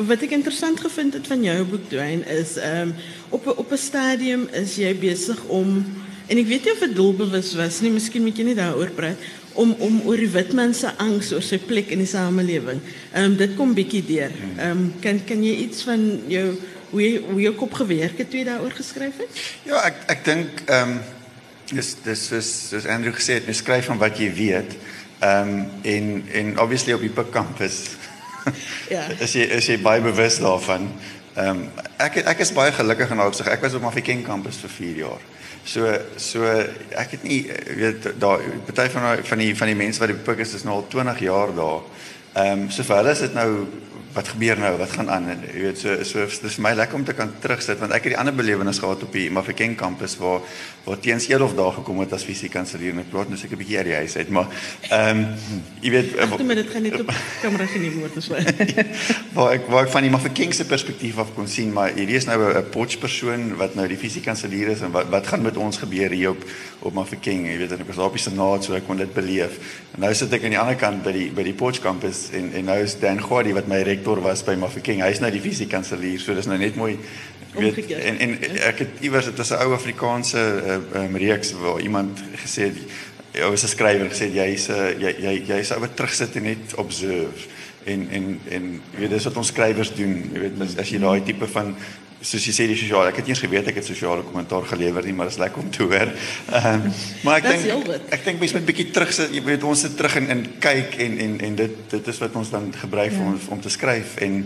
Wat 0.00 0.22
ek 0.24 0.32
interessant 0.32 0.80
gevind 0.80 1.16
het 1.18 1.26
van 1.28 1.42
jou 1.44 1.56
boek 1.68 1.88
Dwayne 1.90 2.24
is 2.32 2.54
ehm 2.56 2.88
um, 2.88 2.94
op 3.36 3.46
op 3.52 3.72
'n 3.72 3.76
stadium 3.76 4.48
is 4.52 4.76
jy 4.80 4.94
besig 4.96 5.44
om 5.44 5.84
en 6.26 6.38
ek 6.38 6.46
weet 6.46 6.64
nie 6.64 6.72
of 6.72 6.78
dit 6.78 6.94
doelbewus 6.94 7.54
was 7.54 7.80
nie, 7.80 7.90
miskien 7.90 8.22
moet 8.22 8.38
jy 8.38 8.44
nie 8.44 8.54
daaroor 8.54 8.90
praat 8.96 9.18
om 9.52 9.74
om 9.78 10.00
oor 10.06 10.16
die 10.16 10.30
witman 10.30 10.74
se 10.74 10.88
angs 10.96 11.32
oor 11.32 11.42
sy 11.42 11.58
plek 11.58 11.90
in 11.90 11.98
die 11.98 12.08
samelewing. 12.08 12.80
Ehm 13.12 13.24
um, 13.24 13.36
dit 13.36 13.56
kom 13.56 13.74
bietjie 13.74 14.04
deur. 14.06 14.32
Ehm 14.56 14.70
um, 14.70 14.92
kan 15.00 15.20
kan 15.26 15.44
jy 15.44 15.54
iets 15.66 15.82
van 15.82 16.20
jou 16.28 16.46
hoe 16.90 17.02
jy, 17.02 17.22
hoe 17.30 17.40
jou 17.40 17.54
kop 17.54 17.74
gewerk 17.74 18.18
het 18.18 18.30
toe 18.30 18.40
jy 18.40 18.46
daaroor 18.48 18.72
geskryf 18.72 19.18
het? 19.18 19.40
Ja, 19.64 19.82
ek 19.84 20.04
ek 20.06 20.24
dink 20.24 20.62
ehm 20.66 20.96
um, 20.96 21.00
dis 21.74 21.96
dis 22.04 22.26
soos 22.26 22.68
soos 22.70 22.86
Andrew 22.86 23.14
gesê 23.14 23.36
het, 23.38 23.46
jy 23.46 23.52
skryf 23.52 23.90
van 23.92 23.98
wat 23.98 24.18
jy 24.18 24.32
weet. 24.32 24.78
Ehm 25.20 25.48
um, 25.48 25.66
en 25.82 26.22
en 26.32 26.54
obviously 26.58 26.96
op 26.96 27.04
die 27.04 27.12
Pik 27.12 27.30
kampus 27.30 27.82
ja. 28.88 29.06
Is 29.24 29.34
jy 29.34 29.46
is 29.58 29.66
jy 29.66 29.78
baie 29.82 30.02
bewus 30.04 30.38
daarvan? 30.42 30.88
Ehm 31.34 31.48
um, 31.48 31.66
ek 32.00 32.22
ek 32.24 32.40
is 32.42 32.52
baie 32.52 32.72
gelukkig 32.72 33.10
in 33.10 33.20
daardie 33.20 33.34
opsig. 33.34 33.50
Ek 33.52 33.62
was 33.62 33.76
op 33.78 33.84
Mafikeng 33.86 34.24
kampus 34.26 34.58
vir 34.62 34.72
4 34.76 34.96
jaar. 35.04 35.26
So 35.64 35.92
so 36.16 36.44
ek 36.96 37.16
het 37.16 37.22
nie 37.22 37.42
weet 37.76 38.08
daar 38.18 38.40
party 38.66 38.88
van 38.94 39.24
van 39.24 39.38
die 39.38 39.52
van 39.56 39.70
die 39.70 39.76
mense 39.76 40.00
wat 40.00 40.12
die 40.12 40.22
pik 40.28 40.40
is 40.46 40.54
is 40.54 40.64
nou 40.64 40.80
al 40.80 40.88
20 40.88 41.20
jaar 41.26 41.54
daar. 41.54 41.82
Ehm 42.34 42.64
um, 42.64 42.70
so 42.70 42.82
vir 42.82 42.96
hulle 42.96 43.14
is 43.14 43.24
dit 43.26 43.34
nou 43.34 43.50
wat 44.12 44.28
gebeur 44.28 44.58
nou? 44.58 44.72
Wat 44.78 44.90
gaan 44.90 45.10
aan? 45.10 45.28
Jy 45.54 45.60
weet 45.62 45.78
so 45.78 45.94
so 46.04 46.26
dis 46.26 46.56
vir 46.58 46.64
my 46.64 46.72
lekker 46.74 46.98
om 46.98 47.04
te 47.06 47.14
kan 47.14 47.30
terugsit 47.42 47.78
want 47.78 47.94
ek 47.94 48.08
het 48.08 48.14
die 48.14 48.18
ander 48.18 48.34
belewenis 48.34 48.80
gehad 48.82 49.02
op 49.06 49.12
die 49.14 49.28
Mafikeng 49.30 49.76
kampus 49.78 50.16
waar 50.18 50.42
waar 50.84 50.98
teens 50.98 51.28
Elof 51.28 51.54
daar 51.54 51.72
gekom 51.76 52.00
het 52.02 52.12
as 52.16 52.24
fisiekanselier 52.26 52.94
en 52.94 53.02
ek 53.04 53.10
praat 53.12 53.28
nou 53.30 53.38
seker 53.38 53.54
'n 53.54 53.60
bietjie 53.60 53.78
uit 53.78 53.86
die 53.86 53.94
huis 53.94 54.16
uit, 54.16 54.30
maar 54.34 54.48
ehm 54.90 55.18
um, 55.18 55.62
jy 55.80 55.90
weet 55.90 56.18
Ag, 56.18 56.42
maar 56.42 56.58
dit 56.58 56.70
gaan 56.70 56.82
net 56.82 57.00
op 57.00 57.12
kamera 57.44 57.66
geneem 57.66 58.00
word 58.00 58.16
as 58.16 58.28
wel. 58.28 58.42
waar 59.36 59.52
ek 59.52 59.68
waar 59.68 59.84
ek 59.84 59.92
van 59.94 60.02
die 60.02 60.10
Mafikeng 60.10 60.54
se 60.54 60.64
perspektief 60.64 61.18
af 61.18 61.34
kon 61.34 61.48
sien, 61.48 61.72
maar 61.72 61.92
hierdie 61.94 62.16
is 62.16 62.26
nou 62.26 62.40
'n 62.40 62.70
potch 62.70 62.98
persoon 62.98 63.56
wat 63.56 63.74
nou 63.74 63.86
die 63.86 64.00
fisiekanselier 64.00 64.74
is 64.74 64.80
en 64.80 64.90
wat 64.90 65.06
wat 65.10 65.26
gaan 65.26 65.42
met 65.42 65.56
ons 65.56 65.76
gebeur 65.76 66.10
hier 66.10 66.30
op 66.30 66.42
op 66.80 66.92
Mafikeng? 66.92 67.46
Jy 67.46 67.58
weet 67.58 67.72
ek 67.72 67.86
was 67.86 67.96
daar 67.96 68.10
op 68.10 68.18
die 68.18 68.26
senaat 68.26 68.64
so 68.64 68.74
ek 68.74 68.86
kon 68.86 68.96
dit 68.96 69.14
beleef. 69.14 69.58
En 69.94 70.00
nou 70.00 70.14
sit 70.14 70.32
ek 70.32 70.44
aan 70.44 70.56
die 70.56 70.58
ander 70.58 70.76
kant 70.76 71.02
by 71.04 71.12
die 71.12 71.30
by 71.30 71.42
die 71.42 71.54
potch 71.54 71.80
kampus 71.80 72.30
en 72.32 72.52
en 72.52 72.64
nou 72.64 72.78
is 72.82 72.98
Dan 72.98 73.20
Gordie 73.20 73.54
wat 73.54 73.68
my 73.68 73.82
rektor 74.00 74.20
was 74.24 74.42
by 74.42 74.56
Mafikeng. 74.56 75.04
Hy's 75.04 75.20
nou 75.20 75.30
die 75.32 75.42
fisiekanselier, 75.44 76.20
so 76.20 76.34
dis 76.36 76.48
nou 76.48 76.56
net 76.60 76.78
mooi 76.80 76.96
Weet, 77.50 77.74
Omgekeerd. 77.74 78.02
en 78.06 78.18
en 78.18 78.34
ek 78.62 78.84
het 78.84 79.00
iewers 79.02 79.26
dit 79.26 79.36
was 79.36 79.50
'n 79.50 79.58
ou 79.64 79.72
Afrikaanse 79.74 80.38
uh, 80.38 81.02
um, 81.02 81.16
reeks 81.16 81.52
waar 81.52 81.80
iemand 81.80 82.20
gesê 82.44 82.70
het 82.70 82.78
ja, 83.32 83.50
was 83.50 83.64
'n 83.64 83.74
skrywer 83.74 84.06
gesê 84.06 84.30
jy's 84.30 84.68
'n 84.68 84.72
uh, 84.72 84.90
jy 85.00 85.12
jy 85.18 85.34
jy's 85.46 85.72
ou 85.72 85.80
wat 85.80 85.96
terugsit 85.96 86.36
en 86.36 86.42
net 86.42 86.74
observe 86.76 87.48
en 87.84 88.08
en 88.10 88.40
en 88.48 88.80
jy 88.94 89.00
weet 89.00 89.10
dis 89.10 89.24
wat 89.24 89.36
ons 89.36 89.46
skrywers 89.46 89.94
doen 89.94 90.30
jy 90.32 90.40
weet 90.40 90.60
as, 90.62 90.76
as 90.76 90.90
jy 90.90 90.98
daai 90.98 91.22
tipe 91.26 91.46
van 91.46 91.74
soos 92.20 92.44
jy 92.44 92.52
sê 92.52 92.66
die 92.68 92.76
sosiale 92.76 93.10
ek 93.10 93.20
het 93.20 93.28
nie 93.28 93.34
eens 93.34 93.42
geweet 93.44 93.68
ek 93.72 93.78
het 93.80 93.86
sosiale 93.88 94.24
kommentaar 94.26 94.66
gelewer 94.68 95.06
nie 95.06 95.14
maar 95.16 95.30
dit 95.30 95.36
is 95.38 95.40
lekker 95.40 95.62
om 95.62 95.70
te 95.72 95.84
hoor. 95.84 96.10
Ehm 96.58 96.88
um, 96.88 96.90
maar 97.24 97.40
ek 97.40 97.48
dink 97.48 98.10
ek 98.12 98.26
dink 98.26 98.42
mens 98.42 98.56
moet 98.56 98.66
bietjie 98.68 98.90
terugsit 98.94 99.32
jy 99.34 99.44
weet 99.46 99.64
ons 99.64 99.86
sit 99.86 99.96
terug 99.96 100.18
en 100.20 100.28
en 100.36 100.42
kyk 100.60 100.98
en 101.06 101.16
en 101.26 101.38
en 101.48 101.62
dit 101.62 101.78
dit 101.94 102.10
is 102.14 102.20
wat 102.24 102.36
ons 102.42 102.52
dan 102.52 102.68
gebruik 102.82 103.16
ja. 103.16 103.24
om 103.24 103.40
om 103.56 103.60
te 103.60 103.72
skryf 103.72 104.18
en 104.26 104.44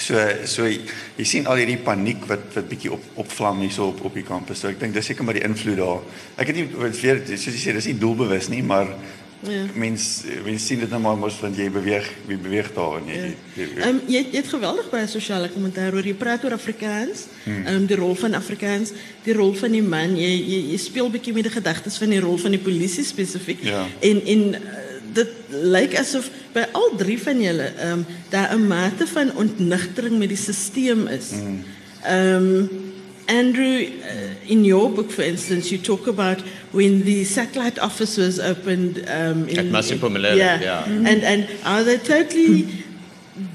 So 0.00 0.16
so 0.48 0.64
jy 0.64 1.24
sien 1.28 1.48
al 1.50 1.58
hierdie 1.60 1.80
paniek 1.84 2.22
wat 2.30 2.44
wat 2.54 2.68
bietjie 2.70 2.92
op 2.94 3.02
opvlam 3.20 3.58
hierso 3.64 3.90
op 3.90 4.04
op 4.08 4.14
die 4.16 4.24
kampus. 4.24 4.62
So 4.62 4.70
ek 4.70 4.78
dink 4.80 4.94
dis 4.94 5.10
seker 5.10 5.26
maar 5.26 5.36
die 5.36 5.44
invloed 5.44 5.80
daar. 5.80 6.04
Ek 6.40 6.52
het 6.52 6.56
nie 6.56 6.68
wat 6.70 6.96
weer 7.02 7.20
soos 7.26 7.50
jy 7.50 7.60
sê 7.60 7.74
dis 7.76 7.90
nie 7.90 7.98
doelbewus 8.00 8.48
nie, 8.52 8.62
maar 8.62 8.94
ja. 9.48 9.64
mens 9.74 10.22
mens 10.44 10.66
sien 10.66 10.78
dit 10.78 10.90
nou 10.90 11.00
maar 11.00 11.16
mos 11.16 11.40
want 11.40 11.56
jy 11.56 11.70
beweeg 11.70 12.10
jy 12.28 12.36
beweeg 12.36 12.74
daar 12.74 12.98
en 13.00 13.06
jy 13.06 13.20
Ja. 13.20 13.82
Ehm 13.84 13.88
um, 13.88 14.00
jy 14.08 14.20
jy 14.30 14.38
het 14.40 14.48
geweldig 14.48 14.90
baie 14.92 15.06
sosiale 15.10 15.48
kommentaar 15.52 15.94
oor 15.94 16.06
jy 16.06 16.14
praat 16.14 16.44
oor 16.44 16.54
Afrikaans, 16.56 17.26
ehm 17.44 17.66
um, 17.74 17.86
die 17.86 17.98
rol 17.98 18.14
van 18.18 18.34
Afrikaans, 18.38 18.92
die 19.24 19.34
rol 19.36 19.54
van 19.58 19.74
die 19.76 19.82
man. 19.82 20.16
Jy 20.18 20.30
jy, 20.30 20.60
jy 20.72 20.78
speel 20.80 21.10
bietjie 21.10 21.34
met 21.36 21.48
die 21.48 21.54
gedagtes 21.54 21.98
van 22.00 22.14
die 22.14 22.20
rol 22.22 22.38
van 22.40 22.56
die 22.56 22.62
polisie 22.62 23.04
spesifiek. 23.04 23.64
Ja. 23.66 23.86
En 24.00 24.22
en 24.34 24.46
uh, 24.54 24.84
dit 25.14 25.32
lyk 25.50 25.96
asof 25.98 26.30
by 26.54 26.66
al 26.78 26.94
drie 27.00 27.18
van 27.22 27.42
julle 27.42 27.72
ehm 27.72 27.98
um, 27.98 28.06
daar 28.30 28.54
'n 28.54 28.66
mate 28.66 29.06
van 29.06 29.34
ontnigtering 29.36 30.18
met 30.18 30.28
die 30.28 30.38
stelsel 30.38 31.08
is. 31.08 31.32
Ehm 32.04 32.46
um, 32.54 32.88
Andrew, 33.30 33.86
uh, 33.86 34.34
in 34.48 34.64
your 34.64 34.90
book, 34.90 35.10
for 35.10 35.22
instance, 35.22 35.70
you 35.70 35.78
talk 35.78 36.08
about 36.08 36.40
when 36.72 37.04
the 37.04 37.24
satellite 37.24 37.78
office 37.78 38.16
was 38.16 38.40
opened 38.40 38.98
um, 39.08 39.48
in, 39.48 39.58
At 39.58 39.66
Masiphumelele, 39.66 40.36
yeah, 40.36 40.60
yeah. 40.60 40.84
and 40.84 41.22
and 41.22 41.44
how 41.62 41.84
they 41.84 41.98
totally 41.98 42.84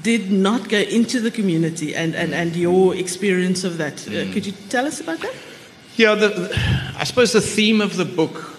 did 0.02 0.32
not 0.32 0.68
go 0.68 0.78
into 0.78 1.20
the 1.20 1.30
community, 1.30 1.94
and 1.94 2.14
and 2.14 2.32
and 2.32 2.56
your 2.56 2.94
experience 2.94 3.64
of 3.64 3.76
that. 3.76 4.08
Uh, 4.08 4.32
could 4.32 4.46
you 4.46 4.52
tell 4.70 4.86
us 4.86 5.00
about 5.00 5.20
that? 5.20 5.34
Yeah, 5.96 6.14
the, 6.14 6.50
I 6.98 7.04
suppose 7.04 7.32
the 7.32 7.40
theme 7.40 7.80
of 7.80 7.96
the 7.96 8.04
book 8.04 8.56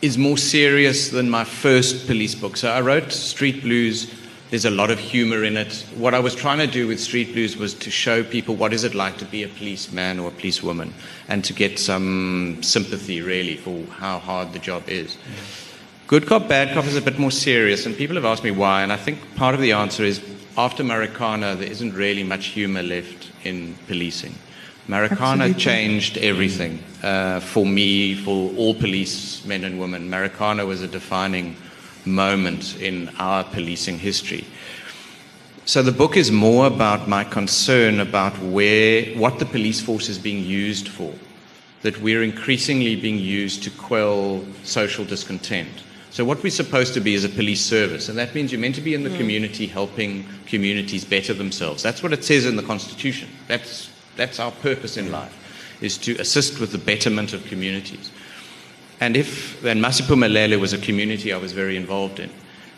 is 0.00 0.16
more 0.16 0.38
serious 0.38 1.10
than 1.10 1.28
my 1.28 1.44
first 1.44 2.06
police 2.06 2.34
book. 2.34 2.56
So 2.56 2.70
I 2.70 2.80
wrote 2.80 3.12
Street 3.12 3.62
Blues. 3.62 4.06
There's 4.50 4.64
a 4.64 4.70
lot 4.70 4.90
of 4.90 4.98
humor 4.98 5.44
in 5.44 5.58
it. 5.58 5.84
What 5.94 6.14
I 6.14 6.20
was 6.20 6.34
trying 6.34 6.56
to 6.58 6.66
do 6.66 6.86
with 6.86 6.98
Street 6.98 7.34
Blues 7.34 7.58
was 7.58 7.74
to 7.74 7.90
show 7.90 8.24
people 8.24 8.56
what 8.56 8.72
is 8.72 8.82
it 8.82 8.94
like 8.94 9.18
to 9.18 9.26
be 9.26 9.42
a 9.42 9.48
policeman 9.48 10.18
or 10.18 10.28
a 10.28 10.30
policewoman 10.30 10.94
and 11.28 11.44
to 11.44 11.52
get 11.52 11.78
some 11.78 12.62
sympathy 12.62 13.20
really 13.20 13.56
for 13.56 13.84
how 13.92 14.18
hard 14.18 14.54
the 14.54 14.58
job 14.58 14.88
is. 14.88 15.18
Good 16.06 16.26
Cop, 16.26 16.48
Bad 16.48 16.72
Cop 16.72 16.86
is 16.86 16.96
a 16.96 17.02
bit 17.02 17.18
more 17.18 17.30
serious, 17.30 17.84
and 17.84 17.94
people 17.94 18.16
have 18.16 18.24
asked 18.24 18.42
me 18.42 18.50
why, 18.50 18.82
and 18.82 18.90
I 18.90 18.96
think 18.96 19.18
part 19.36 19.54
of 19.54 19.60
the 19.60 19.72
answer 19.72 20.02
is 20.02 20.22
after 20.56 20.82
Marikana, 20.82 21.58
there 21.58 21.70
isn't 21.70 21.92
really 21.92 22.24
much 22.24 22.46
humor 22.46 22.82
left 22.82 23.30
in 23.44 23.74
policing. 23.86 24.34
Marikana 24.88 25.58
changed 25.58 26.16
everything 26.16 26.82
uh, 27.02 27.40
for 27.40 27.66
me, 27.66 28.14
for 28.14 28.50
all 28.56 28.74
police 28.74 29.44
men 29.44 29.64
and 29.64 29.78
women. 29.78 30.08
Marikana 30.08 30.66
was 30.66 30.80
a 30.80 30.88
defining 30.88 31.54
moment 32.08 32.76
in 32.80 33.08
our 33.18 33.44
policing 33.44 33.98
history. 33.98 34.44
So 35.68 35.82
the 35.82 35.92
book 35.92 36.16
is 36.16 36.32
more 36.32 36.66
about 36.66 37.08
my 37.08 37.24
concern 37.24 38.00
about 38.00 38.38
where 38.38 39.04
what 39.18 39.38
the 39.38 39.44
police 39.44 39.82
force 39.82 40.08
is 40.08 40.18
being 40.18 40.42
used 40.42 40.88
for. 40.88 41.12
That 41.82 42.00
we're 42.00 42.22
increasingly 42.22 42.96
being 42.96 43.18
used 43.18 43.62
to 43.64 43.70
quell 43.70 44.44
social 44.64 45.04
discontent. 45.04 45.84
So 46.10 46.24
what 46.24 46.42
we're 46.42 46.50
supposed 46.50 46.94
to 46.94 47.00
be 47.00 47.14
is 47.14 47.24
a 47.24 47.28
police 47.28 47.60
service, 47.60 48.08
and 48.08 48.16
that 48.18 48.34
means 48.34 48.50
you're 48.50 48.60
meant 48.60 48.76
to 48.76 48.80
be 48.80 48.94
in 48.94 49.04
the 49.04 49.10
hmm. 49.10 49.18
community 49.18 49.66
helping 49.66 50.24
communities 50.46 51.04
better 51.04 51.34
themselves. 51.34 51.82
That's 51.82 52.02
what 52.02 52.12
it 52.12 52.24
says 52.24 52.46
in 52.46 52.56
the 52.56 52.62
Constitution. 52.62 53.28
That's 53.46 53.90
that's 54.16 54.40
our 54.40 54.50
purpose 54.50 54.96
in 54.96 55.06
hmm. 55.06 55.12
life, 55.12 55.78
is 55.82 55.98
to 55.98 56.16
assist 56.16 56.60
with 56.60 56.72
the 56.72 56.78
betterment 56.78 57.34
of 57.34 57.44
communities. 57.44 58.10
And 59.00 59.16
if 59.16 59.60
then 59.62 59.80
Masipumalele 59.80 60.58
was 60.60 60.72
a 60.72 60.78
community 60.78 61.32
I 61.32 61.38
was 61.38 61.52
very 61.52 61.76
involved 61.76 62.20
in. 62.20 62.30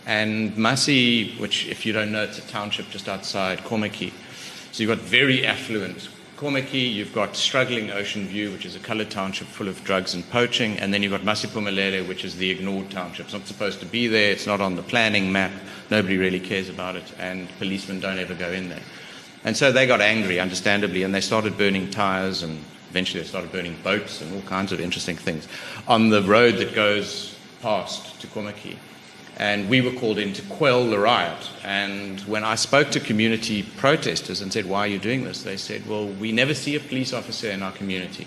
And 0.06 0.52
Masi, 0.52 1.38
which 1.38 1.66
if 1.68 1.86
you 1.86 1.92
don't 1.92 2.12
know, 2.12 2.24
it's 2.24 2.38
a 2.38 2.48
township 2.48 2.90
just 2.90 3.08
outside 3.08 3.60
Komaki. 3.60 4.12
So 4.72 4.82
you've 4.82 4.96
got 4.96 5.06
very 5.06 5.46
affluent 5.46 6.08
Komaki, 6.40 6.90
you've 6.90 7.12
got 7.12 7.36
struggling 7.36 7.90
Ocean 7.90 8.26
View, 8.26 8.50
which 8.50 8.64
is 8.64 8.74
a 8.74 8.78
coloured 8.78 9.10
township 9.10 9.46
full 9.46 9.68
of 9.68 9.84
drugs 9.84 10.14
and 10.14 10.26
poaching, 10.30 10.78
and 10.78 10.92
then 10.92 11.02
you've 11.02 11.12
got 11.12 11.20
Masipumalele, 11.20 12.08
which 12.08 12.24
is 12.24 12.34
the 12.34 12.48
ignored 12.48 12.90
township. 12.90 13.26
It's 13.26 13.34
not 13.34 13.46
supposed 13.46 13.78
to 13.80 13.84
be 13.84 14.06
there, 14.06 14.32
it's 14.32 14.46
not 14.46 14.58
on 14.58 14.74
the 14.74 14.82
planning 14.82 15.30
map, 15.30 15.52
nobody 15.90 16.16
really 16.16 16.40
cares 16.40 16.70
about 16.70 16.96
it, 16.96 17.04
and 17.18 17.46
policemen 17.58 18.00
don't 18.00 18.18
ever 18.18 18.32
go 18.32 18.50
in 18.50 18.70
there. 18.70 18.80
And 19.44 19.54
so 19.54 19.70
they 19.70 19.86
got 19.86 20.00
angry, 20.00 20.40
understandably, 20.40 21.02
and 21.02 21.14
they 21.14 21.20
started 21.20 21.58
burning 21.58 21.90
tires 21.90 22.42
and 22.42 22.64
eventually 22.90 23.22
they 23.22 23.28
started 23.28 23.50
burning 23.52 23.76
boats 23.82 24.20
and 24.20 24.34
all 24.34 24.42
kinds 24.42 24.72
of 24.72 24.80
interesting 24.80 25.16
things 25.16 25.48
on 25.88 26.10
the 26.10 26.22
road 26.22 26.56
that 26.56 26.74
goes 26.74 27.36
past 27.62 28.20
to. 28.20 28.28
And 29.36 29.70
we 29.70 29.80
were 29.80 29.92
called 29.92 30.18
in 30.18 30.34
to 30.34 30.42
quell 30.42 30.86
the 30.86 30.98
riot. 30.98 31.50
And 31.64 32.20
when 32.22 32.44
I 32.44 32.56
spoke 32.56 32.90
to 32.90 33.00
community 33.00 33.62
protesters 33.62 34.42
and 34.42 34.52
said, 34.52 34.66
Why 34.66 34.80
are 34.80 34.86
you 34.86 34.98
doing 34.98 35.24
this? 35.24 35.42
They 35.42 35.56
said, 35.56 35.86
Well, 35.86 36.06
we 36.06 36.30
never 36.30 36.52
see 36.52 36.76
a 36.76 36.80
police 36.80 37.14
officer 37.14 37.50
in 37.50 37.62
our 37.62 37.72
community. 37.72 38.26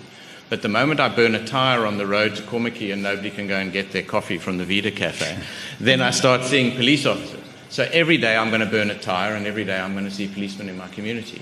But 0.50 0.62
the 0.62 0.68
moment 0.68 1.00
I 1.00 1.08
burn 1.08 1.34
a 1.34 1.46
tire 1.46 1.86
on 1.86 1.98
the 1.98 2.06
road 2.06 2.36
to 2.36 2.42
Komaki 2.42 2.92
and 2.92 3.02
nobody 3.02 3.30
can 3.30 3.46
go 3.46 3.56
and 3.56 3.72
get 3.72 3.92
their 3.92 4.02
coffee 4.02 4.38
from 4.38 4.58
the 4.58 4.64
Vida 4.64 4.90
Cafe, 4.90 5.38
then 5.80 6.02
I 6.02 6.10
start 6.10 6.42
seeing 6.42 6.76
police 6.76 7.06
officers. 7.06 7.40
So 7.70 7.88
every 7.92 8.18
day 8.18 8.36
I'm 8.36 8.50
going 8.50 8.60
to 8.60 8.66
burn 8.66 8.90
a 8.90 8.98
tire 8.98 9.34
and 9.34 9.46
every 9.46 9.64
day 9.64 9.78
I'm 9.78 9.92
going 9.92 10.04
to 10.04 10.10
see 10.10 10.28
policemen 10.28 10.68
in 10.68 10.76
my 10.76 10.88
community. 10.88 11.40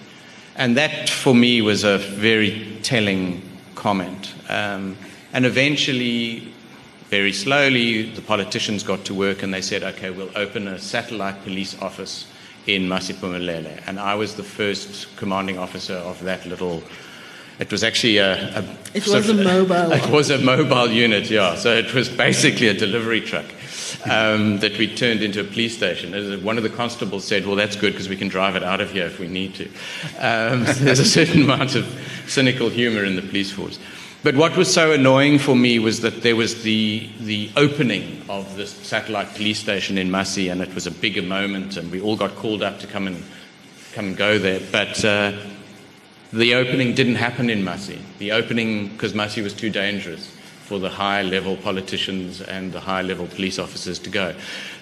And 0.57 0.77
that 0.77 1.09
for 1.09 1.35
me 1.35 1.62
was 1.62 1.85
a 1.85 1.99
very 1.99 2.79
telling 2.83 3.43
comment. 3.75 4.35
Um, 4.49 4.97
and 5.33 5.47
eventually, 5.47 6.53
very 7.09 7.33
slowly, 7.33 8.11
the 8.11 8.21
politicians 8.21 8.83
got 8.83 9.05
to 9.07 9.15
work 9.15 9.43
and 9.43 9.53
they 9.53 9.62
said, 9.62 9.83
okay, 9.83 10.11
we'll 10.11 10.37
open 10.37 10.69
a 10.69 10.79
satellite 10.79 11.43
police 11.43 11.81
office 11.81 12.27
in 12.67 12.88
Masipumalele. 12.88 13.83
And 13.87 13.99
I 13.99 14.15
was 14.15 14.35
the 14.35 14.43
first 14.43 15.15
commanding 15.17 15.59
officer 15.59 15.95
of 15.95 16.23
that 16.25 16.45
little. 16.47 16.83
It 17.59 17.71
was 17.71 17.83
actually 17.83 18.19
a. 18.19 18.59
a 18.59 18.65
It 18.95 19.07
was 19.07 19.29
a 19.29 19.35
mobile 19.35 19.93
It 20.01 20.11
was 20.11 20.31
a 20.31 20.38
mobile 20.38 20.91
unit, 20.91 21.31
yeah. 21.31 21.55
So 21.55 21.73
it 21.75 21.95
was 21.95 22.09
basically 22.09 22.69
a 22.69 22.75
delivery 22.75 23.21
truck 23.21 23.47
um, 24.11 24.59
that 24.59 24.77
we 24.79 24.93
turned 24.93 25.23
into 25.23 25.41
a 25.41 25.45
police 25.45 25.77
station. 25.77 26.12
One 26.43 26.57
of 26.57 26.62
the 26.62 26.71
constables 26.71 27.25
said, 27.25 27.47
"Well, 27.47 27.57
that's 27.57 27.77
good 27.77 27.93
because 27.93 28.09
we 28.09 28.17
can 28.17 28.29
drive 28.29 28.57
it 28.57 28.62
out 28.62 28.81
of 28.81 28.91
here 28.91 29.07
if 29.07 29.19
we 29.19 29.29
need 29.29 29.55
to." 29.57 29.67
Um, 30.19 30.65
there's 30.81 30.99
a 30.99 31.05
certain 31.05 31.43
amount 31.43 31.75
of 31.75 31.87
cynical 32.27 32.69
humour 32.69 33.05
in 33.05 33.17
the 33.17 33.23
police 33.23 33.53
force. 33.53 33.79
But 34.25 34.37
what 34.37 34.57
was 34.57 34.73
so 34.73 34.93
annoying 34.93 35.41
for 35.41 35.57
me 35.57 35.79
was 35.81 36.01
that 36.01 36.23
there 36.23 36.37
was 36.37 36.62
the 36.62 37.11
the 37.21 37.51
opening 37.57 38.23
of 38.29 38.57
this 38.57 38.71
satellite 38.71 39.35
police 39.35 39.59
station 39.59 39.99
in 39.99 40.11
Masi, 40.11 40.51
and 40.51 40.61
it 40.61 40.75
was 40.75 40.87
a 40.87 40.93
bigger 40.93 41.23
moment, 41.23 41.77
and 41.77 41.91
we 41.91 42.01
all 42.01 42.17
got 42.17 42.35
called 42.37 42.62
up 42.62 42.81
to 42.81 42.87
come 42.87 43.07
and 43.07 43.23
come 43.93 44.07
and 44.07 44.17
go 44.17 44.38
there. 44.38 44.61
But 44.73 45.05
uh, 45.05 45.33
the 46.33 46.55
opening 46.55 46.95
didn't 46.95 47.17
happen 47.17 47.51
in 47.51 47.62
Masi. 47.62 47.99
The 48.19 48.33
opening, 48.33 48.88
because 48.88 49.12
Masi 49.12 49.43
was 49.43 49.55
too 49.55 49.71
dangerous 49.71 50.31
for 50.73 50.79
the 50.79 50.89
high 50.89 51.21
level 51.21 51.55
politicians 51.55 52.41
and 52.41 52.73
the 52.73 52.81
high 52.81 53.03
level 53.03 53.27
police 53.27 53.59
officers 53.59 53.99
to 53.99 54.09
go. 54.09 54.35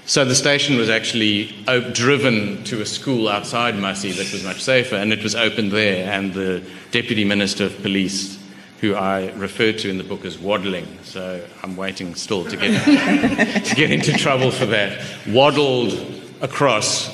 So 0.07 0.25
the 0.25 0.37
station 0.37 0.77
was 0.77 0.89
actually 0.89 1.53
o- 1.67 1.81
driven 1.91 2.63
to 2.65 2.81
a 2.81 2.87
school 2.87 3.29
outside 3.29 3.75
Masi 3.75 4.15
that 4.17 4.33
was 4.33 4.45
much 4.45 4.63
safer, 4.63 4.95
and 4.95 5.13
it 5.13 5.21
was 5.21 5.35
opened 5.35 5.73
there. 5.73 6.09
And 6.09 6.33
the 6.33 6.63
deputy 6.93 7.25
minister 7.25 7.65
of 7.65 7.83
police, 7.83 8.39
who 8.81 8.95
I 8.95 9.33
refer 9.33 9.73
to 9.73 9.91
in 9.91 9.99
the 9.99 10.05
book 10.05 10.25
as 10.25 10.39
waddling, 10.39 10.87
so 11.03 11.45
I'm 11.65 11.75
waiting 11.77 12.15
still 12.15 12.45
to 12.45 12.57
get, 12.57 12.85
to 13.65 13.75
get 13.75 13.91
into 13.91 14.13
trouble 14.13 14.53
for 14.53 14.67
that, 14.67 15.05
waddled 15.27 15.93
across 16.41 17.11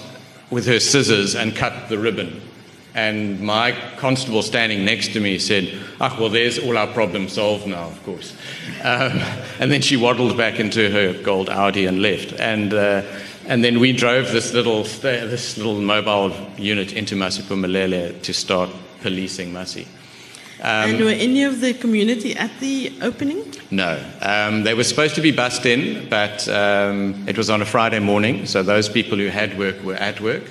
with 0.50 0.66
her 0.66 0.80
scissors 0.80 1.34
and 1.34 1.56
cut 1.56 1.88
the 1.88 1.98
ribbon. 1.98 2.42
And 2.96 3.40
my 3.40 3.72
constable 3.98 4.42
standing 4.42 4.86
next 4.86 5.12
to 5.12 5.20
me 5.20 5.38
said, 5.38 5.78
Ah, 6.00 6.16
well, 6.18 6.30
there's 6.30 6.58
all 6.58 6.78
our 6.78 6.86
problems 6.86 7.34
solved 7.34 7.66
now, 7.66 7.84
of 7.84 8.02
course. 8.04 8.34
Um, 8.84 9.18
and 9.58 9.72
then 9.72 9.80
she 9.80 9.96
waddled 9.96 10.36
back 10.36 10.60
into 10.60 10.90
her 10.90 11.12
gold 11.22 11.48
Audi 11.48 11.86
and 11.86 12.02
left. 12.02 12.32
And, 12.38 12.72
uh, 12.72 13.02
and 13.46 13.64
then 13.64 13.80
we 13.80 13.92
drove 13.92 14.30
this 14.30 14.52
little, 14.52 14.84
this 14.84 15.56
little 15.56 15.80
mobile 15.80 16.32
unit 16.56 16.92
into 16.92 17.16
Masipumalele 17.16 18.22
to 18.22 18.32
start 18.32 18.70
policing 19.00 19.52
Masi. 19.52 19.86
and 20.60 21.00
were 21.00 21.10
any 21.10 21.42
of 21.42 21.60
the 21.60 21.74
community 21.74 22.36
at 22.36 22.50
the 22.60 22.92
opening? 23.02 23.52
No. 23.70 23.98
Um, 24.20 24.62
they 24.62 24.74
were 24.74 24.84
supposed 24.84 25.16
to 25.16 25.20
be 25.20 25.32
bussed 25.32 25.66
in, 25.66 26.08
but 26.08 26.46
um, 26.48 27.26
it 27.26 27.36
was 27.36 27.50
on 27.50 27.60
a 27.60 27.66
Friday 27.66 27.98
morning, 27.98 28.46
so 28.46 28.62
those 28.62 28.88
people 28.88 29.18
who 29.18 29.28
had 29.28 29.58
work 29.58 29.82
were 29.82 29.94
at 29.96 30.20
work. 30.20 30.44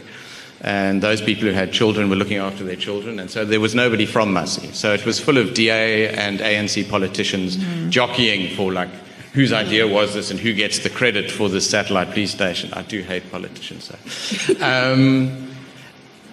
And 0.61 1.01
those 1.01 1.21
people 1.21 1.43
who 1.43 1.51
had 1.51 1.71
children 1.71 2.09
were 2.09 2.15
looking 2.15 2.37
after 2.37 2.63
their 2.63 2.75
children. 2.75 3.19
And 3.19 3.29
so 3.29 3.45
there 3.45 3.59
was 3.59 3.75
nobody 3.75 4.05
from 4.05 4.33
Massey. 4.33 4.71
So 4.73 4.93
it 4.93 5.05
was 5.05 5.19
full 5.19 5.37
of 5.37 5.53
DA 5.53 6.09
and 6.09 6.39
ANC 6.39 6.89
politicians 6.89 7.57
jockeying 7.89 8.55
for 8.55 8.71
like 8.71 8.89
whose 9.33 9.51
idea 9.51 9.85
was 9.85 10.13
this 10.13 10.31
and 10.31 10.39
who 10.39 10.53
gets 10.53 10.79
the 10.79 10.89
credit 10.89 11.29
for 11.29 11.49
this 11.49 11.69
satellite 11.69 12.11
police 12.11 12.31
station. 12.31 12.73
I 12.73 12.83
do 12.83 13.01
hate 13.01 13.29
politicians. 13.31 13.83
So. 13.85 14.55
Um, 14.61 15.51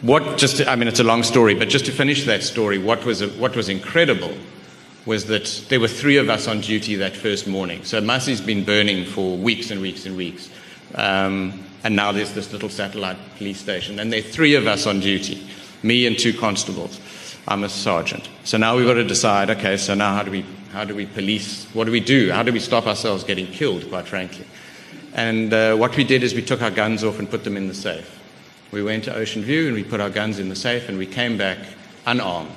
what 0.03 0.37
just 0.37 0.66
I 0.66 0.75
mean 0.75 0.89
it's 0.89 1.01
a 1.01 1.05
long 1.05 1.23
story, 1.23 1.55
but 1.55 1.68
just 1.68 1.87
to 1.87 1.93
finish 1.93 2.25
that 2.27 2.43
story, 2.43 2.79
what 2.79 3.05
was 3.05 3.25
what 3.37 3.55
was 3.55 3.68
incredible 3.68 4.35
was 5.07 5.27
that 5.27 5.64
there 5.68 5.81
were 5.81 5.89
three 5.89 6.16
of 6.16 6.29
us 6.29 6.47
on 6.49 6.61
duty 6.61 6.97
that 6.97 7.16
first 7.16 7.47
morning. 7.47 7.85
So 7.85 8.01
Massey's 8.01 8.41
been 8.41 8.64
burning 8.64 9.05
for 9.05 9.37
weeks 9.37 9.70
and 9.70 9.81
weeks 9.81 10.07
and 10.07 10.16
weeks. 10.16 10.51
Um, 10.95 11.64
and 11.85 11.97
now 11.97 12.12
there's 12.12 12.33
this 12.33 12.53
little 12.53 12.68
satellite 12.68 13.16
police 13.37 13.59
station, 13.59 13.99
and 13.99 14.12
there 14.12 14.20
are 14.20 14.22
three 14.22 14.55
of 14.55 14.66
us 14.66 14.87
on 14.87 15.01
duty, 15.01 15.47
me 15.83 16.07
and 16.07 16.18
two 16.18 16.33
constables. 16.33 17.01
I'm 17.49 17.64
a 17.64 17.68
sergeant. 17.68 18.28
So 18.45 18.57
now 18.57 18.76
we've 18.76 18.87
got 18.87 18.95
to 18.95 19.05
decide. 19.05 19.51
Okay, 19.51 19.76
so 19.76 19.95
now 19.95 20.14
how 20.14 20.22
do 20.22 20.30
we 20.30 20.45
how 20.72 20.85
do 20.85 20.95
we 20.95 21.07
police? 21.07 21.66
What 21.74 21.85
do 21.85 21.93
we 21.93 22.01
do? 22.01 22.30
How 22.30 22.43
do 22.43 22.53
we 22.53 22.61
stop 22.61 22.87
ourselves 22.87 23.24
getting 23.24 23.47
killed? 23.47 23.89
Quite 23.89 24.07
frankly, 24.07 24.47
and 25.14 25.53
uh, 25.53 25.76
what 25.76 25.97
we 25.97 26.05
did 26.05 26.22
is 26.22 26.35
we 26.35 26.43
took 26.43 26.62
our 26.62 26.70
guns 26.70 27.03
off 27.05 27.18
and 27.18 27.28
put 27.28 27.45
them 27.45 27.57
in 27.57 27.68
the 27.68 27.74
safe. 27.74 28.18
We 28.70 28.83
went 28.83 29.05
to 29.05 29.14
Ocean 29.14 29.43
View 29.43 29.66
and 29.66 29.74
we 29.74 29.85
put 29.85 30.01
our 30.01 30.11
guns 30.11 30.39
in 30.39 30.49
the 30.49 30.57
safe, 30.57 30.89
and 30.89 30.99
we 30.99 31.07
came 31.07 31.37
back 31.37 31.59
unarmed. 32.07 32.51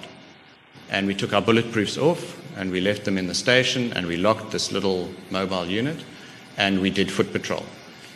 And 0.89 1.07
we 1.07 1.15
took 1.15 1.33
our 1.33 1.41
bulletproofs 1.41 2.01
off 2.01 2.37
and 2.57 2.71
we 2.71 2.79
left 2.79 3.05
them 3.05 3.17
in 3.17 3.27
the 3.27 3.33
station 3.33 3.91
and 3.93 4.07
we 4.07 4.17
locked 4.17 4.51
this 4.51 4.71
little 4.71 5.09
mobile 5.29 5.65
unit 5.65 5.97
and 6.57 6.79
we 6.79 6.89
did 6.89 7.11
foot 7.11 7.31
patrol. 7.33 7.65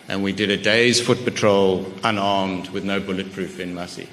And 0.09 0.23
we 0.23 0.31
did 0.31 0.49
a 0.49 0.57
day's 0.57 0.99
foot 0.99 1.23
patrol 1.23 1.85
unarmed 2.03 2.69
with 2.69 2.83
no 2.83 2.99
bulletproof 2.99 3.59
in 3.59 3.75
Massey. 3.75 4.09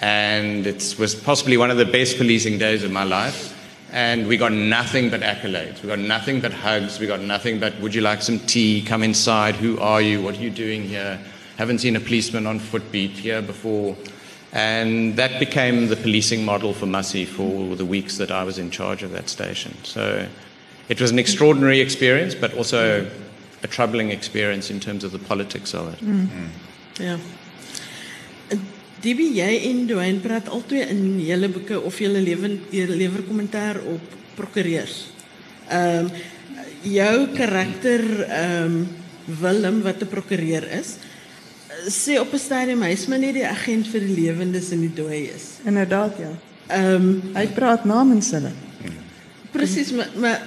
And 0.00 0.66
it 0.66 0.96
was 0.98 1.14
possibly 1.14 1.56
one 1.56 1.70
of 1.70 1.76
the 1.76 1.84
best 1.84 2.18
policing 2.18 2.58
days 2.58 2.82
of 2.82 2.90
my 2.90 3.04
life. 3.04 3.54
And 3.92 4.26
we 4.26 4.36
got 4.36 4.52
nothing 4.52 5.10
but 5.10 5.20
accolades. 5.20 5.80
We 5.80 5.88
got 5.88 6.00
nothing 6.00 6.40
but 6.40 6.52
hugs. 6.52 6.98
We 6.98 7.06
got 7.06 7.20
nothing 7.20 7.60
but, 7.60 7.78
would 7.80 7.94
you 7.94 8.00
like 8.00 8.20
some 8.20 8.40
tea? 8.40 8.82
Come 8.82 9.04
inside. 9.04 9.54
Who 9.54 9.78
are 9.78 10.02
you? 10.02 10.20
What 10.22 10.36
are 10.36 10.42
you 10.42 10.50
doing 10.50 10.82
here? 10.82 11.20
Haven't 11.56 11.78
seen 11.78 11.94
a 11.94 12.00
policeman 12.00 12.44
on 12.44 12.58
footbeat 12.58 13.12
here 13.12 13.40
before. 13.40 13.96
And 14.52 15.14
that 15.16 15.38
became 15.38 15.86
the 15.86 15.96
policing 15.96 16.44
model 16.44 16.74
for 16.74 16.86
Massey 16.86 17.24
for 17.24 17.76
the 17.76 17.86
weeks 17.86 18.18
that 18.18 18.32
I 18.32 18.42
was 18.42 18.58
in 18.58 18.72
charge 18.72 19.04
of 19.04 19.12
that 19.12 19.28
station. 19.28 19.76
So 19.84 20.26
it 20.88 21.00
was 21.00 21.12
an 21.12 21.18
extraordinary 21.20 21.80
experience, 21.80 22.34
but 22.34 22.54
also 22.54 23.08
a 23.64 23.66
troubling 23.66 24.10
experience 24.10 24.70
in 24.70 24.78
terms 24.80 25.04
of 25.04 25.10
the 25.12 25.18
politics 25.18 25.74
of 25.74 25.92
it. 25.92 25.98
Ja. 26.98 27.16
DB 29.02 29.28
jy 29.36 29.50
en 29.68 29.84
Dwayne 29.86 30.18
praat 30.22 30.48
albei 30.50 30.82
in 30.90 31.20
julle 31.22 31.48
boeke 31.54 31.78
of 31.86 31.98
julle 32.02 32.18
lewe 32.18 32.56
lewer 32.70 33.22
kommentaar 33.28 33.78
op 33.86 34.16
prokureurs. 34.34 35.06
Ehm 35.68 36.08
um, 36.08 36.10
jou 36.82 37.28
karakter 37.34 38.02
ehm 38.24 38.64
um, 38.64 38.88
Willem 39.40 39.82
wat 39.82 40.02
'n 40.02 40.08
prokureur 40.08 40.64
is, 40.78 40.96
sê 41.86 42.18
op 42.18 42.32
'n 42.32 42.38
stadium 42.38 42.82
hy 42.82 42.90
is 42.90 43.06
maar 43.06 43.18
net 43.18 43.34
die 43.34 43.46
agent 43.46 43.86
vir 43.86 44.00
die 44.00 44.14
lewendes 44.14 44.70
en 44.70 44.80
die 44.80 44.94
dooies. 44.94 45.58
Inderdaad 45.64 46.18
ja. 46.18 46.32
Ehm 46.66 46.94
um, 46.94 47.22
Hy 47.34 47.46
praat 47.46 47.84
namens 47.84 48.30
hulle. 48.30 48.52
presies 49.52 49.92
maar 49.92 50.10
maar 50.16 50.40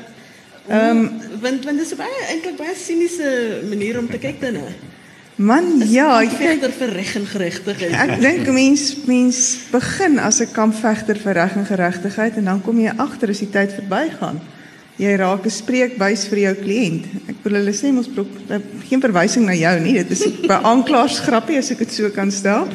ehm 0.70 0.98
um, 0.98 1.12
want 1.42 1.66
want 1.66 1.78
dis 1.80 1.92
'n 1.94 1.98
baie 1.98 2.22
eintlik 2.30 2.58
baie 2.58 2.76
siniese 2.76 3.62
manier 3.70 3.98
om 4.00 4.08
te 4.10 4.18
kyk 4.18 4.40
daarna. 4.42 4.68
Man, 5.36 5.82
ja, 5.90 6.22
ek 6.22 6.30
kyk 6.30 6.38
vegter 6.38 6.72
vir 6.72 6.90
reg 6.94 7.16
en 7.16 7.26
geregtigheid. 7.26 7.94
Ek 7.94 8.20
dink 8.22 8.48
'n 8.48 8.54
mens 8.54 8.96
mens 9.06 9.58
begin 9.72 10.20
as 10.20 10.40
'n 10.42 10.52
kampvegter 10.54 11.18
vir 11.18 11.34
reg 11.34 11.56
en 11.56 11.66
geregtigheid 11.66 12.38
en 12.38 12.46
dan 12.46 12.62
kom 12.62 12.80
jy 12.80 12.92
agter 12.98 13.30
as 13.30 13.40
die 13.40 13.50
tyd 13.50 13.72
verbygaan. 13.74 14.40
Jy 14.98 15.16
raak 15.18 15.46
'n 15.46 15.50
spreekbuis 15.50 16.28
vir 16.28 16.38
jou 16.40 16.54
kliënt. 16.56 17.06
Ek 17.30 17.36
wil 17.44 17.54
hulle 17.54 17.74
sê 17.74 17.92
mos 17.92 18.08
pro- 18.08 18.28
eh, 18.50 18.60
geen 18.90 19.02
verwysing 19.02 19.46
na 19.46 19.54
jou 19.54 19.80
nie. 19.80 19.94
Dit 19.94 20.12
is 20.12 20.24
by 20.52 20.60
aanklaers 20.62 21.20
grappie 21.20 21.58
as 21.58 21.72
ek 21.72 21.78
dit 21.80 21.92
so 21.92 22.10
kan 22.10 22.32
stel. 22.32 22.68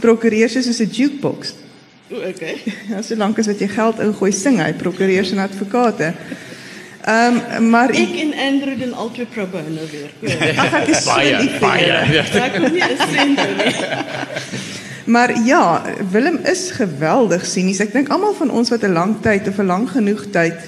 Prokureurs 0.00 0.56
is 0.56 0.64
soos 0.64 0.80
'n 0.80 0.88
jukebox. 0.90 1.52
O, 2.10 2.16
okay. 2.28 2.56
Ja, 2.90 3.02
solank 3.02 3.38
as 3.38 3.46
wat 3.46 3.58
jy 3.60 3.68
geld 3.68 3.98
ingooi, 4.00 4.32
sing 4.32 4.58
hy 4.58 4.72
prokureurs 4.72 5.32
en 5.32 5.38
advokate. 5.38 6.14
Ehm 7.08 7.36
um, 7.56 7.68
maar 7.70 7.90
Ek 7.90 8.16
en 8.20 8.32
Andrew 8.36 8.74
doen 8.78 8.92
albei 8.92 9.24
pro 9.26 9.46
bono 9.48 9.84
weer. 9.90 10.10
ag 10.62 10.72
ek 10.82 10.88
is 10.92 11.04
so 11.04 11.14
Baie, 11.14 11.36
lief 11.40 11.54
vir 11.56 11.60
baie. 11.60 11.86
julle. 11.86 12.24
Ja. 12.36 12.48
Kom 12.52 12.66
nie 12.72 12.82
'n 12.84 12.96
sent 13.12 13.38
nie. 13.56 13.74
Maar 15.14 15.32
ja, 15.44 15.82
Willem 16.12 16.38
is 16.44 16.70
geweldig 16.70 17.46
sinies. 17.46 17.80
Ek 17.80 17.92
dink 17.92 18.10
almal 18.12 18.34
van 18.36 18.50
ons 18.50 18.68
wat 18.68 18.84
'n 18.84 18.92
lang 18.92 19.14
tyd 19.24 19.48
of 19.48 19.56
'n 19.58 19.66
lang 19.66 19.86
genoeg 19.88 20.26
tyd 20.30 20.58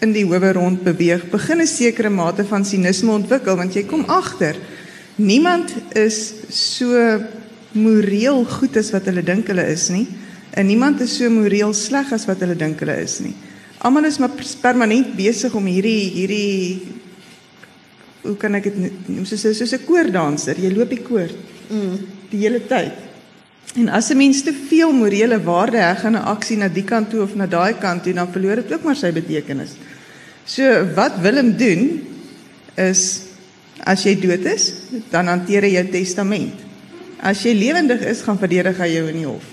in 0.00 0.12
die 0.16 0.24
howe 0.24 0.52
rond 0.56 0.80
beweeg, 0.82 1.28
begin 1.30 1.60
'n 1.60 1.66
sekere 1.66 2.08
mate 2.08 2.44
van 2.44 2.64
sinisme 2.64 3.12
ontwikkel 3.12 3.56
want 3.56 3.74
jy 3.74 3.84
kom 3.84 4.04
agter 4.08 4.56
niemand 5.16 5.74
is 5.92 6.32
so 6.48 7.20
moreel 7.72 8.44
goed 8.44 8.76
as 8.76 8.90
wat 8.90 9.04
hulle 9.04 9.22
dink 9.22 9.46
hulle 9.52 9.66
is 9.68 9.88
nie 9.92 10.06
en 10.56 10.66
niemand 10.66 11.00
is 11.00 11.16
so 11.16 11.28
moreel 11.30 11.74
sleg 11.74 12.12
as 12.12 12.24
wat 12.26 12.40
hulle 12.40 12.56
dink 12.56 12.80
hulle 12.80 12.96
is 13.02 13.18
nie. 13.20 13.34
Almal 13.80 14.04
is 14.04 14.18
maar 14.18 14.30
permanent 14.60 15.14
besig 15.16 15.54
om 15.56 15.64
hierdie 15.64 16.10
hierdie 16.12 16.82
hoe 18.22 18.36
kan 18.36 18.54
ek 18.58 18.66
dit 18.68 19.08
noem 19.08 19.24
soos 19.24 19.40
soos 19.40 19.72
'n 19.72 19.86
koordanser. 19.86 20.58
Jy 20.58 20.72
loop 20.74 20.90
die 20.90 21.02
koord 21.02 21.36
Mm. 21.70 21.98
die 22.30 22.38
hele 22.42 22.60
tyd. 22.66 22.92
En 23.76 23.88
as 23.88 24.10
'n 24.10 24.16
mens 24.16 24.42
te 24.42 24.52
veel 24.52 24.92
morele 24.92 25.40
waarde 25.42 25.78
heg 25.78 26.04
aan 26.04 26.16
'n 26.16 26.26
aksie 26.26 26.56
na 26.56 26.68
die 26.68 26.84
kant 26.84 27.10
toe 27.10 27.22
of 27.22 27.34
na 27.34 27.46
daai 27.46 27.78
kant 27.78 28.02
toe, 28.02 28.12
dan 28.12 28.32
verloor 28.32 28.56
dit 28.56 28.72
ook 28.72 28.82
maar 28.82 28.96
sy 28.96 29.12
betekenis. 29.12 29.70
So 30.44 30.62
wat 30.94 31.20
Willem 31.20 31.56
doen 31.56 32.02
is 32.76 33.22
as 33.84 34.02
jy 34.02 34.20
dood 34.20 34.44
is, 34.44 34.72
dan 35.10 35.26
hanteer 35.26 35.62
hy 35.62 35.70
jou 35.70 35.88
testament. 35.88 36.54
As 37.22 37.42
jy 37.42 37.54
lewendig 37.54 38.00
is, 38.00 38.22
gaan 38.22 38.38
verdedig 38.38 38.76
hy 38.76 38.88
jou 38.88 39.08
in 39.08 39.16
die 39.16 39.26
hof. 39.26 39.44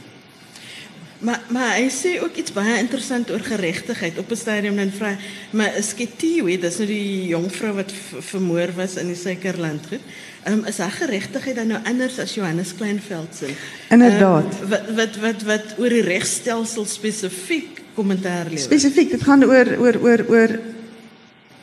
Maar 1.20 1.42
maar 1.50 1.74
hy 1.76 1.88
sê 1.90 2.18
ook 2.22 2.36
iets 2.38 2.54
baie 2.54 2.78
interessant 2.78 3.32
oor 3.34 3.42
geregtigheid 3.42 4.18
op 4.18 4.32
'n 4.32 4.36
stadium 4.36 4.76
dan 4.76 4.92
vra 4.92 5.16
maar 5.50 5.76
is 5.78 5.94
Ketiwe, 5.94 6.58
dis 6.60 6.78
nou 6.78 6.88
die 6.88 7.28
jong 7.28 7.52
vrou 7.52 7.74
wat 7.74 7.92
vermoor 8.20 8.74
was 8.76 8.96
in 8.96 9.08
die 9.08 9.16
Suikerland 9.16 9.88
goed. 9.90 10.02
Ehm 10.44 10.60
um, 10.60 10.66
is 10.66 10.78
haar 10.78 10.92
geregtigheid 10.92 11.56
dan 11.56 11.68
nou 11.68 11.80
anders 11.84 12.20
as 12.20 12.34
Johannes 12.34 12.76
Kleinveld 12.76 13.36
se? 13.36 13.50
Inderdaad. 13.90 14.54
Um, 14.62 14.70
wat 14.70 14.86
wat 14.96 15.16
wat 15.16 15.42
wat 15.44 15.66
oor 15.78 15.90
die 15.90 16.02
regstelsel 16.02 16.86
spesifiek 16.86 17.82
kommentaar 17.94 18.46
lewer. 18.46 18.60
Spesifiek, 18.60 19.10
dit 19.10 19.24
gaan 19.24 19.44
oor 19.44 19.78
oor 19.78 19.98
oor 20.02 20.26
oor 20.28 20.60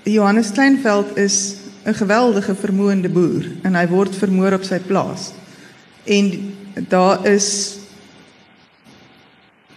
Johannes 0.02 0.50
Kleinveld 0.50 1.16
is 1.16 1.56
'n 1.84 1.94
geweldige 1.94 2.54
vermoënde 2.54 3.08
boer 3.08 3.44
en 3.62 3.74
hy 3.74 3.86
word 3.88 4.16
vermoor 4.16 4.52
op 4.52 4.64
sy 4.64 4.78
plaas. 4.78 5.32
En 6.04 6.54
daar 6.88 7.26
is 7.26 7.76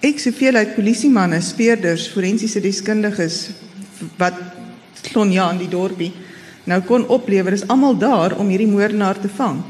ek 0.06 0.20
soveel 0.22 0.56
uit 0.56 0.76
polisiemanne, 0.76 1.41
speurders, 1.41 2.08
forensiese 2.14 2.62
deskundiges 2.62 3.50
wat 4.18 4.38
Klonja 5.08 5.48
in 5.54 5.62
die 5.62 5.72
dorpie 5.72 6.12
nou 6.68 6.82
kon 6.84 7.06
oplewer 7.14 7.56
is 7.56 7.66
almal 7.72 7.95
daar 7.98 8.36
om 8.38 8.50
hierdie 8.52 8.68
moordenaar 8.68 9.20
te 9.22 9.30
vang. 9.32 9.62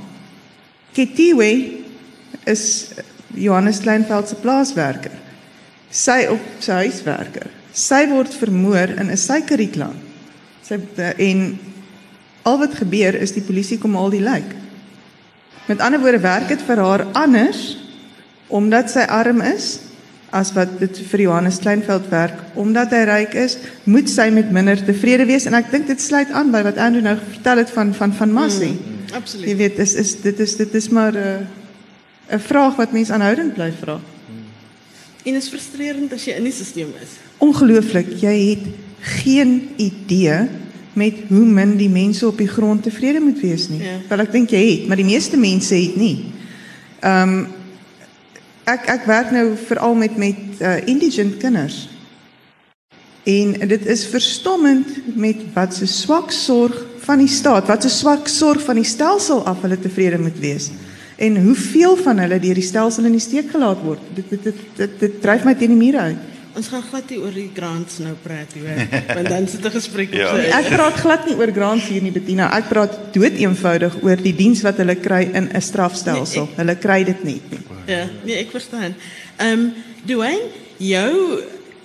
Ketiwe 0.97 1.49
is 2.49 2.63
Johannes 3.37 3.83
Kleinveld 3.83 4.31
se 4.31 4.39
plaaswerker. 4.41 5.13
Sy 5.93 6.25
op 6.31 6.41
sy 6.63 6.81
huiswerker. 6.87 7.51
Sy 7.71 8.07
word 8.09 8.33
vermoor 8.33 8.95
in 8.97 9.11
'n 9.11 9.17
suikerrietland. 9.17 10.01
Sy 10.63 10.79
en 11.17 11.59
al 12.43 12.57
wat 12.57 12.75
gebeur 12.75 13.15
is 13.15 13.31
die 13.31 13.45
polisie 13.45 13.77
kom 13.77 13.95
al 13.95 14.09
die 14.09 14.23
lijk. 14.23 14.55
Met 15.67 15.79
ander 15.79 15.99
woorde 15.99 16.19
werk 16.19 16.47
dit 16.47 16.61
vir 16.61 16.77
haar 16.77 17.05
anders 17.13 17.77
omdat 18.47 18.89
sy 18.89 19.03
arm 19.03 19.41
is 19.41 19.79
as 20.35 20.51
wat 20.53 20.79
dit 20.79 20.97
vir 21.11 21.21
Johannes 21.21 21.59
Kleinveld 21.63 22.09
werk 22.11 22.39
omdat 22.59 22.91
hy 22.91 23.03
ryk 23.07 23.33
is, 23.39 23.57
moet 23.83 24.09
sy 24.11 24.27
met 24.33 24.51
minder 24.51 24.79
tevrede 24.83 25.25
wees 25.25 25.47
en 25.47 25.53
ek 25.53 25.71
dink 25.71 25.87
dit 25.87 26.01
sluit 26.01 26.31
aan 26.35 26.51
by 26.51 26.63
wat 26.67 26.77
Andrew 26.77 27.03
nou 27.05 27.15
vertel 27.21 27.63
het 27.63 27.71
van 27.71 27.93
van 27.95 28.13
van 28.13 28.31
Massey. 28.31 28.73
Mm, 28.73 28.97
Jy 29.07 29.15
Absoluut. 29.15 29.57
weet, 29.57 29.79
is 29.79 29.93
is 29.95 30.15
dit 30.21 30.39
is 30.39 30.55
dit 30.55 30.73
is 30.75 30.89
maar 30.89 31.13
'n 31.13 31.17
uh, 31.17 32.35
'n 32.35 32.39
vraag 32.39 32.75
wat 32.75 32.91
mens 32.91 33.09
aanhoudend 33.09 33.53
bly 33.53 33.71
vra. 33.81 33.99
En 35.23 35.35
is 35.35 35.49
frustrerend 35.49 36.13
as 36.13 36.25
jy 36.25 36.37
in 36.39 36.43
die 36.43 36.51
stelsel 36.51 36.93
is. 37.03 37.17
Ongelooflik, 37.37 38.13
jy 38.19 38.49
het 38.49 38.65
geen 39.21 39.69
idee 39.75 40.47
met 40.93 41.13
hoe 41.29 41.45
min 41.45 41.75
die 41.77 41.89
mense 41.89 42.27
op 42.27 42.37
die 42.37 42.47
grond 42.47 42.83
tevrede 42.83 43.19
moet 43.19 43.39
wees 43.39 43.67
nie. 43.69 43.81
Ja. 43.83 43.99
Wel 44.09 44.23
ek 44.25 44.31
dink 44.31 44.49
jy 44.49 44.63
het, 44.71 44.87
maar 44.87 44.97
die 44.97 45.05
meeste 45.05 45.37
mense 45.37 45.75
het 45.75 45.95
nie. 45.95 46.25
Ehm 46.99 47.29
um, 47.29 47.47
ek 48.67 48.89
ek 48.91 49.05
werk 49.07 49.31
nou 49.31 49.51
veral 49.67 49.95
met 49.95 50.17
met 50.19 50.59
uh, 50.59 50.77
indigent 50.87 51.37
kinders. 51.41 51.85
En 53.27 53.67
dit 53.67 53.85
is 53.85 54.05
verstommend 54.07 55.15
met 55.15 55.41
wat 55.55 55.75
se 55.75 55.87
swak 55.87 56.31
sorg 56.31 56.85
van 57.03 57.19
die 57.23 57.31
staat, 57.31 57.67
wat 57.67 57.83
se 57.83 57.91
swak 57.91 58.27
sorg 58.31 58.63
van 58.63 58.79
die 58.79 58.87
stelsel 58.87 59.43
af 59.47 59.61
hulle 59.63 59.79
tevrede 59.79 60.19
moet 60.19 60.39
wees. 60.39 60.69
En 61.17 61.39
hoeveel 61.41 61.97
van 61.97 62.19
hulle 62.23 62.39
deur 62.39 62.59
die 62.59 62.63
stelsel 62.63 63.07
in 63.09 63.17
die 63.17 63.23
steek 63.23 63.49
gelaat 63.51 63.81
word. 63.83 64.03
Dit 64.15 64.29
dit 64.29 64.43
dit 64.43 64.63
dit, 64.77 64.99
dit 64.99 65.21
dryf 65.21 65.43
my 65.47 65.55
teen 65.55 65.73
die 65.75 65.79
mure 65.79 66.11
uit. 66.11 66.25
Ons 66.57 66.67
gaan 66.73 66.81
glad 66.89 67.09
nie 67.13 67.19
oor 67.21 67.35
die 67.35 67.49
grants 67.53 67.99
nou 68.01 68.15
praat 68.23 68.53
hoor, 68.57 68.79
want 69.13 69.27
dan 69.29 69.47
sit 69.47 69.65
'n 69.65 69.71
gesprek 69.71 70.09
op 70.09 70.17
Ja. 70.17 70.31
sy 70.33 70.49
Ek 70.59 70.69
praat 70.73 70.95
glad 71.03 71.25
nie 71.27 71.35
oor 71.37 71.51
grants 71.53 71.85
hier 71.85 72.01
nie 72.01 72.11
Bettina. 72.11 72.49
Ek 72.57 72.65
praat 72.69 73.13
dood 73.13 73.33
eenvoudig 73.37 73.93
oor 74.01 74.15
die 74.17 74.33
diens 74.35 74.61
wat 74.65 74.77
hulle 74.77 74.95
kry 74.95 75.29
in 75.33 75.49
'n 75.53 75.61
strafstelsel. 75.61 76.45
Nee, 76.49 76.55
Hulle 76.57 76.75
kry 76.75 77.03
dit 77.03 77.23
net 77.23 77.51
nie. 77.51 77.59
Ja, 77.85 78.09
nee, 78.25 78.35
ek 78.41 78.49
verstaan. 78.51 78.95
Ehm 79.37 79.53
um, 79.59 79.73
Dwayne, 80.05 80.49
jou 80.77 81.43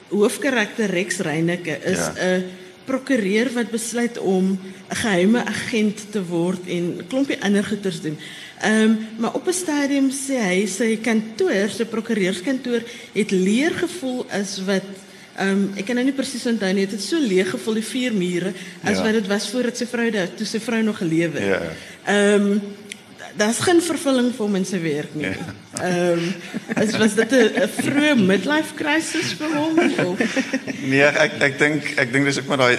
hoofkarakter 0.08 0.88
Rex 0.90 1.18
Reyneke 1.18 1.78
is 1.84 1.98
'n 1.98 2.16
Ja. 2.16 2.40
Prokureur 2.84 3.52
wat 3.52 3.70
besluit 3.70 4.18
om 4.18 4.58
'n 4.90 4.94
geheime 4.94 5.44
agent 5.44 6.12
te 6.12 6.22
word 6.24 6.66
en 6.66 6.82
'n 6.98 7.06
klompie 7.08 7.42
ander 7.42 7.64
goeters 7.64 8.00
doen. 8.00 8.18
Ehm 8.60 8.82
um, 8.82 8.98
maar 9.18 9.34
op 9.34 9.46
'n 9.48 9.52
stadium 9.52 10.10
sê 10.10 10.36
hy 10.38 10.66
sy 10.66 10.96
kantoor, 10.96 11.68
sy 11.70 11.84
prokureurskantoor 11.84 12.82
het 13.12 13.30
leer 13.30 13.70
gevoel 13.70 14.26
as 14.30 14.58
wat 14.64 14.84
Ehm 15.32 15.48
um, 15.48 15.70
ek 15.80 15.86
kan 15.88 15.96
nou 15.96 16.04
nie 16.04 16.12
presies 16.12 16.44
onthou 16.46 16.68
nie, 16.76 16.84
dit 16.84 16.92
het 16.92 17.00
so 17.00 17.16
leeg 17.16 17.48
gevoel 17.50 17.74
die 17.74 17.86
vier 17.88 18.12
mure 18.12 18.52
as 18.84 18.98
Ja. 18.98 19.02
wat 19.02 19.12
dit 19.12 19.26
was 19.26 19.48
voordat 19.48 19.76
sy 19.76 19.86
vrou 19.86 20.10
daar 20.10 20.28
toe 20.36 20.46
sy 20.46 20.60
vrou 20.60 20.82
nog 20.82 20.98
gelewe 20.98 21.38
het. 21.40 21.48
Ja. 21.48 21.60
Ehm 22.04 22.50
um, 22.50 22.60
daar's 23.36 23.58
geen 23.64 23.82
vervulling 23.82 24.30
vir 24.34 24.44
hom 24.46 24.56
in 24.58 24.64
sy 24.68 24.80
werk 24.82 25.14
nie. 25.14 25.32
Ehm 25.80 26.18
um, 26.18 26.34
as 26.76 26.96
was 27.00 27.14
dit 27.14 27.32
'n 27.32 27.68
vroeë 27.78 28.16
midlife 28.20 28.74
crisis 28.74 29.32
vir 29.38 29.54
hom 29.56 29.78
of 30.06 30.18
Nee, 30.82 31.04
ek 31.04 31.40
ek 31.40 31.58
dink 31.58 31.94
ek 31.96 32.12
dink 32.12 32.24
dis 32.24 32.38
ook 32.38 32.50
maar 32.50 32.64
daai 32.64 32.78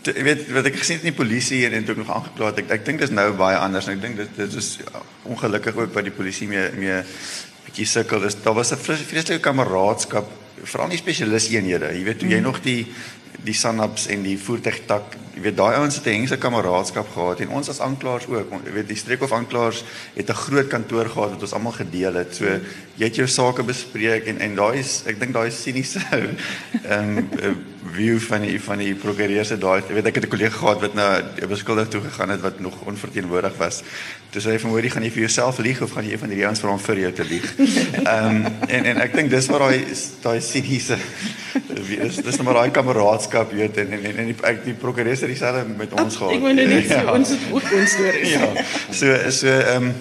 jy 0.00 0.22
weet 0.24 0.46
wat 0.54 0.66
ek 0.70 0.78
gesien 0.80 0.96
het 0.96 1.04
in 1.04 1.12
die 1.12 1.18
polisie 1.18 1.64
en 1.66 1.76
en 1.76 1.84
toe 1.84 1.94
ek 1.94 2.02
nog 2.02 2.12
aangekla 2.14 2.50
het, 2.50 2.58
ek 2.64 2.70
ek 2.78 2.84
dink 2.86 3.00
dis 3.00 3.12
nou 3.12 3.32
baie 3.36 3.56
anders 3.60 3.88
en 3.88 3.98
ek 3.98 4.02
dink 4.02 4.16
dit 4.16 4.36
dit 4.36 4.58
is 4.62 4.78
ongelukkig 5.28 5.76
ook 5.76 5.94
wat 5.94 6.04
die 6.08 6.16
polisie 6.16 6.48
mee 6.48 6.70
mee 6.76 7.02
bietjie 7.66 7.86
sukkel. 7.86 8.20
Dis 8.20 8.38
daar 8.42 8.54
was 8.54 8.72
'n 8.72 8.80
vreeslike 8.80 9.40
kameraadskap 9.40 10.26
veral 10.64 10.90
in 10.90 10.96
die 10.96 11.04
spesialiseenhede. 11.04 11.92
Jy 11.94 12.04
weet 12.04 12.18
toe 12.18 12.28
jy 12.28 12.40
nog 12.40 12.60
die 12.64 12.86
die 13.44 13.54
sanaps 13.54 14.06
en 14.12 14.22
die 14.22 14.36
voertuigtak, 14.38 15.16
jy 15.34 15.44
weet 15.46 15.56
daai 15.56 15.78
ouens 15.78 15.96
het 15.96 16.06
'n 16.06 16.16
hengse 16.18 16.36
kameraadskap 16.36 17.08
gehad 17.14 17.40
en 17.40 17.48
ons 17.48 17.68
as 17.68 17.80
aanklaers 17.80 18.26
ook. 18.28 18.52
Jy 18.64 18.72
weet 18.72 18.88
die 18.88 18.96
streekhof 18.96 19.32
aanklaers 19.32 19.84
het 20.14 20.28
'n 20.28 20.42
groot 20.44 20.68
kantoor 20.68 21.08
gehad 21.08 21.30
wat 21.30 21.42
ons 21.42 21.52
almal 21.52 21.72
gedeel 21.72 22.14
het. 22.14 22.34
So 22.34 22.44
jy 22.96 23.04
het 23.04 23.16
jou 23.16 23.26
sake 23.26 23.62
bespreek 23.62 24.26
en 24.26 24.38
en 24.38 24.54
daai 24.54 24.78
is 24.78 25.02
ek 25.06 25.20
dink 25.20 25.32
daai 25.32 25.48
is 25.48 25.62
siniese 25.62 26.00
ehm 26.84 27.18
um, 27.42 27.69
view 27.80 28.18
van 28.20 28.40
die 28.44 28.60
van 28.60 28.78
die 28.78 28.94
prokureur 28.94 29.44
se 29.44 29.56
daai 29.58 29.80
jy 29.88 29.94
weet 29.96 30.06
ek 30.10 30.14
het 30.20 30.24
'n 30.24 30.28
kollega 30.28 30.56
gehad 30.58 30.80
wat 30.80 30.94
na 30.94 31.06
'n 31.18 31.48
beskuldig 31.48 31.88
toe 31.88 32.00
gegaan 32.00 32.28
het 32.30 32.40
wat 32.40 32.60
nog 32.60 32.74
onverteenwoordig 32.86 33.56
was. 33.56 33.82
Toe 34.30 34.40
sê 34.42 34.50
hy 34.52 34.58
van 34.58 34.70
hoorie 34.70 34.90
gaan 34.90 35.02
jy 35.02 35.10
vir 35.10 35.20
jouself 35.20 35.58
lieg 35.58 35.80
of 35.82 35.90
gaan 35.92 36.04
jy 36.04 36.12
een 36.12 36.18
van 36.18 36.28
hierdie 36.28 36.46
ouens 36.46 36.60
vra 36.60 36.70
om 36.70 36.78
vir 36.78 36.98
jou 36.98 37.12
te 37.12 37.24
lieg? 37.24 37.54
Ehm 38.04 38.26
um, 38.36 38.44
en 38.68 38.84
en 38.84 38.96
ek 39.00 39.14
dink 39.14 39.30
dis 39.30 39.46
waar 39.46 39.58
daai 39.58 39.84
daai 40.22 40.40
siniese 40.40 40.96
dis 41.74 42.16
dis 42.16 42.36
nou 42.36 42.44
maar 42.44 42.54
daai 42.54 42.70
kameraadskap 42.70 43.52
weet 43.52 43.76
en 43.76 43.92
en 43.92 44.04
en, 44.04 44.16
en 44.16 44.26
die 44.26 44.36
ek 44.42 44.64
die 44.64 44.74
prokureur 44.74 45.10
het 45.16 45.26
dieselfde 45.26 45.64
met 45.76 45.92
ons 45.92 46.16
gehad. 46.16 46.32
ek 46.32 46.40
wou 46.40 46.52
nou 46.54 46.66
net 46.66 46.84
sê 46.84 47.00
Ja. 47.04 47.12
ons 47.12 47.28
het 47.28 47.38
ook 47.52 47.62
ons 47.72 47.90
stories. 47.90 48.30
ja. 48.32 48.48
So 48.90 49.30
so 49.30 49.46
ehm 49.48 49.82
um, 49.84 49.94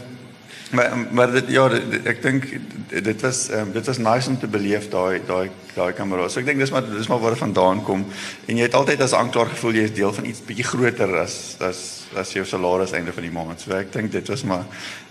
maar 0.71 0.97
maar 1.11 1.31
dit 1.31 1.49
ja 1.49 1.67
dit, 1.69 2.05
ek 2.05 2.21
dink 2.21 2.45
dit- 2.89 3.21
was 3.21 3.49
um, 3.51 3.71
dit 3.73 3.85
was 3.85 3.97
nice 3.97 4.29
om 4.29 4.37
te 4.39 4.47
beleef 4.47 4.89
daai 4.89 5.21
daai 5.27 5.49
daai 5.75 5.93
kamera. 5.93 6.27
So 6.29 6.39
ek 6.39 6.45
dink 6.45 6.59
dis 6.59 6.71
maar 6.71 6.85
dis 6.89 7.07
maar 7.07 7.19
waar 7.19 7.35
dit 7.35 7.39
vandaan 7.43 7.83
kom 7.83 8.05
en 8.45 8.57
jy 8.57 8.63
het 8.67 8.73
altyd 8.77 9.01
as 9.01 9.13
aanklaer 9.13 9.49
gevoel 9.55 9.73
jy 9.79 9.83
is 9.89 9.93
deel 9.93 10.13
van 10.13 10.25
iets 10.25 10.41
bietjie 10.45 10.65
groter 10.65 11.17
as 11.23 11.55
as 11.59 11.83
as 12.17 12.31
jou 12.33 12.45
salaris 12.45 12.91
einde 12.97 13.13
van 13.13 13.23
die 13.23 13.31
maand. 13.33 13.61
So 13.61 13.71
ek 13.77 13.91
dink 13.93 14.11
dit 14.11 14.27
was 14.27 14.43
maar 14.43 14.65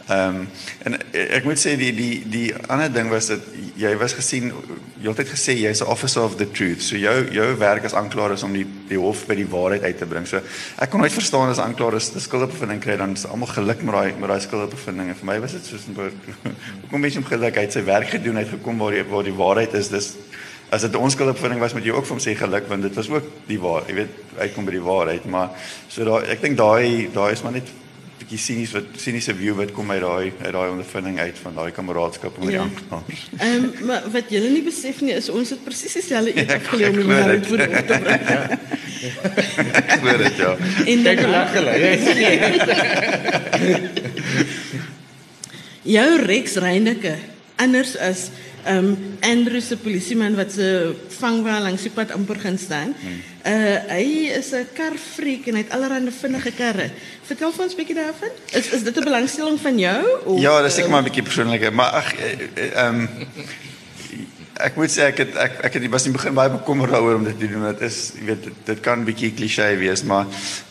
ehm 0.09 0.37
um, 0.37 0.49
en 0.89 0.95
ek 1.13 1.45
moet 1.45 1.61
sê 1.61 1.75
die 1.77 1.93
die 1.93 2.23
die 2.25 2.55
ander 2.69 2.93
ding 2.93 3.11
was 3.13 3.27
dat 3.29 3.45
jy 3.77 3.91
was 4.01 4.15
gesien 4.17 4.53
altyd 5.07 5.29
gesê 5.29 5.55
jy's 5.59 5.83
'n 5.83 5.87
officer 5.87 6.23
of 6.23 6.37
the 6.37 6.51
truth. 6.51 6.83
So 6.83 6.97
jou 6.97 7.29
jou 7.31 7.57
werk 7.59 7.85
as 7.85 7.95
aanklaer 7.95 8.33
is 8.33 8.43
om 8.43 8.53
die 8.53 8.67
die 8.89 8.99
hof 8.99 9.27
by 9.27 9.35
die 9.35 9.47
waarheid 9.47 9.83
uit 9.83 9.99
te 9.99 10.07
bring. 10.07 10.27
So 10.27 10.41
ek 10.79 10.91
kon 10.91 11.01
nooit 11.01 11.13
verstaan 11.13 11.49
as 11.49 11.59
aanklaer 11.59 11.97
is 11.97 12.11
'n 12.15 12.21
skuldbevinding 12.21 12.81
kry 12.81 12.97
dan 12.97 13.13
is 13.13 13.27
almal 13.27 13.49
geluk 13.49 13.83
met 13.83 13.95
daai 13.95 14.13
met 14.19 14.29
daai 14.29 14.41
skuldbevinding. 14.41 15.09
En 15.09 15.15
vir 15.15 15.27
my 15.27 15.41
was 15.41 15.53
dit 15.53 15.65
soos 15.65 15.87
'n 15.87 15.95
hoekom 16.83 17.01
mens 17.01 17.15
hom 17.15 17.25
geluk 17.25 17.55
het 17.55 17.73
sy 17.73 17.85
werk 17.85 18.09
gedoen, 18.09 18.37
het 18.37 18.49
gekom 18.49 18.79
waar 18.79 18.93
die 18.93 19.05
waar 19.05 19.25
die 19.25 19.37
waarheid 19.37 19.75
is. 19.75 19.89
Dis 19.89 20.15
as 20.71 20.83
dit 20.83 20.93
'n 20.93 20.97
onskuldbevinding 20.97 21.61
was, 21.61 21.75
moet 21.75 21.85
jy 21.85 21.93
ook 21.93 22.07
hom 22.07 22.19
sê 22.19 22.35
geluk 22.35 22.69
want 22.69 22.83
dit 22.83 22.95
was 22.95 23.09
ook 23.11 23.25
die 23.47 23.61
waar, 23.61 23.83
jy 23.89 23.95
weet, 23.95 24.09
uitkom 24.39 24.65
by 24.65 24.71
die 24.71 24.83
waarheid, 24.83 25.25
maar 25.25 25.51
so 25.89 26.05
daai 26.05 26.29
ek 26.29 26.41
dink 26.41 26.57
daai 26.57 27.11
daai 27.13 27.33
is 27.33 27.43
maar 27.43 27.53
net 27.53 27.69
bietjie 28.29 28.39
sinies 28.45 28.73
wat 28.77 28.85
siniese 29.01 29.33
view 29.35 29.55
wat 29.57 29.71
kom 29.73 29.89
uit 29.91 30.03
daai 30.05 30.33
uit 30.45 30.53
daai 30.53 30.69
ondervinding 30.71 31.19
uit 31.19 31.39
van 31.43 31.55
daai 31.57 31.71
kameraadskap 31.73 32.37
die 32.43 32.51
Ja. 32.53 32.61
aanklaers. 32.67 33.23
Ehm 33.39 33.65
um, 33.65 33.87
maar 33.89 34.03
wat 34.13 34.29
julle 34.29 34.51
nie 34.53 34.63
besef 34.63 35.01
nie 35.01 35.15
is 35.17 35.29
ons 35.33 35.51
het 35.51 35.65
presies 35.65 35.93
dieselfde 35.97 36.35
iets 36.35 36.53
Ek- 36.53 36.61
afgeleer 36.67 36.91
om 36.91 36.97
die 37.01 37.09
wêreld 37.09 37.47
voor 37.47 37.61
op 37.65 37.73
te 37.87 37.99
bring. 38.05 38.21
Ek 39.95 40.01
hoor 40.05 40.19
dit 40.19 40.37
ja. 40.37 40.57
En 40.93 41.03
dan 41.09 41.31
lag 41.31 41.53
hulle. 41.57 41.73
Ja. 43.59 43.79
jou 45.89 46.09
Rex 46.27 46.55
Reyneke 46.61 47.15
anders 47.57 47.97
as 47.97 48.29
ehm 48.69 48.85
um, 48.93 48.97
Andrew 49.25 49.61
se 49.65 49.77
polisieman 49.81 50.35
wat 50.37 50.53
se 50.53 50.95
vangwa 51.19 51.59
langs 51.65 51.83
die 51.87 51.91
pad 51.95 52.11
amper 52.13 52.37
gaan 52.43 52.59
staan. 52.59 52.93
Uh 53.49 53.77
hy 53.89 54.29
is 54.37 54.53
'n 54.53 54.69
karfreak 54.77 55.47
en 55.49 55.55
hy 55.57 55.63
het 55.65 55.73
allerlei 55.73 56.13
vinnige 56.13 56.53
karre. 56.53 56.91
Vertel 57.25 57.53
vir 57.53 57.65
ons 57.65 57.73
'n 57.73 57.81
bietjie 57.81 57.97
daarvan. 57.97 58.33
Is 58.53 58.71
is 58.77 58.83
dit 58.83 58.97
'n 58.97 59.05
belangstelling 59.05 59.61
van 59.61 59.79
jou 59.79 60.05
of 60.25 60.41
Ja, 60.41 60.63
dis 60.63 60.75
seker 60.75 60.91
maar 60.91 61.01
'n 61.01 61.09
bietjie 61.09 61.23
persoonlike, 61.23 61.71
maar 61.71 61.91
ag 61.91 62.15
ehm 62.75 63.09
ek 64.59 64.77
moet 64.77 64.91
sê 64.91 65.09
ek 65.13 65.19
het 65.23 65.37
ek 65.37 65.53
ek 65.65 65.75
het 65.75 65.91
was 65.91 66.07
in 66.07 66.13
begin 66.13 66.35
baie 66.35 66.51
bekommerd 66.51 66.91
daaroor 66.91 67.15
om 67.15 67.25
dit 67.25 67.39
te 67.39 67.49
doen. 67.49 67.67
Dit 67.73 67.81
is 67.81 68.13
jy 68.19 68.25
weet 68.25 68.43
dit, 68.45 68.57
dit 68.65 68.81
kan 68.81 69.05
bietjie 69.05 69.33
klise 69.33 69.77
wees, 69.79 70.03
maar 70.03 70.27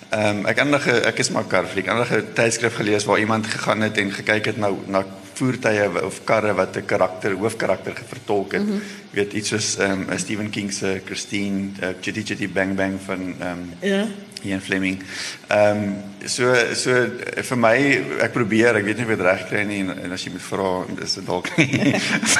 ehm 0.09 0.39
um, 0.39 0.45
ek 0.45 0.63
nog 0.65 0.87
ek 0.87 1.19
is 1.19 1.29
maar 1.29 1.47
karfreak. 1.47 1.87
Ek 1.87 2.11
'n 2.11 2.33
tydskrif 2.33 2.75
gelees 2.75 3.05
waar 3.05 3.19
iemand 3.19 3.47
gegaan 3.47 3.81
het 3.81 3.97
en 3.97 4.11
gekyk 4.11 4.45
het 4.45 4.57
nou 4.57 4.77
na 4.85 5.05
voertuie 5.37 6.05
of 6.05 6.21
karre 6.23 6.53
wat 6.53 6.77
'n 6.77 6.85
karakter 6.85 7.31
hoofkarakter 7.31 7.93
vertolk 8.07 8.51
het. 8.51 8.65
Mm 8.65 8.71
-hmm. 8.71 8.81
weet 9.11 9.33
iets 9.33 9.49
soos 9.49 9.77
ehm 9.77 10.05
um, 10.09 10.17
Stephen 10.17 10.49
King 10.49 10.73
se 10.73 11.01
Christine 11.05 11.69
uh, 11.81 11.89
Chitty 12.01 12.23
Chitty 12.23 12.49
Bang 12.49 12.75
Bang 12.75 12.99
van 13.05 13.35
ehm 13.39 13.51
um, 13.51 13.73
Ja. 13.81 14.05
Ian 14.43 14.61
Fleming. 14.61 15.03
Ehm 15.47 15.77
um, 15.77 15.95
so 16.25 16.53
so 16.73 16.91
eh, 16.91 17.43
vir 17.43 17.57
my 17.57 17.77
ek 18.25 18.33
probeer, 18.35 18.77
ek 18.77 18.85
weet 18.85 18.99
nie 18.99 19.07
of 19.07 19.13
dit 19.15 19.23
reg 19.25 19.45
kry 19.49 19.63
nie 19.67 19.79
en, 19.85 19.93
en 20.05 20.15
as 20.15 20.25
jy 20.25 20.33
moet 20.33 20.45
vra 20.45 20.71
is 21.05 21.15
dit 21.17 21.25
dalk 21.25 21.49
nie. 21.57 21.93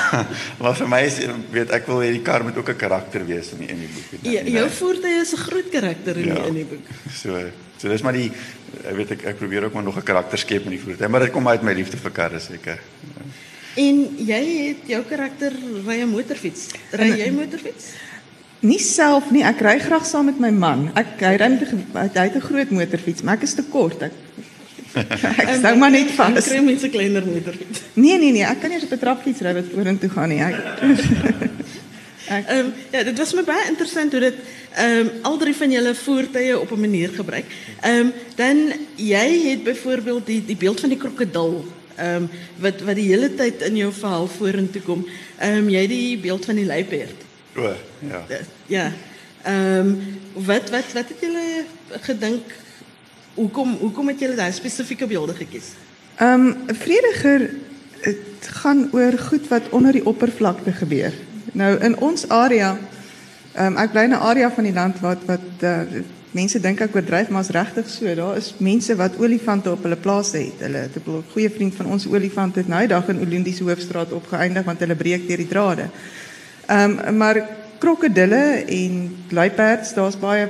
maar 0.62 0.76
vir 0.82 0.91
my 0.91 1.02
is 1.08 1.20
weet 1.54 1.74
ek 1.78 1.88
wil 1.89 2.04
hê 2.06 2.12
die 2.18 2.26
kar 2.26 2.45
moet 2.45 2.58
ook 2.58 2.74
'n 2.74 2.82
karakter 2.84 3.26
wees 3.26 3.54
in 3.56 3.64
die 3.66 3.72
in 3.74 3.82
die 3.86 3.89
boek. 3.93 4.28
Ja, 4.28 4.43
jou 4.60 4.68
voertuig 4.82 5.22
is 5.24 5.34
'n 5.34 5.45
groot 5.48 5.70
karakter 5.74 6.18
in 6.18 6.34
die, 6.34 6.43
in 6.52 6.60
die 6.62 6.68
boek. 6.74 6.86
So 7.14 7.39
so 7.78 7.89
dis 7.89 8.02
maar 8.02 8.18
die 8.18 8.32
ek 8.84 8.95
weet 8.95 9.11
ek 9.11 9.24
ek 9.34 9.38
probeer 9.38 9.68
ook 9.68 9.74
maar 9.74 9.84
nog 9.84 9.97
'n 9.97 10.03
karakter 10.03 10.38
skep 10.38 10.63
in 10.65 10.76
die 10.76 10.80
voertuig, 10.80 11.09
maar 11.09 11.26
dit 11.26 11.32
kom 11.32 11.47
uit 11.47 11.61
my 11.61 11.74
liefde 11.74 11.97
vir 11.97 12.11
karre 12.11 12.39
seker. 12.39 12.80
En 13.78 13.95
jy 14.18 14.43
het 14.68 14.88
jou 14.89 15.03
karakter 15.03 15.53
ry 15.86 16.01
'n 16.01 16.09
motorfiets. 16.09 16.68
Ry 16.91 17.09
jy 17.18 17.32
motorfiets? 17.32 17.86
Nie 18.59 18.80
self 18.80 19.30
nie, 19.32 19.43
ek 19.43 19.59
ry 19.61 19.80
graag 19.80 20.05
saam 20.05 20.26
met 20.26 20.39
my 20.39 20.49
man. 20.49 20.91
Ek 20.95 21.20
hy 21.20 21.36
ry 21.38 21.49
met 21.49 21.61
'n 21.61 21.86
hy 21.93 22.26
het 22.26 22.36
'n 22.36 22.41
groot 22.41 22.70
motorfiets, 22.70 23.22
maar 23.22 23.36
ek 23.36 23.43
is 23.43 23.53
te 23.53 23.63
kort. 23.63 24.01
Ek 24.01 24.11
ek 25.43 25.59
sou 25.61 25.76
maar 25.78 25.91
net 25.91 26.09
vas. 26.11 26.47
kry 26.47 26.59
mense 26.59 26.89
kleiner 26.89 27.26
motorfiets. 27.26 27.82
Nee 27.93 28.18
nee 28.18 28.32
nee, 28.32 28.43
ek 28.43 28.59
kan 28.61 28.70
nie 28.70 28.82
op 28.82 28.91
'n 28.91 28.97
trapfiets 28.97 29.41
ry 29.41 29.53
wat 29.53 29.65
vorentoe 29.74 30.09
gaan 30.09 30.30
nie. 30.30 30.41
Ek 30.41 30.55
Ehm 32.28 32.57
um, 32.57 32.73
ja, 32.91 33.03
dit 33.03 33.17
was 33.17 33.34
my 33.34 33.43
baie 33.43 33.67
interessant 33.67 34.11
hoe 34.11 34.21
dit 34.21 34.36
ehm 34.75 34.99
um, 34.99 35.09
al 35.21 35.38
drie 35.38 35.55
van 35.55 35.71
julle 35.71 35.95
voertuie 35.95 36.59
op 36.59 36.71
'n 36.71 36.80
manier 36.80 37.09
gebruik. 37.09 37.45
Ehm 37.82 37.99
um, 37.99 38.13
dan 38.36 38.57
jy 38.95 39.49
het 39.49 39.63
byvoorbeeld 39.63 40.25
die 40.25 40.45
die 40.45 40.55
beeld 40.55 40.80
van 40.80 40.89
die 40.89 40.97
krokodil 40.97 41.65
ehm 41.95 42.15
um, 42.15 42.30
wat 42.59 42.82
wat 42.82 42.95
die 42.95 43.07
hele 43.07 43.36
tyd 43.36 43.61
in 43.61 43.75
jou 43.75 43.93
verhaal 43.93 44.28
vorentoe 44.28 44.82
kom. 44.82 45.07
Ehm 45.39 45.57
um, 45.57 45.69
jy 45.69 45.82
het 45.82 45.89
die 45.89 46.17
beeld 46.17 46.45
van 46.45 46.55
die 46.55 46.65
luiperd. 46.65 47.25
O, 47.55 47.73
ja. 47.99 48.25
Uh, 48.30 48.38
ja. 48.65 48.91
Ehm 49.43 49.80
um, 49.80 49.97
wat 50.34 50.69
wat 50.69 50.93
wat 50.93 51.07
het 51.07 51.19
julle 51.21 51.63
gedink 52.01 52.55
hoekom 53.34 53.78
hoekom 53.80 54.07
het 54.07 54.19
julle 54.19 54.36
daai 54.36 54.51
spesifieke 54.51 55.07
beelde 55.07 55.34
gekies? 55.34 55.73
Ehm 56.17 56.45
um, 56.47 56.75
vrediger 56.75 57.49
dit 58.03 58.47
gaan 58.61 58.89
oor 58.91 59.17
goed 59.17 59.47
wat 59.47 59.69
onder 59.69 59.91
die 59.91 60.05
oppervlakte 60.05 60.71
gebeur. 60.71 61.13
Nou 61.54 61.78
in 61.80 61.98
ons 62.00 62.30
area 62.30 62.78
ehm 63.58 63.74
um, 63.74 63.78
ek 63.78 63.91
bly 63.91 64.04
in 64.04 64.14
'n 64.14 64.22
area 64.22 64.52
van 64.52 64.64
die 64.64 64.74
land 64.74 65.00
wat 65.00 65.26
wat 65.26 65.64
uh, 65.64 65.82
mense 66.32 66.60
dink 66.60 66.82
ek 66.82 66.95
oordryf 66.95 67.30
maar 67.30 67.41
is 67.41 67.50
regtig 67.56 67.89
so. 67.89 68.16
Daar 68.16 68.38
is 68.38 68.54
mense 68.58 68.95
wat 68.95 69.18
olifante 69.18 69.72
op 69.72 69.84
hulle 69.84 69.95
plase 69.95 70.38
het. 70.38 70.60
Hulle 70.60 70.78
het 70.78 70.95
'n 70.95 71.24
goeie 71.34 71.50
vriend 71.50 71.76
van 71.76 71.86
ons 71.86 72.08
olifant 72.08 72.56
het 72.56 72.68
nou 72.68 72.88
dag 72.88 73.08
in 73.10 73.20
Olundi 73.20 73.54
se 73.54 73.64
hoofstraat 73.64 74.12
opgeëindig 74.12 74.66
want 74.66 74.80
hulle 74.80 74.95
breek 74.95 75.28
deur 75.28 75.38
die 75.38 75.48
drade. 75.48 75.89
Ehm 76.68 77.00
um, 77.08 77.18
maar 77.18 77.41
krokodille 77.80 78.64
en 78.68 79.16
luiperds, 79.30 79.93
daar's 79.93 80.20
baie 80.20 80.50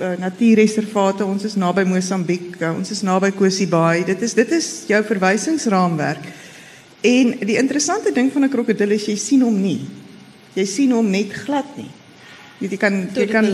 uh, 0.00 0.12
natuurreservate, 0.18 1.24
ons 1.24 1.44
is 1.44 1.54
naby 1.54 1.84
Mosambiek, 1.84 2.56
uh, 2.60 2.72
ons 2.76 2.90
is 2.90 3.02
naby 3.02 3.30
Kosibaai. 3.36 4.04
Dit 4.04 4.22
is 4.22 4.34
dit 4.34 4.50
is 4.50 4.84
jou 4.86 5.04
verwysingsraamwerk. 5.04 6.24
En 7.04 7.34
die 7.38 7.58
interessante 7.60 8.12
ding 8.12 8.32
van 8.32 8.44
'n 8.44 8.48
krokodil 8.48 8.90
is 8.90 9.06
jy 9.06 9.16
sien 9.16 9.42
hom 9.42 9.60
nie. 9.60 9.80
Jy 10.54 10.64
sien 10.70 10.92
hom 10.94 11.10
net 11.10 11.32
glad 11.44 11.76
nie. 11.76 11.90
Jy, 12.60 12.70
jy 12.70 12.78
kan 12.80 13.00
jy 13.14 13.26
kan 13.30 13.48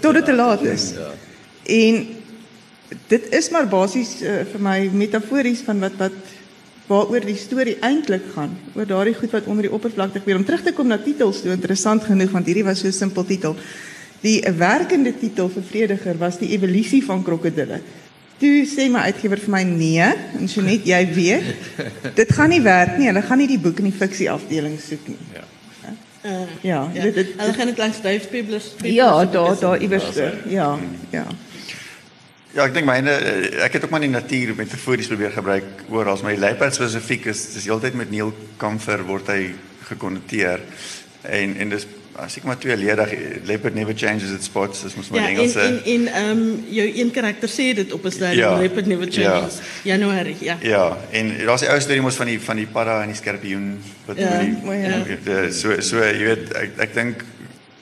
tot 0.00 0.14
dit 0.16 0.24
te 0.24 0.36
laat 0.36 0.62
is. 0.68 0.92
Ja. 0.96 1.10
En 1.64 2.06
dit 3.08 3.28
is 3.36 3.50
maar 3.52 3.68
basies 3.68 4.16
uh, 4.22 4.40
vir 4.52 4.62
my 4.62 4.78
metafories 4.92 5.64
van 5.66 5.82
wat 5.84 5.98
wat 6.00 6.32
waaroor 6.88 7.24
die 7.24 7.38
storie 7.40 7.78
eintlik 7.80 8.26
gaan, 8.34 8.52
oor 8.76 8.84
daardie 8.84 9.14
goed 9.16 9.32
wat 9.32 9.46
onder 9.48 9.64
die 9.64 9.72
oppervlakte 9.72 10.20
gebeur. 10.20 10.36
Om 10.42 10.44
terug 10.44 10.66
te 10.66 10.74
kom 10.76 10.90
na 10.92 10.98
titels, 11.00 11.40
so 11.40 11.52
interessant 11.52 12.04
genoeg 12.04 12.32
want 12.34 12.48
hierdie 12.50 12.64
was 12.66 12.82
so 12.84 12.88
'n 12.88 12.92
simpel 12.92 13.24
titel. 13.24 13.56
Die 14.20 14.40
werkende 14.56 15.12
titel 15.12 15.48
vir 15.48 15.62
Vrediger 15.62 16.18
was 16.18 16.38
die 16.38 16.52
evolusie 16.52 17.04
van 17.04 17.22
krokodille. 17.22 17.80
Toe 18.38 18.66
sê 18.66 18.90
my 18.90 19.00
uitgewer 19.08 19.38
vir 19.38 19.50
my 19.50 19.62
nee, 19.62 20.12
en 20.40 20.48
so 20.48 20.60
net 20.60 20.84
jy 20.84 21.06
weet, 21.14 21.44
dit 22.20 22.32
gaan 22.32 22.50
nie 22.50 22.60
werk 22.60 22.98
nie. 22.98 23.06
Hulle 23.06 23.22
gaan 23.22 23.38
nie 23.38 23.48
die 23.48 23.58
boek 23.58 23.78
in 23.78 23.90
die 23.90 23.98
fiksie 23.98 24.30
afdeling 24.30 24.78
soek 24.80 25.08
nie. 25.08 25.20
Ja. 25.34 25.44
Uh, 26.24 26.46
ja, 26.60 26.90
ja, 26.92 27.02
dit 27.02 27.14
dit 27.14 27.32
hulle 27.36 27.52
gaan 27.52 27.66
dit 27.66 27.78
langs 27.78 28.00
Dave 28.00 28.28
Peebles. 28.28 28.74
Ja, 28.82 29.24
daar 29.24 29.58
daar 29.60 29.80
iewers. 29.80 30.14
Ja, 30.48 30.78
ja. 31.10 31.26
Ja, 32.54 32.64
ek 32.64 32.72
dink 32.72 32.86
myne 32.86 33.12
ek 33.66 33.76
het 33.76 33.84
ook 33.84 33.90
maar 33.90 34.04
die 34.04 34.12
natuur 34.12 34.54
metafories 34.56 35.10
probeer 35.10 35.34
gebruik 35.34 35.84
oor 35.90 36.08
as 36.12 36.22
my 36.22 36.36
leopard 36.38 36.76
spesifiek 36.76 37.26
is 37.32 37.42
dis 37.56 37.66
heeltyd 37.66 37.98
met 37.98 38.12
Neil 38.14 38.30
Kamfer 38.56 39.02
word 39.04 39.28
hy 39.28 39.50
gekonnoteer 39.90 40.62
en 41.28 41.56
en 41.60 41.74
dis 41.74 41.86
as 42.22 42.36
ek 42.38 42.44
maar 42.46 42.58
tweeledig 42.62 43.12
leopard 43.48 43.74
never 43.74 43.94
changes 43.96 44.30
its 44.30 44.46
spots 44.46 44.84
dis 44.86 44.94
mos 44.94 45.08
maar 45.10 45.24
ja, 45.24 45.28
Engels 45.32 45.56
en 45.58 45.80
en 45.82 46.06
ehm 46.06 46.30
um, 46.30 46.42
jou 46.70 46.86
een 46.86 47.10
karakter 47.10 47.50
sê 47.50 47.66
dit 47.74 47.92
op 47.92 48.04
'n 48.04 48.14
stadium 48.14 48.44
ja, 48.44 48.58
leopard 48.58 48.86
never 48.86 49.10
changes. 49.10 49.58
Ja. 49.58 49.94
Januarie 49.94 50.36
ja. 50.40 50.56
Ja 50.62 50.98
en 51.10 51.34
daar's 51.46 51.66
die 51.66 51.70
ou 51.70 51.80
storie 51.80 52.02
mos 52.02 52.14
van 52.14 52.26
die 52.26 52.40
van 52.40 52.56
die 52.56 52.66
padda 52.66 53.02
en 53.02 53.10
die 53.10 53.16
skorpioen 53.16 53.82
wat 54.06 54.18
ja, 54.18 54.38
die, 54.38 54.78
ja. 54.78 55.02
Die, 55.24 55.52
so 55.52 55.80
so 55.80 55.98
jy 55.98 56.24
weet 56.30 56.54
ek 56.54 56.78
ek 56.86 56.94
dink 56.94 57.24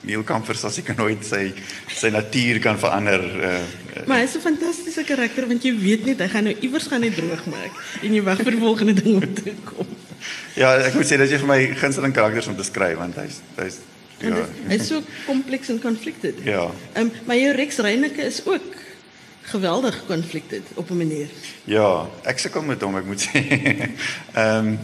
Neil 0.03 0.23
Kamfer 0.23 0.57
sal 0.59 0.71
seker 0.71 0.97
nooit 0.97 1.23
sy 1.25 1.53
sy 1.87 2.09
natuur 2.09 2.59
kan 2.59 2.79
verander 2.79 3.21
uh, 3.21 3.61
maar 4.09 4.25
hy's 4.25 4.35
'n 4.35 4.41
fantastiese 4.41 5.03
karakter 5.03 5.47
want 5.47 5.63
jy 5.63 5.77
weet 5.77 6.05
net 6.05 6.19
hy 6.19 6.27
gaan 6.27 6.43
nou 6.49 6.55
iewers 6.59 6.87
gaan 6.87 7.01
net 7.05 7.15
droog 7.15 7.45
maak 7.45 7.71
en 8.01 8.13
jy 8.13 8.23
wag 8.23 8.41
vir 8.41 8.57
die 8.57 8.65
volgende 8.65 8.93
ding 8.93 9.15
om 9.21 9.33
te 9.33 9.53
kom. 9.63 9.87
Ja 10.55 10.73
ek 10.81 10.93
moet 10.97 11.05
sê 11.05 11.17
dat 11.21 11.29
jy 11.29 11.37
vir 11.37 11.47
my 11.47 11.61
gunsteling 11.77 12.13
karakters 12.13 12.47
om 12.47 12.57
te 12.57 12.63
skryf 12.63 12.97
want 12.97 13.15
hy's 13.15 13.43
hy's 13.61 13.83
Ja. 14.23 14.45
Hy 14.67 14.79
is 14.79 14.87
so 14.87 15.01
kompleks 15.25 15.69
en 15.69 15.81
conflicted. 15.81 16.41
Ja. 16.43 16.71
Ehm 16.93 17.05
um, 17.05 17.11
maar 17.25 17.37
jou 17.37 17.55
Rex 17.55 17.77
Reyneke 17.77 18.21
is 18.21 18.41
ook 18.45 18.81
geweldig 19.43 20.03
conflicted 20.07 20.63
op 20.73 20.89
'n 20.89 20.97
manier. 20.97 21.27
Ja, 21.63 22.07
ek 22.23 22.39
sukkel 22.39 22.61
met 22.61 22.81
hom, 22.81 22.97
ek 22.97 23.05
moet 23.05 23.21
sê. 23.27 23.39
Ehm 24.33 24.67
um, 24.67 24.79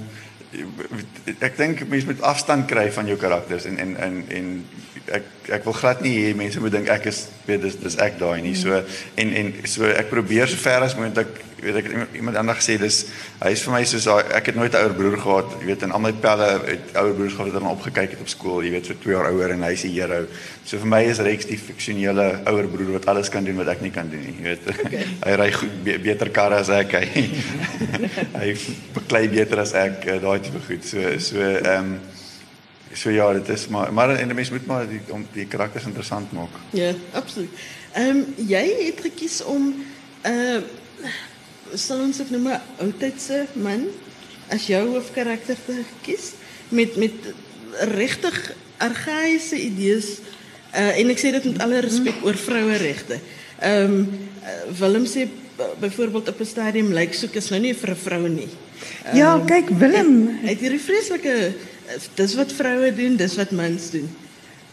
ek 1.40 1.58
dink 1.58 1.88
mense 1.88 2.06
moet 2.10 2.22
afstand 2.22 2.66
kry 2.66 2.92
van 2.92 3.06
jou 3.06 3.18
karakters 3.18 3.66
en 3.66 3.78
en 3.78 3.98
en 3.98 4.24
en 4.28 4.66
ek 5.08 5.52
ek 5.60 5.66
wil 5.66 5.74
glad 5.74 6.02
nie 6.06 6.16
hê 6.18 6.34
mense 6.38 6.62
moet 6.62 6.72
dink 6.72 6.90
ek 6.90 7.10
is 7.12 7.28
weet 7.48 7.62
dis 7.66 7.78
dis 7.82 8.00
ek 8.02 8.20
daai 8.20 8.42
nie. 8.46 8.56
So 8.56 8.82
en 9.16 9.36
en 9.42 9.54
so 9.66 9.90
ek 9.90 10.12
probeer 10.14 10.50
so 10.50 10.58
ver 10.62 10.88
as 10.88 10.98
moontlik 10.98 11.38
weet 11.62 11.80
ek 11.82 11.88
iemand 12.16 12.38
anders 12.40 12.62
gesê 12.62 12.78
dis 12.80 13.00
hy 13.42 13.52
is 13.56 13.64
vir 13.66 13.74
my 13.74 13.82
soos 13.88 14.08
ek 14.38 14.52
het 14.52 14.58
nooit 14.58 14.74
'n 14.74 14.82
ouer 14.84 14.96
broer 14.96 15.18
gehad 15.20 15.56
jy 15.60 15.66
weet 15.72 15.84
en 15.84 15.92
al 15.92 16.04
my 16.04 16.12
pelle 16.14 16.48
het 16.66 16.94
ouer 17.02 17.14
broers 17.18 17.34
gehad 17.36 17.52
wat 17.52 17.62
dan 17.62 17.72
opgekyk 17.72 18.12
het 18.16 18.22
op 18.24 18.32
skool 18.32 18.64
jy 18.64 18.72
weet 18.76 18.86
so 18.86 18.94
2 18.94 19.16
jaar 19.16 19.32
ouer 19.32 19.52
en 19.56 19.64
hy 19.64 19.74
is 19.74 19.86
die 19.88 19.94
hero 19.96 20.26
so 20.64 20.78
vir 20.78 20.88
my 20.88 21.02
is 21.04 21.20
Rex 21.20 21.46
die 21.46 21.58
fiksionele 21.58 22.28
ouer 22.46 22.68
broer 22.68 22.92
wat 22.98 23.08
alles 23.08 23.30
kan 23.30 23.44
doen 23.44 23.58
wat 23.58 23.68
ek 23.76 23.82
nie 23.82 23.92
kan 23.92 24.10
doen 24.10 24.24
nie 24.24 24.36
jy 24.40 24.44
weet 24.44 24.70
okay. 24.70 25.04
hy 25.26 25.36
ry 25.36 25.52
goed 25.52 25.84
be, 25.84 25.98
beter 26.00 26.30
karre 26.30 26.62
as 26.64 26.70
ek 26.70 26.96
hy 27.00 27.28
hy 28.40 28.56
beklei 28.94 29.28
beter 29.28 29.60
as 29.60 29.74
ek 29.74 30.08
uh, 30.08 30.20
daai 30.24 30.40
tipe 30.40 30.64
goed 30.68 30.86
so 30.86 31.18
so 31.20 31.40
ehm 31.40 31.94
um, 31.96 32.00
so 32.94 33.10
ja 33.10 33.34
dit 33.34 33.50
is 33.50 33.68
maar 33.68 33.94
maar 33.94 34.16
en 34.16 34.36
mense 34.36 34.52
moet 34.52 34.66
maar 34.66 34.88
die 34.88 35.02
om 35.10 35.28
die 35.34 35.48
karakters 35.48 35.86
interessant 35.86 36.32
maak 36.32 36.54
ja 36.72 36.94
absoluut 37.12 37.50
ehm 37.94 38.18
um, 38.18 38.26
jy 38.36 38.66
het 38.86 39.02
gekies 39.02 39.42
om 39.44 39.74
uh 40.26 40.62
sal 41.74 42.00
ons 42.02 42.22
ook 42.22 42.30
noem 42.30 42.48
'n 42.48 42.62
oudtydse 42.82 43.46
man 43.54 43.86
as 44.50 44.66
jou 44.68 44.82
hoofkarakter 44.88 45.58
te 45.66 45.84
kies 46.02 46.34
met 46.70 46.96
met 46.98 47.14
regtig 47.94 48.54
argaïese 48.78 49.60
idees 49.62 50.08
uh, 50.74 51.00
en 51.00 51.12
ek 51.14 51.22
sê 51.22 51.32
dit 51.36 51.46
met 51.52 51.62
alle 51.62 51.84
respek 51.86 52.24
oor 52.26 52.38
vroueregte. 52.38 53.20
Ehm 53.60 53.94
um, 53.94 54.10
Willem 54.80 55.06
sê 55.06 55.28
byvoorbeeld 55.80 56.30
op 56.30 56.40
'n 56.40 56.46
stadium 56.46 56.94
lyk 56.94 57.14
soek 57.14 57.36
is 57.36 57.50
nou 57.50 57.62
nie 57.62 57.76
vir 57.76 57.90
'n 57.92 57.96
vrou 57.96 58.28
nie. 58.28 58.50
Um, 59.12 59.18
ja, 59.18 59.40
kyk 59.46 59.70
Willem, 59.70 60.28
hy 60.42 60.50
het 60.50 60.60
hierdie 60.60 60.80
vreeslike 60.80 61.54
dis 62.16 62.36
wat 62.38 62.54
vroue 62.54 62.92
doen, 62.96 63.18
dis 63.18 63.36
wat 63.40 63.52
mans 63.56 63.90
doen. 63.94 64.10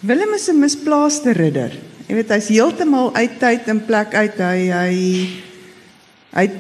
Willem 0.01 0.35
is 0.35 0.49
'n 0.49 0.59
misplaaste 0.59 1.33
ridder. 1.33 1.73
Jy 2.07 2.15
weet 2.15 2.29
hy's 2.29 2.49
heeltemal 2.49 3.15
uit 3.15 3.39
tyd 3.39 3.67
en 3.67 3.85
plek 3.85 4.15
uit. 4.15 4.37
Hy 4.39 4.61
hy 4.71 4.93
hy 6.37 6.51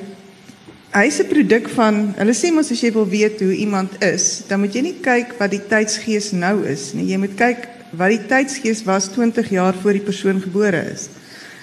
hy's 0.90 1.20
'n 1.20 1.28
produk 1.28 1.68
van 1.68 2.14
hulle 2.16 2.34
sê 2.34 2.52
mos 2.52 2.70
as 2.70 2.80
jy 2.80 2.92
wil 2.92 3.08
weet 3.08 3.40
hoe 3.40 3.54
iemand 3.54 4.02
is, 4.02 4.42
dan 4.48 4.60
moet 4.60 4.74
jy 4.74 4.82
nie 4.82 5.00
kyk 5.00 5.38
wat 5.38 5.50
die 5.50 5.66
tydsgees 5.68 6.32
nou 6.32 6.64
is 6.64 6.92
nie. 6.94 7.12
Jy 7.12 7.18
moet 7.18 7.36
kyk 7.36 7.68
wat 7.92 8.08
die 8.08 8.26
tydsgees 8.26 8.84
was 8.84 9.08
20 9.08 9.50
jaar 9.50 9.74
voor 9.74 9.92
die 9.92 10.04
persoon 10.04 10.40
gebore 10.40 10.90
is. 10.92 11.08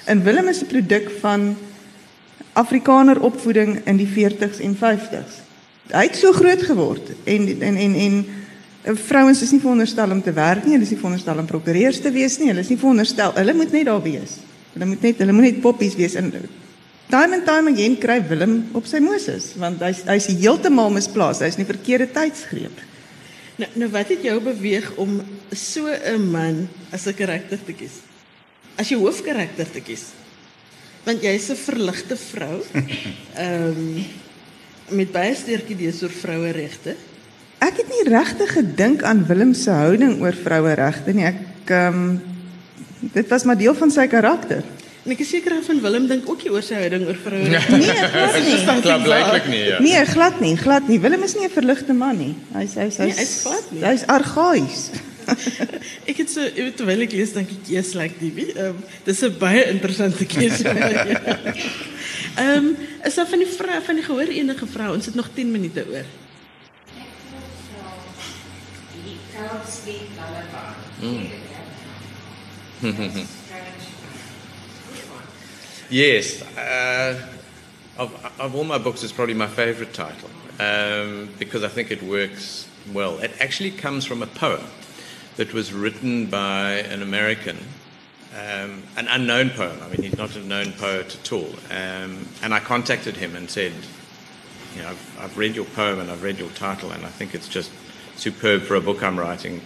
En 0.05 0.23
Willem 0.23 0.47
is 0.47 0.61
'n 0.61 0.67
produk 0.67 1.11
van 1.19 1.57
Afrikaner 2.53 3.19
opvoeding 3.21 3.81
in 3.85 3.97
die 3.97 4.07
40s 4.07 4.59
en 4.59 4.75
50s. 4.75 5.41
Hy 5.91 6.03
het 6.03 6.15
so 6.15 6.31
groot 6.31 6.61
geword 6.61 7.11
en 7.23 7.61
en 7.61 7.75
en 7.75 7.95
en 7.95 8.25
vrouens 8.83 9.41
is 9.41 9.51
nie 9.51 9.61
veronderstel 9.63 10.11
om 10.11 10.21
te 10.21 10.33
werk 10.35 10.65
nie, 10.65 10.73
hulle 10.75 10.83
is 10.83 10.91
nie 10.91 10.99
veronderstel 10.99 11.39
om 11.39 11.45
prokureurs 11.47 12.01
te 12.03 12.11
wees 12.11 12.35
nie, 12.39 12.49
hulle 12.51 12.65
is 12.65 12.69
nie 12.69 12.79
veronderstel, 12.81 13.31
hulle 13.37 13.53
moet 13.53 13.71
net 13.71 13.85
daar 13.87 14.03
wees. 14.03 14.39
Hulle 14.73 14.89
moet 14.89 15.01
net 15.05 15.21
hulle 15.21 15.35
moet 15.35 15.47
net 15.47 15.61
poppies 15.61 15.95
wees 15.95 16.15
en 16.19 16.31
time 17.13 17.35
and 17.37 17.45
time 17.45 17.69
again 17.69 17.95
kry 17.99 18.17
Willem 18.25 18.55
op 18.73 18.87
sy 18.89 18.97
Moses 19.03 19.51
want 19.61 19.81
hy's 19.85 20.01
hy's 20.09 20.31
heeltemal 20.31 20.89
misplaas. 20.93 21.43
Hy's 21.45 21.59
in 21.59 21.65
die 21.65 21.69
verkeerde 21.69 22.07
tydsgreep. 22.09 22.81
Nou 23.61 23.69
nou 23.83 23.89
wat 23.93 24.09
het 24.09 24.25
jou 24.25 24.39
beweeg 24.41 24.89
om 24.97 25.21
so 25.51 25.85
'n 25.87 26.31
man 26.31 26.67
as 26.91 27.05
'n 27.05 27.13
karakter 27.13 27.59
te 27.65 27.73
kies? 27.73 28.01
As 28.75 28.89
jou 28.89 28.99
hoofkarakter 28.99 29.69
te 29.69 29.81
kies. 29.81 30.05
Want 31.05 31.21
jy's 31.21 31.49
'n 31.49 31.55
verligte 31.55 32.17
vrou. 32.17 32.63
Ehm 33.45 33.69
um, 33.69 34.05
met 34.89 35.11
baie 35.11 35.35
sterk 35.35 35.69
idees 35.69 36.01
oor 36.03 36.11
vroueregte. 36.11 36.95
Ek 37.63 37.79
het 37.79 37.87
nie 37.87 38.03
regtig 38.09 38.53
gedink 38.57 39.03
aan 39.07 39.23
Willem 39.27 39.53
se 39.55 39.71
houding 39.71 40.17
oor 40.21 40.35
vroueregte 40.35 41.13
nie. 41.15 41.27
Ek 41.29 41.71
ehm 41.71 41.99
um, 41.99 42.21
dit 43.13 43.27
was 43.27 43.43
maar 43.43 43.59
deel 43.59 43.75
van 43.75 43.91
sy 43.91 44.07
karakter. 44.07 44.63
En 45.03 45.11
ek 45.11 45.19
is 45.25 45.31
seker 45.33 45.55
van 45.65 45.79
Willem 45.83 46.05
dink 46.07 46.27
ook 46.31 46.43
oor 46.49 46.63
sy 46.63 46.77
houding 46.79 47.03
oor 47.07 47.17
vroue. 47.19 47.43
Nee, 47.51 47.95
glad 48.15 48.37
nie. 48.39 48.83
Klap 48.85 49.03
blyklik 49.03 49.47
nie, 49.51 49.63
ja. 49.67 49.79
Nee, 49.83 50.03
glad 50.07 50.39
nie, 50.39 50.53
glad 50.59 50.87
nie. 50.87 50.99
Willem 51.03 51.23
is 51.27 51.35
nie 51.35 51.47
'n 51.47 51.51
verligte 51.51 51.93
man 51.93 52.17
nie. 52.17 52.35
Hy's 52.55 52.75
hy's 52.79 52.97
hy's 53.03 53.17
nee, 53.19 53.27
glad 53.43 53.71
nie. 53.71 53.83
Hy's 53.83 54.05
argaïs. 54.07 54.81
ek 56.11 56.17
het 56.23 56.29
so 56.31 56.47
terwyl 56.79 57.03
ek 57.07 57.15
lees 57.15 57.31
dink 57.35 57.51
ek 57.51 57.71
yes 57.75 57.93
like 57.99 58.19
die. 58.19 58.31
Ehm 58.55 58.73
um, 58.73 58.83
dis 59.03 59.23
'n 59.23 59.35
baie 59.39 59.63
interessante 59.71 60.25
keuse. 60.25 60.67
Ehm 62.33 62.57
um, 62.57 62.75
is 63.03 63.15
daar 63.15 63.27
van 63.27 63.39
die 63.39 63.47
vrou 63.47 63.79
van 63.85 63.95
die 63.95 64.03
gehoor 64.03 64.31
enige 64.31 64.67
vrou? 64.67 64.93
Ons 64.95 65.05
het 65.05 65.15
nog 65.15 65.29
10 65.35 65.51
minute 65.51 65.83
oor. 65.91 66.07
Mm. 72.81 73.29
Yes. 75.89 76.41
Uh, 76.57 77.21
of, 77.99 78.39
of 78.39 78.55
all 78.55 78.63
my 78.63 78.79
books, 78.79 79.03
it's 79.03 79.11
probably 79.11 79.35
my 79.35 79.45
favorite 79.45 79.93
title 79.93 80.29
um, 80.59 81.29
because 81.37 81.63
I 81.63 81.67
think 81.67 81.91
it 81.91 82.01
works 82.01 82.67
well. 82.91 83.19
It 83.19 83.31
actually 83.39 83.71
comes 83.71 84.03
from 84.03 84.23
a 84.23 84.27
poem 84.27 84.65
that 85.35 85.53
was 85.53 85.71
written 85.71 86.25
by 86.27 86.79
an 86.89 87.03
American, 87.03 87.57
um, 88.33 88.81
an 88.97 89.07
unknown 89.07 89.51
poem. 89.51 89.77
I 89.83 89.89
mean, 89.89 90.01
he's 90.01 90.17
not 90.17 90.35
a 90.35 90.39
known 90.39 90.71
poet 90.73 91.15
at 91.15 91.31
all. 91.31 91.49
Um, 91.69 92.27
and 92.41 92.53
I 92.53 92.59
contacted 92.59 93.17
him 93.17 93.35
and 93.35 93.49
said, 93.49 93.73
you 94.75 94.81
know, 94.81 94.89
I've, 94.89 95.19
I've 95.19 95.37
read 95.37 95.55
your 95.55 95.65
poem 95.65 95.99
and 95.99 96.09
I've 96.09 96.23
read 96.23 96.39
your 96.39 96.49
title, 96.49 96.91
and 96.91 97.05
I 97.05 97.09
think 97.09 97.35
it's 97.35 97.47
just 97.47 97.71
superb 98.15 98.63
for 98.63 98.75
a 98.75 98.81
book 98.81 99.03
I'm 99.03 99.19
writing. 99.19 99.61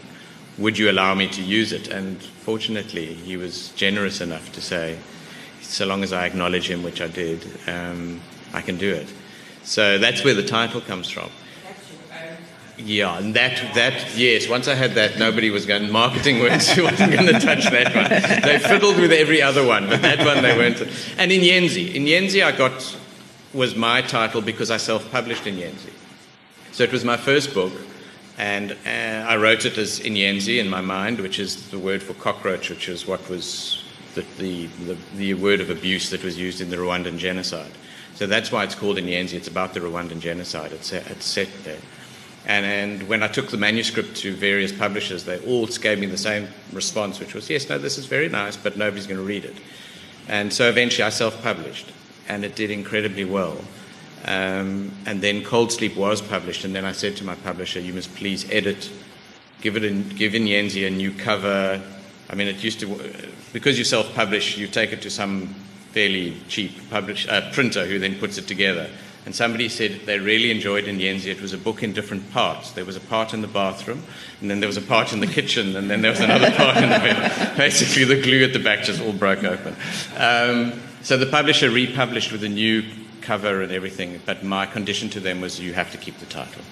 Would 0.58 0.78
you 0.78 0.90
allow 0.90 1.14
me 1.14 1.28
to 1.30 1.42
use 1.42 1.72
it? 1.72 1.88
And 1.88 2.22
fortunately, 2.22 3.14
he 3.14 3.38
was 3.38 3.70
generous 3.70 4.22
enough 4.22 4.52
to 4.54 4.62
say, 4.62 4.98
so 5.62 5.86
long 5.86 6.04
as 6.04 6.14
I 6.14 6.26
acknowledge 6.26 6.70
him, 6.70 6.84
which 6.84 7.02
I 7.02 7.08
did, 7.08 7.46
um, 7.68 8.22
I 8.54 8.62
can 8.62 8.78
do 8.78 8.94
it. 8.94 9.12
So 9.64 9.98
that's 9.98 10.24
where 10.24 10.34
the 10.34 10.44
title 10.44 10.82
comes 10.82 11.10
from. 11.10 11.30
yeah, 12.78 13.18
and 13.18 13.34
that 13.36 13.76
that 13.76 14.16
yes. 14.16 14.48
Once 14.48 14.68
I 14.68 14.76
had 14.76 14.92
that, 14.94 15.20
nobody 15.20 15.50
was 15.50 15.66
going. 15.66 15.92
Marketing 15.92 16.40
weren't 16.40 16.64
wasn't 16.78 17.12
going 17.12 17.26
to 17.26 17.40
touch 17.40 17.66
that 17.66 17.94
one. 17.94 18.42
They 18.44 18.60
fiddled 18.60 18.98
with 18.98 19.12
every 19.12 19.42
other 19.42 19.66
one, 19.66 19.88
but 19.90 20.02
that 20.02 20.26
one 20.26 20.42
they 20.42 20.58
weren't. 20.58 20.82
And 21.18 21.32
in 21.32 21.42
Yenzi, 21.42 21.94
in 21.94 22.06
Yenzi, 22.06 22.44
I 22.44 22.52
got 22.54 22.98
was 23.54 23.76
my 23.76 24.02
title 24.02 24.42
because 24.42 24.72
I 24.72 24.78
self-published 24.78 25.48
in 25.48 25.56
Yenzi. 25.56 25.94
So 26.72 26.84
it 26.84 26.92
was 26.92 27.04
my 27.04 27.18
first 27.18 27.54
book, 27.54 27.74
and 28.38 28.74
uh, 28.86 29.26
I 29.28 29.36
wrote 29.38 29.66
it 29.66 29.78
as 29.78 30.00
in 30.00 30.14
Yenzi 30.14 30.60
in 30.60 30.70
my 30.70 30.82
mind, 30.82 31.20
which 31.20 31.40
is 31.40 31.70
the 31.70 31.80
word 31.80 32.04
for 32.04 32.14
cockroach, 32.14 32.70
which 32.70 32.88
is 32.88 33.08
what 33.08 33.28
was 33.30 33.84
the, 34.14 34.22
the, 34.38 34.68
the, 34.86 34.98
the 35.16 35.34
word 35.34 35.60
of 35.60 35.70
abuse 35.70 36.10
that 36.12 36.24
was 36.24 36.38
used 36.38 36.62
in 36.62 36.70
the 36.70 36.78
Rwandan 36.78 37.18
genocide. 37.18 37.72
So 38.14 38.28
that's 38.28 38.52
why 38.52 38.64
it's 38.64 38.76
called 38.76 38.98
in 38.98 39.06
Yenzi. 39.06 39.34
It's 39.34 39.48
about 39.48 39.74
the 39.74 39.80
Rwandan 39.80 40.20
genocide. 40.20 40.72
It's, 40.72 40.94
it's 40.94 41.26
set 41.26 41.50
there. 41.64 41.80
And, 42.48 42.66
and 42.66 43.10
when 43.10 43.24
I 43.24 43.28
took 43.28 43.50
the 43.50 43.58
manuscript 43.58 44.16
to 44.18 44.34
various 44.34 44.72
publishers, 44.72 45.26
they 45.26 45.40
all 45.46 45.68
gave 45.68 46.00
me 46.00 46.06
the 46.06 46.18
same 46.18 46.48
response, 46.72 47.20
which 47.20 47.34
was, 47.34 47.50
yes, 47.50 47.68
no, 47.68 47.78
this 47.78 47.98
is 47.98 48.06
very 48.06 48.30
nice, 48.30 48.56
but 48.56 48.78
nobody's 48.78 49.06
going 49.06 49.20
to 49.20 49.26
read 49.26 49.46
it. 49.46 49.56
And 50.28 50.52
so 50.52 50.70
eventually 50.70 51.04
I 51.04 51.10
self 51.10 51.42
published, 51.44 51.92
and 52.28 52.46
it 52.46 52.56
did 52.56 52.72
incredibly 52.72 53.26
well. 53.26 53.58
Um, 54.26 54.92
and 55.06 55.22
then 55.22 55.44
Cold 55.44 55.72
Sleep 55.72 55.96
was 55.96 56.22
published, 56.22 56.66
and 56.66 56.76
then 56.76 56.86
I 56.86 56.92
said 56.92 57.16
to 57.18 57.24
my 57.24 57.36
publisher, 57.36 57.80
you 57.80 57.94
must 57.94 58.14
please 58.16 58.50
edit, 58.52 58.90
give, 59.62 59.78
it 59.78 59.84
in, 59.84 60.10
give 60.10 60.36
in 60.36 60.44
Yenzi 60.44 60.88
a 60.88 60.90
new 60.90 61.12
cover. 61.12 61.82
I 62.30 62.36
mean, 62.36 62.48
it 62.48 62.64
used 62.64 62.80
to, 62.82 63.14
because 63.54 63.78
you 63.78 63.84
self 63.84 64.14
publish, 64.14 64.58
you 64.58 64.68
take 64.68 64.92
it 64.92 65.02
to 65.04 65.10
some 65.10 65.56
fairly 65.92 66.38
cheap 66.48 66.90
publish, 66.90 67.28
uh, 67.28 67.52
printer 67.54 67.86
who 67.86 68.00
then 68.00 68.16
puts 68.20 68.38
it 68.38 68.48
together. 68.48 68.90
And 69.26 69.36
somebody 69.36 69.68
said 69.68 70.02
they 70.06 70.20
really 70.20 70.52
enjoyed 70.52 70.86
in 70.88 71.00
Yenzi. 71.00 71.26
It 71.26 71.42
was 71.42 71.52
a 71.52 71.58
book 71.58 71.84
in 71.84 71.92
different 71.92 72.32
parts. 72.32 72.72
There 72.72 72.86
was 72.86 72.96
a 72.96 73.02
part 73.02 73.34
in 73.34 73.42
the 73.42 73.48
bathroom, 73.48 74.04
and 74.40 74.50
then 74.50 74.62
there 74.62 74.68
was 74.68 74.78
a 74.78 74.82
part 74.82 75.12
in 75.12 75.20
the 75.20 75.28
kitchen, 75.28 75.76
and 75.76 75.90
then 75.90 76.02
there 76.02 76.12
was 76.12 76.22
another 76.22 76.50
part 76.56 76.78
in 76.78 76.84
the 76.84 77.00
bed. 77.00 77.58
Basically, 77.58 78.06
the 78.06 78.22
glue 78.22 78.44
at 78.46 78.54
the 78.54 78.60
back 78.60 78.84
just 78.84 79.02
all 79.02 79.12
broke 79.12 79.44
open. 79.44 79.76
Um, 80.16 80.82
so 81.02 81.18
the 81.18 81.26
publisher 81.26 81.70
republished 81.70 82.32
with 82.32 82.44
a 82.44 82.50
new 82.50 82.84
cover 83.28 83.62
and 83.62 83.72
everything, 83.72 84.20
but 84.26 84.44
my 84.44 84.66
condition 84.66 85.10
to 85.10 85.20
them 85.20 85.42
was 85.42 85.60
you 85.60 85.74
have 85.74 85.92
to 85.92 85.98
keep 85.98 86.18
the 86.20 86.26
title, 86.26 86.64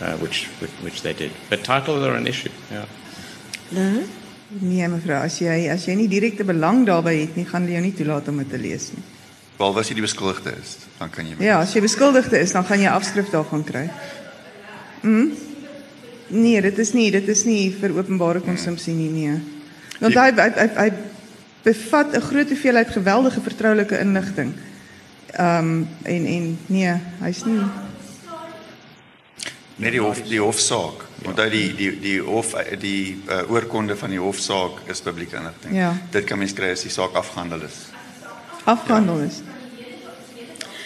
uh, 0.00 0.16
which, 0.22 0.46
which, 0.60 0.70
which 0.86 1.02
they 1.02 1.12
did. 1.12 1.30
But 1.50 1.62
titles 1.64 2.02
are 2.02 2.16
an 2.16 2.26
issue. 2.26 2.50
Yeah. 2.70 2.86
No? 3.70 4.02
Nee 4.50 4.88
mevrou, 4.90 5.14
as 5.22 5.36
jy 5.38 5.68
as 5.70 5.84
jy 5.86 5.94
nie 5.94 6.08
direkte 6.10 6.42
belang 6.42 6.82
daarbey 6.88 7.20
het 7.20 7.36
nie, 7.38 7.44
gaan 7.46 7.68
hulle 7.68 7.76
jou 7.76 7.82
nie 7.84 7.94
toelaat 7.94 8.30
om 8.32 8.40
dit 8.42 8.48
te 8.50 8.58
lees 8.58 8.88
nie. 8.96 9.04
Behalwe 9.60 9.84
as 9.84 9.90
jy 9.92 9.94
die 10.00 10.02
beskuldigde 10.02 10.56
is, 10.58 10.72
dan 10.98 11.12
kan 11.14 11.28
jy 11.28 11.36
Ja, 11.44 11.60
as 11.62 11.76
jy 11.76 11.84
beskuldigde 11.84 12.40
is, 12.42 12.56
dan 12.56 12.66
gaan 12.66 12.82
jy 12.82 12.90
afskrif 12.90 13.30
daarvan 13.30 13.62
kry. 13.68 13.84
Mm? 15.04 15.36
Nee, 16.34 16.64
dit 16.66 16.82
is 16.82 16.90
nie, 16.96 17.06
dit 17.14 17.30
is 17.30 17.44
nie 17.46 17.70
vir 17.78 17.94
openbare 17.94 18.42
konsumpsie 18.42 18.94
nie, 18.96 19.10
nee. 19.14 19.38
Want 20.00 20.18
hy 20.18 20.26
hy 20.34 20.48
hy, 20.56 20.66
hy 20.80 20.88
bevat 21.62 22.16
'n 22.16 22.26
groot 22.26 22.50
hoeveelheid 22.50 22.90
geweldige 22.90 23.40
vertroulike 23.46 24.02
inligting. 24.02 24.54
Ehm 25.36 25.58
um, 25.58 25.88
en 26.02 26.26
en 26.26 26.58
nee, 26.66 26.94
hy's 27.20 27.44
nie 27.44 27.60
net 29.80 29.94
die 29.96 30.00
hof 30.02 30.18
die 30.28 30.40
hofsaak. 30.40 31.06
Onthou 31.24 31.46
die 31.52 31.68
die 31.76 31.90
die 32.00 32.18
hof 32.24 32.52
die 32.80 33.16
uh, 33.28 33.42
oorkonde 33.52 33.96
van 33.96 34.12
die 34.12 34.20
hofsaak 34.20 34.82
is 34.92 35.00
publieke 35.04 35.36
inligting. 35.40 35.76
Ja. 35.76 35.94
Dit 36.12 36.24
kan 36.28 36.38
mens 36.40 36.52
kry 36.56 36.72
as 36.74 36.84
die 36.84 36.92
saak 36.92 37.16
afgehandel 37.16 37.64
is. 37.68 37.78
afgehandel 38.64 39.24
is. 39.28 39.40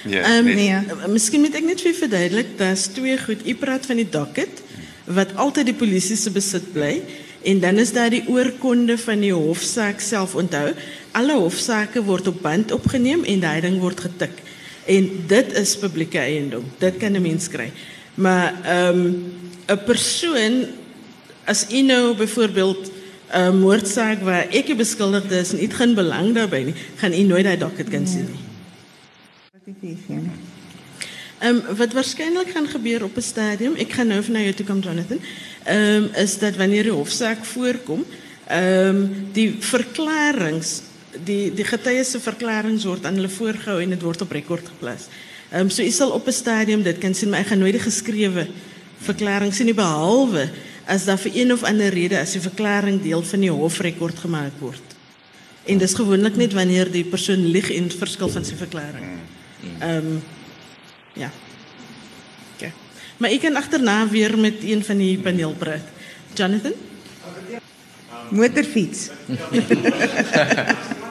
Ja. 0.05 0.21
Ehm 0.23 0.45
net- 0.45 0.55
nee. 0.55 0.71
uh, 0.71 1.07
Miskien 1.11 1.41
moet 1.41 1.55
ek 1.59 1.65
net 1.65 1.81
vir 1.81 1.95
verduidelik, 1.95 2.55
daar's 2.59 2.87
twee 2.93 3.19
goed. 3.19 3.47
U 3.47 3.55
praat 3.55 3.87
van 3.87 3.97
die 3.97 4.09
docket 4.09 4.63
wat 5.05 5.35
altyd 5.37 5.67
die 5.73 5.77
polisie 5.77 6.17
se 6.17 6.31
besit 6.33 6.71
bly 6.73 7.03
en 7.45 7.61
dan 7.61 7.79
is 7.79 7.93
daar 7.93 8.11
die 8.11 8.25
oorkonde 8.29 8.99
van 8.99 9.21
die 9.21 9.33
hofsaak 9.33 10.01
self. 10.01 10.35
Onthou, 10.35 10.73
alle 11.13 11.37
hofsaake 11.39 12.03
word 12.05 12.29
op 12.33 12.41
band 12.43 12.73
opgeneem 12.73 13.25
en 13.25 13.41
daai 13.41 13.61
ding 13.61 13.79
word 13.81 14.01
getik. 14.01 14.41
En 14.87 15.09
dit 15.29 15.53
is 15.57 15.77
publieke 15.81 16.19
eiendom. 16.19 16.65
Dit 16.79 16.97
kan 16.97 17.13
'n 17.13 17.23
mens 17.23 17.49
kry. 17.49 17.71
Maar 18.15 18.55
ehm 18.65 19.13
'n 19.69 19.85
persoon 19.85 20.67
as 21.45 21.67
u 21.73 21.81
nou 21.83 22.17
byvoorbeeld 22.17 22.91
'n 23.33 23.59
moordsaak 23.59 24.23
waar 24.23 24.47
ek 24.51 24.67
die 24.67 24.77
beskuldigde 24.77 25.39
is 25.39 25.53
en 25.53 25.59
u 25.59 25.63
het 25.63 25.75
geen 25.75 25.95
belang 25.95 26.35
daarbey 26.35 26.63
nie, 26.63 26.75
gaan 26.97 27.13
u 27.13 27.23
nooit 27.23 27.45
daai 27.45 27.59
docket 27.59 27.89
kan 27.89 28.07
sien 28.07 28.29
nie. 28.31 28.45
Wat 29.53 29.63
ek 29.67 29.81
nie 29.81 29.99
sien 30.07 30.31
Um, 31.45 31.63
wat 31.77 31.93
waarschijnlijk 31.93 32.51
gaat 32.51 32.69
gebeuren 32.69 33.07
op 33.07 33.15
het 33.15 33.25
stadium, 33.25 33.75
ik 33.75 33.93
ga 33.93 34.03
nu 34.03 34.17
even 34.17 34.33
naar 34.33 34.43
jou 34.43 34.55
toe 34.55 34.67
komen, 34.67 34.83
Jonathan, 34.83 35.19
um, 35.69 36.11
is 36.15 36.39
dat 36.39 36.57
wanneer 36.57 36.83
de 36.83 36.91
hoofdzaak 36.91 37.45
voorkomt, 37.45 38.07
um, 38.07 38.15
ehm, 38.47 39.07
die 39.33 39.57
verklarings, 39.59 40.81
die, 41.25 41.55
die 41.55 41.65
getuigenverklarings 41.65 42.85
wordt 42.85 43.05
aan 43.07 43.15
de 43.15 43.29
voorgehou 43.29 43.83
en 43.83 43.91
het 43.91 44.03
wordt 44.03 44.21
op 44.21 44.31
record 44.31 44.69
geplaatst. 44.69 45.09
Um, 45.55 45.71
so 45.71 45.83
is 45.83 46.01
al 46.01 46.11
op 46.11 46.27
een 46.27 46.33
stadium, 46.33 46.83
dat 46.83 46.99
kan 46.99 47.15
zien, 47.15 47.29
maar 47.29 47.41
ik 47.41 47.47
ga 47.47 47.55
nooit 47.55 47.73
de 47.73 47.79
geschreven 47.79 48.49
verklaring 48.99 49.55
zien, 49.55 49.75
behalve 49.75 50.49
als 50.87 51.05
dat 51.05 51.21
voor 51.21 51.31
een 51.35 51.53
of 51.53 51.63
andere 51.63 51.89
reden, 51.89 52.21
als 52.21 52.33
die 52.33 52.41
verklaring 52.41 53.03
deel 53.03 53.23
van 53.23 53.41
die 53.41 53.51
hoofdrecord 53.51 54.19
gemaakt 54.19 54.59
wordt. 54.59 54.83
En 55.65 55.79
dat 55.79 55.89
is 55.89 55.95
gewoonlijk 55.95 56.37
niet 56.37 56.53
wanneer 56.53 56.91
die 56.91 57.05
persoon 57.05 57.47
ligt 57.47 57.71
in 57.71 57.83
het 57.83 57.95
verschil 57.95 58.29
van 58.29 58.45
zijn 58.45 58.59
verklaring. 58.59 59.05
Um, 59.83 60.23
ja. 61.15 61.31
Okay. 62.55 62.73
Maar 63.17 63.31
ik 63.31 63.41
kan 63.41 63.57
achterna 63.57 64.09
weer 64.09 64.39
met 64.39 64.55
een 64.63 64.85
van 64.85 64.97
die 64.97 65.19
paneel 65.19 65.53
praat. 65.53 65.87
Jonathan? 66.35 66.73
Motorfiets. 68.29 69.09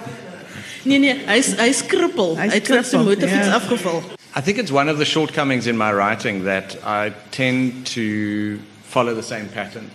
Nee 0.83 0.99
nee, 0.99 1.13
hy 1.25 1.37
is 1.39 1.53
hy 1.55 1.69
is 1.71 1.79
krippel. 1.87 2.33
Hy 2.35 2.49
is 2.49 2.51
Hy 2.51 2.59
het 2.59 2.67
van 2.67 2.83
sy 2.83 2.99
motorfiets 2.99 3.47
ja. 3.47 3.55
afgeval. 3.55 4.01
I 4.35 4.41
think 4.41 4.57
it's 4.59 4.71
one 4.71 4.91
of 4.91 4.97
the 4.97 5.05
shortcomings 5.05 5.65
in 5.65 5.77
my 5.77 5.93
writing 5.93 6.43
that 6.43 6.75
I 6.83 7.13
tend 7.29 7.85
to 7.93 8.57
follow 8.89 9.15
the 9.15 9.23
same 9.23 9.47
pattern. 9.53 9.89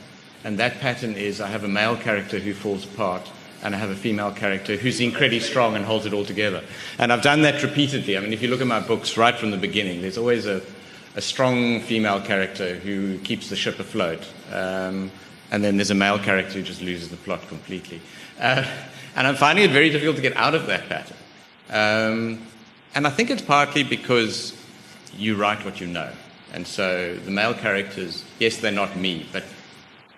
And 0.45 0.59
that 0.59 0.81
pattern 0.81 1.15
is 1.15 1.41
I 1.41 1.51
have 1.53 1.65
a 1.65 1.69
male 1.69 1.97
character 1.97 2.41
who 2.41 2.55
falls 2.55 2.85
apart 2.85 3.29
and 3.63 3.75
I 3.75 3.79
have 3.79 3.91
a 3.91 3.97
female 3.97 4.33
character 4.33 4.77
who's 4.77 5.01
incredibly 5.01 5.41
strong 5.41 5.75
and 5.75 5.85
holds 5.85 6.07
it 6.07 6.13
all 6.13 6.25
together. 6.25 6.63
And 6.99 7.13
I've 7.13 7.23
done 7.23 7.43
that 7.43 7.63
repeatedly. 7.63 8.17
I 8.17 8.21
mean, 8.21 8.33
if 8.33 8.43
you 8.43 8.49
look 8.49 8.61
at 8.61 8.67
my 8.67 8.81
books 8.81 9.17
right 9.17 9.37
from 9.37 9.51
the 9.51 9.57
beginning, 9.57 10.03
there's 10.03 10.19
always 10.19 10.47
a, 10.47 10.63
a 11.17 11.21
strong 11.21 11.81
female 11.81 12.21
character 12.21 12.77
who 12.77 13.19
keeps 13.19 13.49
the 13.49 13.57
ship 13.57 13.79
afloat. 13.79 14.27
Um, 14.53 15.11
and 15.51 15.65
then 15.65 15.77
there's 15.77 15.91
a 15.91 15.95
male 15.95 16.19
character 16.19 16.55
who 16.55 16.63
just 16.63 16.83
loses 16.83 17.09
the 17.09 17.17
plot 17.17 17.47
completely. 17.49 18.01
Uh, 18.39 18.65
and 19.17 19.27
I'm 19.27 19.37
finding 19.37 19.65
it 19.65 19.73
very 19.73 19.91
difficult 19.91 20.17
to 20.17 20.23
get 20.23 20.37
out 20.37 20.55
of 20.55 20.67
that 20.67 20.89
pattern. 20.89 21.17
Um, 21.71 22.47
and 22.95 23.07
I 23.07 23.11
think 23.11 23.31
it's 23.31 23.43
partly 23.43 23.83
because 23.83 24.55
you 25.17 25.37
write 25.37 25.65
what 25.65 25.81
you 25.81 25.87
know. 25.87 26.11
And 26.53 26.67
so 26.67 27.17
the 27.17 27.31
male 27.31 27.55
characters, 27.55 28.25
yes, 28.39 28.59
they're 28.59 28.73
not 28.73 28.97
me, 28.97 29.27
but 29.33 29.45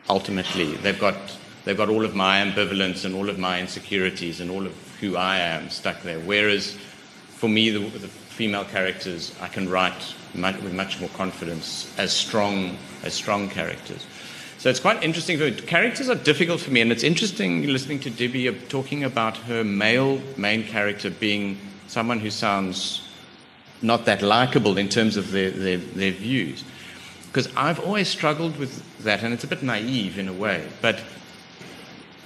ultimately 0.08 0.74
they've 0.76 0.98
got, 0.98 1.16
they've 1.64 1.76
got 1.76 1.88
all 1.88 2.04
of 2.04 2.14
my 2.14 2.40
ambivalence 2.44 3.04
and 3.04 3.14
all 3.14 3.28
of 3.28 3.38
my 3.38 3.60
insecurities 3.60 4.40
and 4.40 4.50
all 4.50 4.66
of 4.66 4.74
who 5.00 5.16
I 5.16 5.38
am 5.38 5.70
stuck 5.70 6.02
there. 6.02 6.20
Whereas 6.20 6.76
for 7.36 7.48
me, 7.48 7.70
the, 7.70 7.78
the 7.78 8.08
female 8.08 8.64
characters, 8.64 9.34
I 9.40 9.48
can 9.48 9.68
write 9.68 10.14
much, 10.34 10.56
with 10.62 10.74
much 10.74 11.00
more 11.00 11.08
confidence 11.10 11.92
as 11.98 12.12
strong, 12.12 12.76
as 13.02 13.14
strong 13.14 13.48
characters. 13.48 14.06
So 14.58 14.68
it's 14.68 14.80
quite 14.80 15.02
interesting. 15.02 15.38
Characters 15.66 16.10
are 16.10 16.14
difficult 16.14 16.60
for 16.60 16.70
me, 16.70 16.82
and 16.82 16.92
it's 16.92 17.02
interesting 17.02 17.66
listening 17.66 17.98
to 18.00 18.10
Debbie 18.10 18.46
uh, 18.46 18.52
talking 18.68 19.04
about 19.04 19.36
her 19.38 19.64
male 19.64 20.20
main 20.36 20.64
character 20.64 21.08
being 21.08 21.56
someone 21.88 22.20
who 22.20 22.30
sounds 22.30 23.08
not 23.80 24.04
that 24.04 24.20
likable 24.20 24.76
in 24.76 24.88
terms 24.88 25.16
of 25.16 25.32
their, 25.32 25.50
their, 25.50 25.78
their 25.78 26.12
views. 26.12 26.62
Because 27.28 27.48
I've 27.56 27.80
always 27.80 28.08
struggled 28.08 28.58
with 28.58 28.82
that, 29.04 29.22
and 29.22 29.32
it's 29.32 29.44
a 29.44 29.46
bit 29.46 29.62
naive 29.62 30.18
in 30.18 30.28
a 30.28 30.32
way. 30.32 30.66
But 30.82 31.00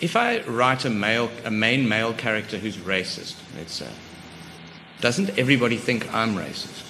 if 0.04 0.16
I 0.16 0.42
write 0.42 0.84
a, 0.84 0.90
male, 0.90 1.30
a 1.46 1.50
main 1.50 1.88
male 1.88 2.12
character 2.12 2.58
who's 2.58 2.76
racist, 2.76 3.36
let's 3.56 3.72
say, 3.72 3.88
doesn't 5.00 5.38
everybody 5.38 5.78
think 5.78 6.12
I'm 6.12 6.36
racist? 6.36 6.82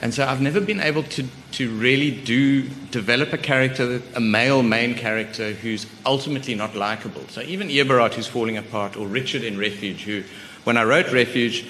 And 0.00 0.14
so 0.14 0.26
I've 0.26 0.40
never 0.40 0.62
been 0.62 0.80
able 0.80 1.02
to, 1.02 1.26
to 1.52 1.70
really 1.76 2.10
do 2.10 2.62
develop 2.90 3.34
a 3.34 3.38
character, 3.38 4.00
a 4.14 4.20
male 4.20 4.62
main 4.62 4.94
character 4.94 5.52
who's 5.52 5.86
ultimately 6.06 6.54
not 6.54 6.74
likable. 6.74 7.28
So 7.28 7.42
even 7.42 7.68
Eberhard 7.70 8.14
who's 8.14 8.26
falling 8.26 8.56
apart, 8.56 8.96
or 8.96 9.06
Richard 9.06 9.44
in 9.44 9.58
Refuge, 9.58 10.02
who, 10.04 10.24
when 10.64 10.78
I 10.78 10.84
wrote 10.84 11.12
Refuge, 11.12 11.66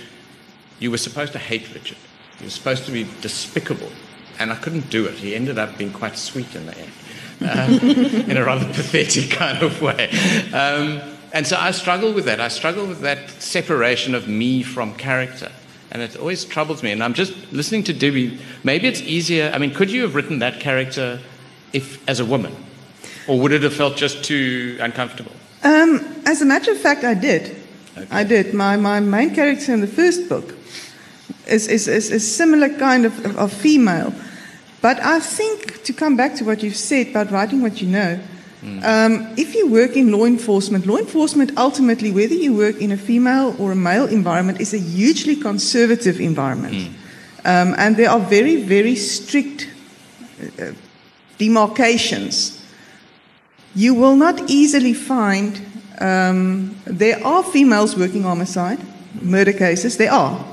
you 0.78 0.92
were 0.92 0.98
supposed 0.98 1.32
to 1.32 1.40
hate 1.40 1.74
Richard. 1.74 1.98
He 2.38 2.44
was 2.44 2.54
supposed 2.54 2.84
to 2.86 2.92
be 2.92 3.04
despicable. 3.20 3.90
And 4.38 4.52
I 4.52 4.54
couldn't 4.54 4.90
do 4.90 5.06
it. 5.06 5.14
He 5.14 5.34
ended 5.34 5.58
up 5.58 5.76
being 5.76 5.92
quite 5.92 6.16
sweet 6.16 6.54
in 6.54 6.66
the 6.66 6.78
end, 6.78 6.92
um, 7.40 7.78
in 8.30 8.36
a 8.36 8.44
rather 8.44 8.66
pathetic 8.66 9.30
kind 9.30 9.62
of 9.62 9.80
way. 9.80 10.10
Um, 10.52 11.00
and 11.32 11.46
so 11.46 11.56
I 11.56 11.70
struggle 11.70 12.12
with 12.12 12.24
that. 12.24 12.40
I 12.40 12.48
struggle 12.48 12.86
with 12.86 13.00
that 13.00 13.30
separation 13.40 14.14
of 14.14 14.28
me 14.28 14.62
from 14.62 14.94
character. 14.94 15.50
And 15.92 16.02
it 16.02 16.16
always 16.16 16.44
troubles 16.44 16.82
me. 16.82 16.92
And 16.92 17.02
I'm 17.02 17.14
just 17.14 17.34
listening 17.52 17.84
to 17.84 17.92
Debbie. 17.92 18.38
Maybe 18.64 18.88
it's 18.88 19.00
easier. 19.00 19.50
I 19.54 19.58
mean, 19.58 19.74
could 19.74 19.90
you 19.90 20.02
have 20.02 20.14
written 20.14 20.38
that 20.40 20.60
character 20.60 21.20
if 21.72 22.06
as 22.08 22.20
a 22.20 22.24
woman, 22.24 22.54
or 23.28 23.38
would 23.40 23.52
it 23.52 23.62
have 23.62 23.74
felt 23.74 23.96
just 23.96 24.24
too 24.24 24.76
uncomfortable? 24.80 25.32
Um, 25.62 26.22
as 26.26 26.42
a 26.42 26.44
matter 26.44 26.72
of 26.72 26.78
fact, 26.78 27.04
I 27.04 27.14
did. 27.14 27.56
Okay. 27.96 28.06
I 28.10 28.24
did. 28.24 28.54
My, 28.54 28.76
my 28.76 29.00
main 29.00 29.34
character 29.34 29.72
in 29.72 29.80
the 29.80 29.86
first 29.86 30.28
book 30.28 30.54
is, 31.46 31.68
is, 31.68 31.86
is 31.88 32.10
a 32.10 32.20
similar 32.20 32.68
kind 32.68 33.04
of, 33.04 33.24
of, 33.24 33.36
of 33.36 33.52
female. 33.52 34.12
But 34.80 34.98
I 35.00 35.20
think, 35.20 35.82
to 35.84 35.92
come 35.92 36.16
back 36.16 36.34
to 36.36 36.44
what 36.44 36.62
you've 36.62 36.76
said 36.76 37.08
about 37.08 37.30
writing 37.30 37.60
what 37.60 37.82
you 37.82 37.88
know, 37.88 38.18
mm. 38.62 38.82
um, 38.82 39.34
if 39.36 39.54
you 39.54 39.68
work 39.68 39.94
in 39.96 40.10
law 40.10 40.24
enforcement, 40.24 40.86
law 40.86 40.96
enforcement 40.96 41.52
ultimately, 41.56 42.10
whether 42.10 42.34
you 42.34 42.56
work 42.56 42.80
in 42.80 42.92
a 42.92 42.96
female 42.96 43.54
or 43.58 43.72
a 43.72 43.76
male 43.76 44.06
environment, 44.06 44.60
is 44.60 44.72
a 44.72 44.78
hugely 44.78 45.36
conservative 45.36 46.18
environment. 46.20 46.74
Mm. 46.74 46.92
Um, 47.44 47.74
and 47.78 47.96
there 47.96 48.10
are 48.10 48.20
very, 48.20 48.62
very 48.62 48.96
strict 48.96 49.68
uh, 50.58 50.72
demarcations. 51.38 52.62
You 53.74 53.94
will 53.94 54.16
not 54.16 54.50
easily 54.50 54.94
find, 54.94 55.60
um, 56.00 56.76
there 56.84 57.24
are 57.24 57.42
females 57.42 57.96
working 57.96 58.22
homicide, 58.22 58.78
murder 59.22 59.52
cases, 59.52 59.96
there 59.96 60.12
are. 60.12 60.49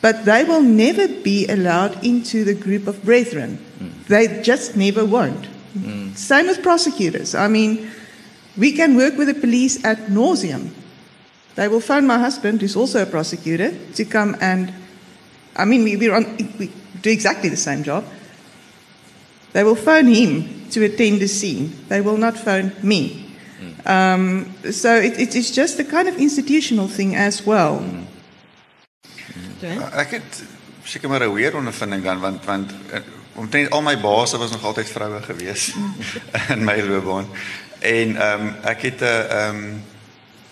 But 0.00 0.24
they 0.24 0.44
will 0.44 0.62
never 0.62 1.08
be 1.08 1.46
allowed 1.48 2.04
into 2.04 2.44
the 2.44 2.54
group 2.54 2.86
of 2.86 3.02
brethren. 3.04 3.58
Mm. 3.80 4.04
They 4.06 4.42
just 4.42 4.76
never 4.76 5.04
won't. 5.04 5.48
Mm. 5.76 6.16
Same 6.16 6.46
with 6.46 6.62
prosecutors. 6.62 7.34
I 7.34 7.48
mean, 7.48 7.90
we 8.56 8.72
can 8.72 8.96
work 8.96 9.16
with 9.16 9.28
the 9.28 9.34
police 9.34 9.84
at 9.84 9.98
nauseum. 10.06 10.70
They 11.56 11.66
will 11.66 11.80
phone 11.80 12.06
my 12.06 12.18
husband, 12.18 12.60
who's 12.60 12.76
also 12.76 13.02
a 13.02 13.06
prosecutor, 13.06 13.74
to 13.94 14.04
come 14.04 14.36
and, 14.40 14.72
I 15.56 15.64
mean, 15.64 15.82
we, 15.82 16.08
on, 16.08 16.36
we 16.58 16.70
do 17.02 17.10
exactly 17.10 17.48
the 17.48 17.56
same 17.56 17.82
job. 17.82 18.04
They 19.52 19.64
will 19.64 19.74
phone 19.74 20.06
him 20.06 20.68
to 20.70 20.84
attend 20.84 21.20
the 21.20 21.26
scene. 21.26 21.72
They 21.88 22.00
will 22.00 22.16
not 22.16 22.38
phone 22.38 22.72
me. 22.82 23.34
Mm. 23.60 23.86
Um, 23.86 24.72
so 24.72 24.94
it, 24.94 25.18
it, 25.18 25.34
it's 25.34 25.50
just 25.50 25.80
a 25.80 25.84
kind 25.84 26.06
of 26.06 26.16
institutional 26.18 26.86
thing 26.86 27.16
as 27.16 27.44
well. 27.44 27.82
Mm. 29.60 29.80
Ja, 29.80 29.90
ek 30.04 30.10
het 30.10 30.42
seker 30.84 31.08
maar 31.08 31.22
'n 31.26 31.32
weer 31.32 31.56
ondervinding 31.56 32.04
dan 32.04 32.20
want 32.20 32.44
want 32.44 32.72
eh, 32.90 33.00
omtrent 33.34 33.70
al 33.70 33.82
my 33.82 34.00
baase 34.00 34.38
was 34.38 34.50
nog 34.50 34.64
altyd 34.64 34.90
vroue 34.90 35.22
gewees 35.22 35.74
in 36.54 36.64
my 36.64 36.80
loopbaan. 36.82 37.28
En 37.78 38.16
ehm 38.16 38.40
um, 38.40 38.54
ek 38.62 38.82
het 38.82 39.00
'n 39.00 39.04
ehm 39.04 39.54
um, 39.54 39.82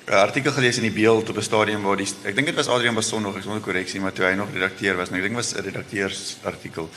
'n 0.06 0.12
artikel 0.12 0.52
gelees 0.52 0.76
in 0.76 0.82
die 0.82 0.92
Beeld 1.02 1.28
op 1.28 1.36
'n 1.36 1.42
stadium 1.42 1.82
waar 1.82 1.96
die 1.96 2.08
ek 2.22 2.34
dink 2.34 2.46
dit 2.46 2.54
was 2.54 2.68
Adrian 2.68 2.94
Bason 2.94 3.22
nog, 3.22 3.36
ek 3.36 3.42
sonder 3.42 3.60
korreksie, 3.60 4.00
maar 4.00 4.12
toe 4.12 4.24
hy 4.24 4.34
nog 4.34 4.52
redakteur 4.52 4.96
was, 4.96 5.10
nou, 5.10 5.18
ek 5.18 5.26
dink 5.26 5.36
was 5.36 5.54
'n 5.54 5.62
redakteursartikel. 5.62 6.90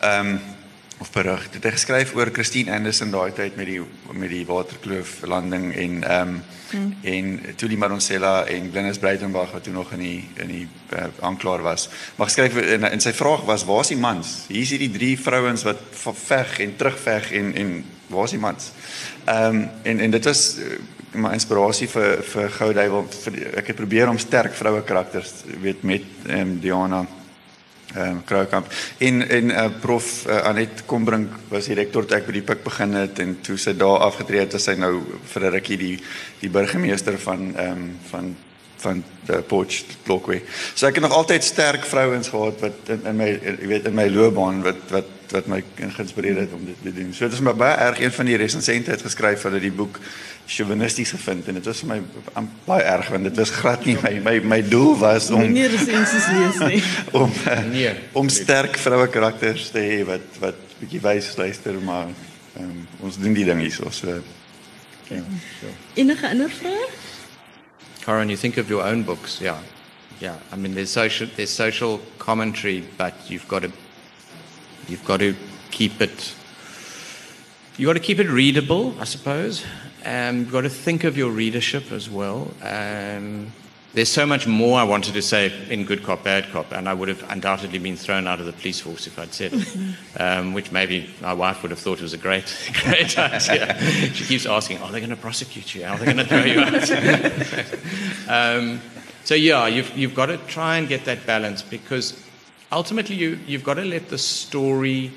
Ehm 0.00 0.26
um, 0.26 0.40
of 0.98 1.10
berig. 1.10 1.50
Dit 1.50 1.62
het 1.62 1.72
geskryf 1.72 2.14
oor 2.14 2.30
Christine 2.32 2.72
Anderson 2.74 3.10
daai 3.10 3.32
tyd 3.32 3.56
met 3.56 3.66
die 3.70 3.80
met 4.12 4.30
die 4.32 4.44
waterkloof 4.46 5.20
landing 5.30 5.70
en 5.74 6.02
ehm 6.02 6.28
um, 6.28 6.42
hmm. 6.70 6.96
en 7.02 7.56
toe 7.56 7.68
die 7.68 7.78
Maronsella 7.78 8.44
en 8.44 8.70
Glenys 8.70 8.98
Breitenberg 8.98 9.52
wat 9.54 9.64
toe 9.64 9.72
nog 9.72 9.92
in 9.92 10.02
die 10.02 10.28
in 10.42 10.50
die 10.52 10.66
uh, 10.92 11.06
aanklaer 11.20 11.62
was. 11.62 11.88
Maar 12.16 12.26
geskryf 12.26 12.56
en, 12.56 12.90
en 12.90 13.00
sy 13.00 13.12
vraag 13.12 13.44
was 13.46 13.64
waar 13.64 13.80
is 13.86 13.94
die 13.94 14.00
mans? 14.00 14.34
Hier 14.48 14.66
is 14.66 14.74
hierdie 14.74 14.90
drie 14.90 15.14
vrouens 15.20 15.62
wat 15.68 15.82
veg 16.24 16.58
en 16.66 16.76
terugveg 16.76 17.32
en 17.32 17.54
en 17.54 17.74
waar 18.06 18.24
is 18.24 18.36
die 18.36 18.42
mans? 18.42 18.72
Ehm 19.24 19.44
um, 19.44 19.68
en 19.82 20.00
en 20.00 20.16
dit 20.16 20.24
was 20.24 20.42
uh, 20.58 20.78
my 21.12 21.32
inspirasie 21.32 21.88
vir 21.88 22.24
vir 22.32 22.50
Gouduiwel 22.58 23.06
ek 23.54 23.70
het 23.70 23.78
probeer 23.78 24.10
om 24.10 24.18
sterk 24.18 24.54
vroue 24.54 24.82
karakters 24.82 25.44
weet 25.62 25.82
met 25.82 26.10
ehm 26.26 26.40
um, 26.40 26.58
Diana 26.60 27.06
ehm 27.94 28.16
uh, 28.16 28.22
Kroukamp 28.24 28.66
en 28.98 29.28
en 29.28 29.50
uh, 29.50 29.68
prof 29.80 30.26
uh, 30.26 30.42
Anet 30.50 30.82
Kombrink 30.86 31.30
was 31.48 31.70
die 31.70 31.74
rektor 31.78 32.04
toe 32.04 32.18
ek 32.18 32.26
by 32.26 32.32
die 32.32 32.44
Pik 32.50 32.64
begin 32.64 32.92
het 32.94 33.18
en 33.24 33.38
toe 33.40 33.56
sy 33.56 33.72
daar 33.76 34.04
afgetree 34.08 34.44
het, 34.44 34.54
is 34.54 34.68
sy 34.68 34.74
nou 34.76 35.00
vir 35.32 35.46
'n 35.46 35.54
rukkie 35.56 35.78
die 35.78 35.96
die 36.40 36.50
burgemeester 36.50 37.18
van 37.18 37.54
ehm 37.56 37.72
um, 37.72 37.96
van 38.10 38.36
van 38.78 39.04
die 39.26 39.42
Potch 39.42 39.84
Lockway. 40.06 40.42
So 40.74 40.86
ek 40.86 40.94
het 40.94 41.02
nog 41.02 41.16
altyd 41.16 41.44
sterk 41.44 41.84
vrouens 41.84 42.28
gehad 42.28 42.60
wat 42.60 42.92
in, 42.94 43.06
in 43.06 43.16
my 43.16 43.28
jy 43.28 43.66
weet 43.66 43.88
in 43.90 43.94
my 43.94 44.08
loopbaan 44.08 44.62
wat 44.62 44.84
wat 44.90 45.17
wat 45.32 45.46
my 45.46 45.62
geïnspireer 45.76 46.36
het 46.44 46.52
om 46.56 46.64
dit 46.64 46.76
te 46.82 46.92
doen. 46.92 47.12
So 47.14 47.28
dit 47.28 47.36
is 47.36 47.44
maar 47.44 47.56
baie 47.56 47.76
erg 47.76 48.00
een 48.00 48.12
van 48.12 48.30
die 48.30 48.36
resensente 48.40 48.90
het 48.90 49.02
geskryf 49.02 49.42
hulle 49.48 49.60
die 49.60 49.72
boek 49.72 50.00
chauvinisties 50.48 51.10
gevind 51.10 51.48
en 51.48 51.58
dit 51.58 51.66
was 51.68 51.82
vir 51.84 51.90
my 51.90 52.44
baie 52.64 52.84
erg 52.88 53.10
want 53.12 53.28
dit 53.28 53.36
was 53.36 53.50
glad 53.52 53.84
nie 53.84 53.96
my 54.00 54.12
my 54.24 54.34
my 54.54 54.58
doel 54.64 54.94
was 55.00 55.28
om 55.34 55.44
nie 55.52 55.66
resensies 55.68 56.28
lees 56.32 56.60
nie. 56.72 56.80
om 57.12 57.32
nee, 57.68 57.92
om 58.16 58.30
sterk 58.32 58.78
vroue 58.80 59.10
karakters 59.12 59.68
te 59.74 59.82
hê 59.84 59.98
wat 60.08 60.40
wat 60.44 60.62
bietjie 60.80 61.02
wys 61.04 61.34
luister 61.36 61.76
maar 61.84 62.08
um, 62.60 62.86
ons 63.04 63.20
doen 63.20 63.36
die 63.36 63.44
ding 63.48 63.60
hier 63.60 63.74
so 63.74 63.92
so 63.92 64.16
ja 65.12 65.20
so 65.60 65.74
enige 66.00 66.30
ander 66.30 66.52
vrae? 66.60 66.88
Karen 68.06 68.32
you 68.32 68.40
think 68.40 68.56
of 68.56 68.72
your 68.72 68.86
own 68.86 69.04
books 69.04 69.38
yeah 69.44 69.60
yeah. 70.18 70.40
I 70.50 70.56
mean 70.56 70.74
there's 70.74 70.92
social 70.92 71.28
there's 71.36 71.52
social 71.52 72.00
commentary 72.16 72.82
but 72.96 73.14
you've 73.28 73.48
got 73.48 73.68
to 73.68 73.72
you've 74.88 75.04
got 75.04 75.20
to 75.20 75.34
keep 75.70 76.00
it 76.00 76.34
You've 77.76 77.86
got 77.86 77.92
to 77.92 78.00
keep 78.00 78.18
it 78.18 78.28
readable 78.28 78.94
i 79.00 79.04
suppose 79.04 79.64
Um, 80.04 80.38
you've 80.38 80.52
got 80.52 80.62
to 80.62 80.70
think 80.70 81.04
of 81.04 81.16
your 81.16 81.30
readership 81.30 81.92
as 81.92 82.08
well. 82.08 82.48
Um, 82.62 83.52
there's 83.94 84.08
so 84.10 84.26
much 84.26 84.46
more 84.46 84.78
I 84.78 84.84
wanted 84.84 85.14
to 85.14 85.22
say 85.22 85.52
in 85.70 85.84
Good 85.84 86.04
Cop, 86.04 86.22
Bad 86.22 86.50
Cop, 86.52 86.72
and 86.72 86.88
I 86.88 86.94
would 86.94 87.08
have 87.08 87.24
undoubtedly 87.30 87.78
been 87.78 87.96
thrown 87.96 88.26
out 88.26 88.38
of 88.38 88.46
the 88.46 88.52
police 88.52 88.80
force 88.80 89.06
if 89.06 89.18
I'd 89.18 89.32
said 89.32 89.52
it, 89.54 89.96
um, 90.20 90.52
which 90.52 90.70
maybe 90.70 91.10
my 91.20 91.32
wife 91.32 91.62
would 91.62 91.72
have 91.72 91.80
thought 91.80 92.00
was 92.00 92.12
a 92.12 92.18
great, 92.18 92.46
great 92.84 93.18
idea. 93.18 93.76
She 94.14 94.24
keeps 94.24 94.46
asking, 94.46 94.78
are 94.78 94.92
they 94.92 95.00
going 95.00 95.10
to 95.10 95.16
prosecute 95.16 95.74
you? 95.74 95.84
Are 95.84 95.98
they 95.98 96.04
going 96.04 96.18
to 96.18 96.24
throw 96.24 96.44
you 96.44 96.60
out? 96.60 96.84
um, 98.58 98.80
so, 99.24 99.34
yeah, 99.34 99.66
you've, 99.66 99.96
you've 99.96 100.14
got 100.14 100.26
to 100.26 100.36
try 100.46 100.76
and 100.76 100.86
get 100.86 101.04
that 101.06 101.26
balance 101.26 101.62
because 101.62 102.22
ultimately 102.72 103.16
you, 103.16 103.38
you've 103.46 103.64
got 103.64 103.74
to 103.74 103.84
let 103.84 104.08
the 104.08 104.18
story 104.18 105.12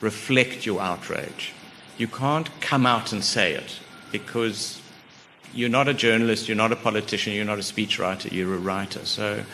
reflect 0.00 0.66
your 0.66 0.80
outrage. 0.80 1.52
You 1.96 2.08
can't 2.08 2.48
come 2.60 2.86
out 2.86 3.12
and 3.12 3.24
say 3.24 3.54
it 3.54 3.78
because 4.12 4.80
you're 5.52 5.68
not 5.68 5.88
a 5.88 5.94
journalist, 5.94 6.48
you're 6.48 6.56
not 6.56 6.72
a 6.72 6.76
politician, 6.76 7.32
you're 7.32 7.44
not 7.44 7.58
a 7.58 7.62
speechwriter, 7.62 8.30
you're 8.32 8.54
a 8.54 8.58
writer. 8.58 9.04
So 9.04 9.44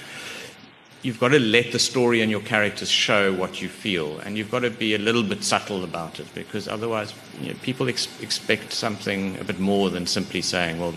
you've 1.03 1.21
got 1.21 1.29
to 1.29 1.39
let 1.39 1.73
the 1.73 1.79
story 1.79 2.21
and 2.23 2.31
your 2.31 2.41
characters 2.41 2.91
show 2.91 3.33
what 3.33 3.63
you 3.63 3.69
feel, 3.69 4.19
and 4.21 4.37
you've 4.37 4.51
got 4.51 4.61
to 4.61 4.71
be 4.71 4.95
a 4.95 4.99
little 4.99 5.23
bit 5.23 5.45
subtle 5.45 5.85
about 5.85 6.21
it 6.21 6.27
because 6.35 6.69
otherwise 6.69 7.15
you 7.41 7.49
know, 7.49 7.59
people 7.63 7.89
ex- 7.89 8.09
expect 8.21 8.73
something 8.73 9.39
a 9.39 9.45
bit 9.45 9.61
more 9.61 9.91
than 9.91 10.07
simply 10.07 10.43
saying, 10.43 10.81
well, 10.81 10.95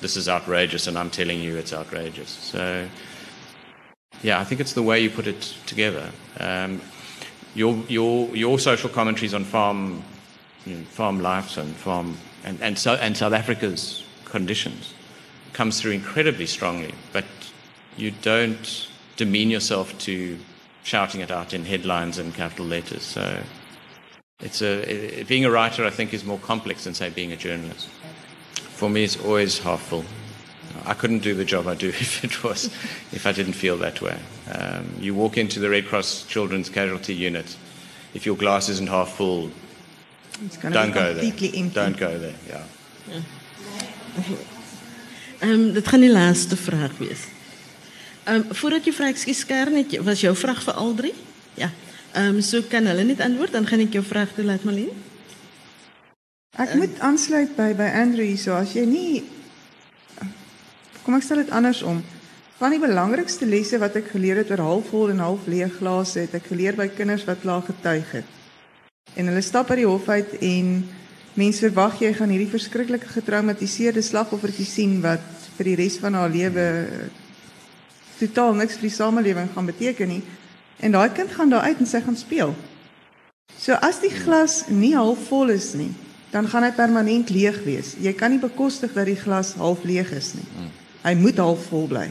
this 0.00 0.16
is 0.16 0.28
outrageous 0.28 0.86
and 0.86 0.96
I'm 0.96 1.10
telling 1.10 1.40
you 1.40 1.56
it's 1.56 1.72
outrageous. 1.72 2.30
So, 2.30 2.88
yeah, 4.22 4.40
I 4.40 4.44
think 4.44 4.60
it's 4.60 4.72
the 4.72 4.82
way 4.82 5.00
you 5.00 5.10
put 5.10 5.26
it 5.26 5.40
together. 5.66 6.10
Um, 6.40 6.80
your, 7.54 7.74
your, 7.88 8.34
your 8.36 8.58
social 8.58 8.90
commentaries 8.90 9.34
on 9.34 9.44
farm, 9.44 10.02
you 10.66 10.76
know, 10.76 10.84
farm 10.84 11.20
life 11.20 11.56
and 11.56 11.74
farm 11.76 12.16
and, 12.44 12.60
and, 12.62 12.78
so, 12.78 12.94
and 12.94 13.16
South 13.16 13.32
Africa's 13.32 14.04
conditions 14.24 14.94
comes 15.52 15.80
through 15.80 15.92
incredibly 15.92 16.46
strongly, 16.46 16.94
but 17.12 17.24
you 17.96 18.12
don't 18.22 18.88
demean 19.16 19.50
yourself 19.50 19.98
to 19.98 20.38
shouting 20.84 21.20
it 21.20 21.30
out 21.30 21.52
in 21.52 21.64
headlines 21.64 22.18
and 22.18 22.34
capital 22.34 22.66
letters. 22.66 23.02
So 23.02 23.42
it's 24.40 24.62
a, 24.62 25.20
it, 25.20 25.28
being 25.28 25.44
a 25.44 25.50
writer, 25.50 25.84
I 25.84 25.90
think, 25.90 26.14
is 26.14 26.24
more 26.24 26.38
complex 26.38 26.84
than, 26.84 26.94
say, 26.94 27.10
being 27.10 27.32
a 27.32 27.36
journalist. 27.36 27.88
For 28.54 28.88
me, 28.88 29.04
it's 29.04 29.22
always 29.22 29.58
half 29.58 29.82
full. 29.82 30.04
I 30.84 30.94
couldn't 30.94 31.20
do 31.20 31.34
the 31.34 31.44
job 31.44 31.66
I 31.66 31.74
do 31.74 31.88
if 32.06 32.24
it 32.24 32.42
was, 32.42 32.66
if 33.12 33.26
I 33.26 33.32
didn't 33.32 33.54
feel 33.54 33.76
that 33.78 34.00
way. 34.00 34.18
Um, 34.52 34.94
you 35.00 35.14
walk 35.14 35.36
into 35.36 35.60
the 35.60 35.68
Red 35.68 35.86
Cross 35.86 36.26
Children's 36.28 36.68
Casualty 36.70 37.14
Unit, 37.14 37.56
if 38.14 38.26
your 38.26 38.36
glass 38.36 38.68
isn't 38.68 38.88
half 38.88 39.16
full, 39.16 39.50
Don't 40.62 40.92
go 40.92 41.14
there. 41.14 41.24
Empty. 41.24 41.70
Don't 41.74 41.98
go 41.98 42.18
there. 42.18 42.34
Ja. 42.48 42.62
Ehm 45.38 45.50
um, 45.50 45.72
dit 45.72 45.88
gaan 45.88 46.00
die 46.00 46.10
laaste 46.10 46.56
vraag 46.56 46.96
wees. 46.98 47.26
Um, 48.24 48.44
voordat 48.50 48.84
jy 48.84 48.92
vra 48.92 49.08
ekskuus 49.12 49.44
Kernet, 49.46 49.94
was 50.02 50.20
jou 50.20 50.34
vraag 50.36 50.62
vir 50.62 50.74
al 50.74 50.94
drie? 50.94 51.14
Ja. 51.54 51.70
Ehm 52.12 52.38
um, 52.38 52.40
so 52.42 52.62
kan 52.62 52.86
hulle 52.86 53.04
net 53.06 53.20
antwoord 53.20 53.54
dan 53.54 53.66
gaan 53.66 53.82
ek 53.86 53.98
jou 53.98 54.04
vraag 54.04 54.34
toelaat 54.34 54.66
Malien. 54.66 54.90
Ek 56.58 56.74
um, 56.74 56.82
moet 56.82 56.98
aansluit 57.06 57.54
by 57.56 57.70
by 57.78 57.90
Andrew 58.02 58.26
hierso 58.26 58.54
as 58.58 58.74
jy 58.74 58.86
nie 58.86 59.22
Kom 61.08 61.16
ek 61.16 61.22
stel 61.24 61.38
dit 61.40 61.52
andersom. 61.56 62.02
Van 62.58 62.74
die 62.74 62.82
belangrikste 62.82 63.46
lesse 63.48 63.78
wat 63.80 63.94
ek 63.96 64.10
geleer 64.12 64.42
het 64.42 64.50
oor 64.52 64.60
halfvol 64.60 65.08
en 65.08 65.22
half 65.24 65.46
leeg 65.48 65.78
glase 65.78 66.26
het 66.26 66.34
ek 66.36 66.50
geleer 66.50 66.76
by 66.76 66.84
kinders 66.92 67.22
wat 67.24 67.38
klaar 67.40 67.62
getuig 67.64 68.10
het. 68.12 68.34
En 69.16 69.30
hulle 69.30 69.40
stap 69.40 69.70
uit 69.72 69.78
die 69.80 69.86
hof 69.88 70.04
uit 70.12 70.34
en 70.44 70.66
mense 71.32 71.62
verwag 71.64 71.94
jy 72.02 72.10
gaan 72.12 72.28
hierdie 72.28 72.50
verskriklike 72.52 73.08
getraumatiseerde 73.08 74.02
slagoffertjie 74.04 74.66
sien 74.68 74.98
wat 75.00 75.24
vir 75.56 75.70
die 75.70 75.76
res 75.80 75.96
van 76.02 76.18
haar 76.18 76.28
lewe 76.28 76.64
totaal 78.18 78.52
niks 78.58 78.76
vir 78.76 78.90
die 78.90 78.96
samelewing 78.98 79.48
gaan 79.54 79.70
beteken 79.70 80.12
nie. 80.12 80.20
En 80.84 80.92
daai 80.92 81.08
kind 81.16 81.32
gaan 81.32 81.54
daar 81.54 81.70
uit 81.70 81.80
en 81.80 81.88
sy 81.88 82.02
gaan 82.04 82.18
speel. 82.20 82.52
So 83.56 83.78
as 83.80 84.02
die 84.04 84.12
glas 84.12 84.66
nie 84.68 84.92
half 84.92 85.24
vol 85.30 85.56
is 85.56 85.70
nie, 85.72 85.88
dan 86.36 86.52
gaan 86.52 86.68
hy 86.68 86.70
permanent 86.76 87.32
leeg 87.32 87.62
wees. 87.64 87.94
Jy 87.96 88.12
kan 88.12 88.36
nie 88.36 88.42
bekostig 88.44 88.92
dat 88.92 89.08
die 89.08 89.16
glas 89.16 89.54
half 89.56 89.88
leeg 89.88 90.12
is 90.12 90.34
nie. 90.36 90.44
Hy 91.08 91.14
moet 91.16 91.38
half 91.40 91.68
vol 91.70 91.86
bly. 91.88 92.08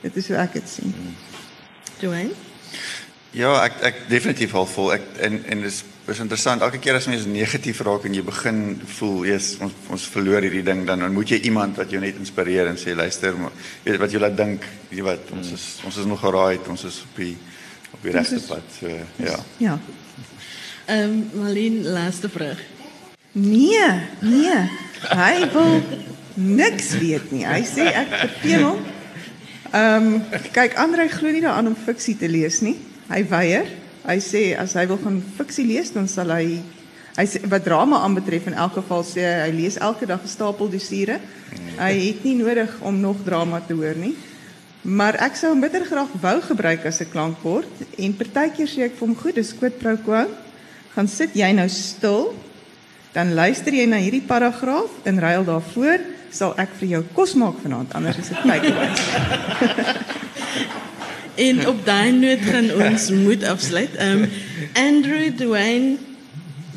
Dit 0.00 0.16
is 0.16 0.30
hoe 0.30 0.38
ek 0.40 0.54
dit 0.56 0.70
sien. 0.70 0.92
Dwayne? 2.00 2.32
Ja, 3.36 3.50
ek 3.66 3.82
ek 3.84 3.98
definitief 4.08 4.54
al 4.56 4.64
vol. 4.70 4.94
Ek 4.94 5.04
en 5.26 5.42
en 5.52 5.64
dis 5.66 5.82
is 6.06 6.20
interessant. 6.22 6.62
Elke 6.64 6.78
keer 6.80 6.96
as 6.96 7.08
mens 7.10 7.26
negatief 7.28 7.82
raak 7.84 8.06
en 8.08 8.14
jy 8.16 8.22
begin 8.24 8.60
voel, 8.96 9.26
eers 9.28 9.50
ons 9.60 9.74
ons 9.92 10.06
verloor 10.14 10.46
hierdie 10.46 10.64
ding, 10.64 10.86
dan 10.88 11.04
ontmoet 11.04 11.34
jy 11.34 11.42
iemand 11.50 11.76
wat 11.76 11.92
jou 11.92 12.00
net 12.00 12.16
inspireer 12.22 12.70
en 12.70 12.80
sê 12.80 12.94
luister, 12.96 13.36
weet 13.84 14.00
wat 14.00 14.14
jy 14.14 14.22
laat 14.22 14.38
dink, 14.38 14.64
jy 14.94 15.04
wat 15.04 15.34
ons 15.36 15.52
is 15.58 15.66
ons 15.84 16.00
is 16.00 16.08
nog 16.08 16.22
geraai, 16.24 16.62
ons 16.72 16.86
is 16.88 17.02
op 17.04 17.20
die 17.20 17.34
op 17.92 18.06
die 18.06 18.16
regte 18.16 18.40
pad. 18.48 18.72
So 18.78 18.96
ja. 19.20 19.36
Ja. 19.60 19.78
Ehm 20.86 21.12
um, 21.12 21.42
Marlene, 21.42 21.84
laaste 21.92 22.32
vraag. 22.32 22.62
Nee, 23.36 23.88
nee. 24.24 24.60
Hy 25.12 25.50
wil 25.52 25.82
niks 26.36 26.92
weet 27.00 27.32
nie. 27.32 27.44
Hy 27.48 27.62
sê 27.64 27.88
ek 27.90 28.12
verveel 28.12 28.64
hom. 28.68 28.84
Ehm 29.72 30.06
um, 30.14 30.22
kyk 30.54 30.76
Andre 30.78 31.08
glo 31.10 31.32
nie 31.32 31.42
daaraan 31.42 31.72
om 31.72 31.76
fiksie 31.76 32.16
te 32.16 32.28
lees 32.30 32.60
nie. 32.64 32.76
Hy 33.10 33.22
weier. 33.30 33.68
Hy 34.06 34.18
sê 34.22 34.42
as 34.58 34.76
hy 34.78 34.86
wil 34.86 35.00
gaan 35.02 35.18
fiksie 35.36 35.66
lees 35.66 35.90
dan 35.94 36.08
sal 36.08 36.30
hy 36.30 36.60
hy 37.16 37.24
sê 37.24 37.40
wat 37.48 37.64
drama 37.64 38.02
aanbetref 38.04 38.46
in 38.50 38.54
elk 38.54 38.76
geval 38.76 39.02
sê 39.08 39.24
hy, 39.24 39.34
hy 39.46 39.52
lees 39.56 39.78
elke 39.80 40.06
dag 40.06 40.22
'n 40.22 40.28
stapel 40.28 40.70
dossiere. 40.70 41.20
Hy 41.78 41.92
het 41.92 42.24
nie 42.24 42.36
nodig 42.36 42.70
om 42.80 43.00
nog 43.00 43.24
drama 43.24 43.60
te 43.60 43.74
hoor 43.74 43.96
nie. 43.96 44.14
Maar 44.82 45.16
ek 45.18 45.36
sou 45.36 45.50
hom 45.50 45.60
bitter 45.60 45.84
graag 45.84 46.12
wou 46.22 46.40
gebruik 46.40 46.86
as 46.86 47.00
'n 47.00 47.10
klankbord 47.10 47.72
en 47.98 48.16
partykeer 48.16 48.68
sê 48.68 48.80
ek 48.84 48.94
vir 48.98 49.08
hom 49.08 49.16
goed, 49.16 49.34
dis 49.34 49.52
quid 49.52 49.78
pro 49.78 49.96
quo. 49.96 50.26
Gaan 50.94 51.08
sit 51.08 51.34
jy 51.34 51.52
nou 51.52 51.68
stil. 51.68 52.34
Dan 53.12 53.34
luister 53.34 53.72
jy 53.72 53.86
na 53.86 53.96
hierdie 53.96 54.26
paragraaf 54.26 54.90
en 55.04 55.18
ruil 55.18 55.44
daarvoor 55.44 56.15
sal 56.30 56.54
ek 56.56 56.74
vir 56.80 56.88
jou 56.88 57.02
kos 57.14 57.34
maak 57.34 57.60
vanaand 57.62 57.92
anders 57.92 58.18
is 58.18 58.28
dit 58.28 58.42
takeaway. 58.44 58.90
En 61.36 61.66
op 61.68 61.84
daai 61.84 62.12
noot 62.16 62.40
gaan 62.40 62.70
ons 62.80 63.10
moet 63.10 63.42
afsluit. 63.44 63.96
Ehm 64.00 64.22
um, 64.22 64.28
Andrew 64.72 65.28
Dwayne 65.36 65.96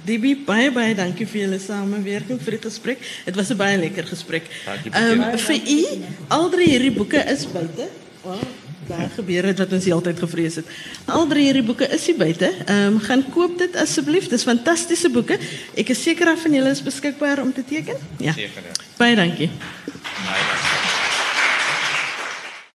DB 0.04 0.34
baie 0.46 0.72
baie 0.72 0.96
dankie 0.96 1.28
vir 1.28 1.46
julle 1.46 1.60
samewerking 1.64 2.42
vir 2.44 2.58
die 2.58 2.64
gesprek. 2.66 3.06
Dit 3.26 3.40
was 3.40 3.52
'n 3.54 3.58
baie 3.58 3.78
lekker 3.78 4.08
gesprek. 4.08 4.50
Ehm 4.92 5.22
um, 5.22 5.38
vir 5.38 5.56
u 5.56 5.80
al 6.28 6.50
drie 6.50 6.70
hierdie 6.70 6.92
boeke 6.92 7.24
is 7.24 7.48
buite. 7.48 7.88
Wow, 8.24 8.44
daar 8.90 9.10
gebeur 9.16 9.50
dit 9.52 9.62
wat 9.64 9.74
ons 9.78 9.86
die 9.86 9.94
hele 9.94 10.06
tyd 10.10 10.20
gevrees 10.26 10.60
het. 10.62 10.74
Al 11.06 11.28
drie 11.30 11.46
hierdie 11.48 11.66
boeke 11.66 11.88
is 11.94 12.06
hier 12.10 12.18
buite. 12.18 12.52
Ehm 12.66 12.96
um, 12.96 13.00
gaan 13.06 13.24
koop 13.34 13.58
dit 13.62 13.76
asseblief. 13.76 14.30
Dis 14.34 14.48
fantastiese 14.50 15.10
boeke. 15.14 15.40
Ek 15.78 15.94
is 15.96 16.04
seker 16.04 16.34
af 16.34 16.46
van 16.48 16.58
julle 16.58 16.74
is 16.74 16.84
beskikbaar 16.84 17.42
om 17.46 17.54
te 17.54 17.66
teken. 17.66 17.96
Ja. 18.18 18.34
Seker, 18.34 18.70
ja. 18.72 18.78
Baie 18.98 19.16
dankie. 19.16 19.50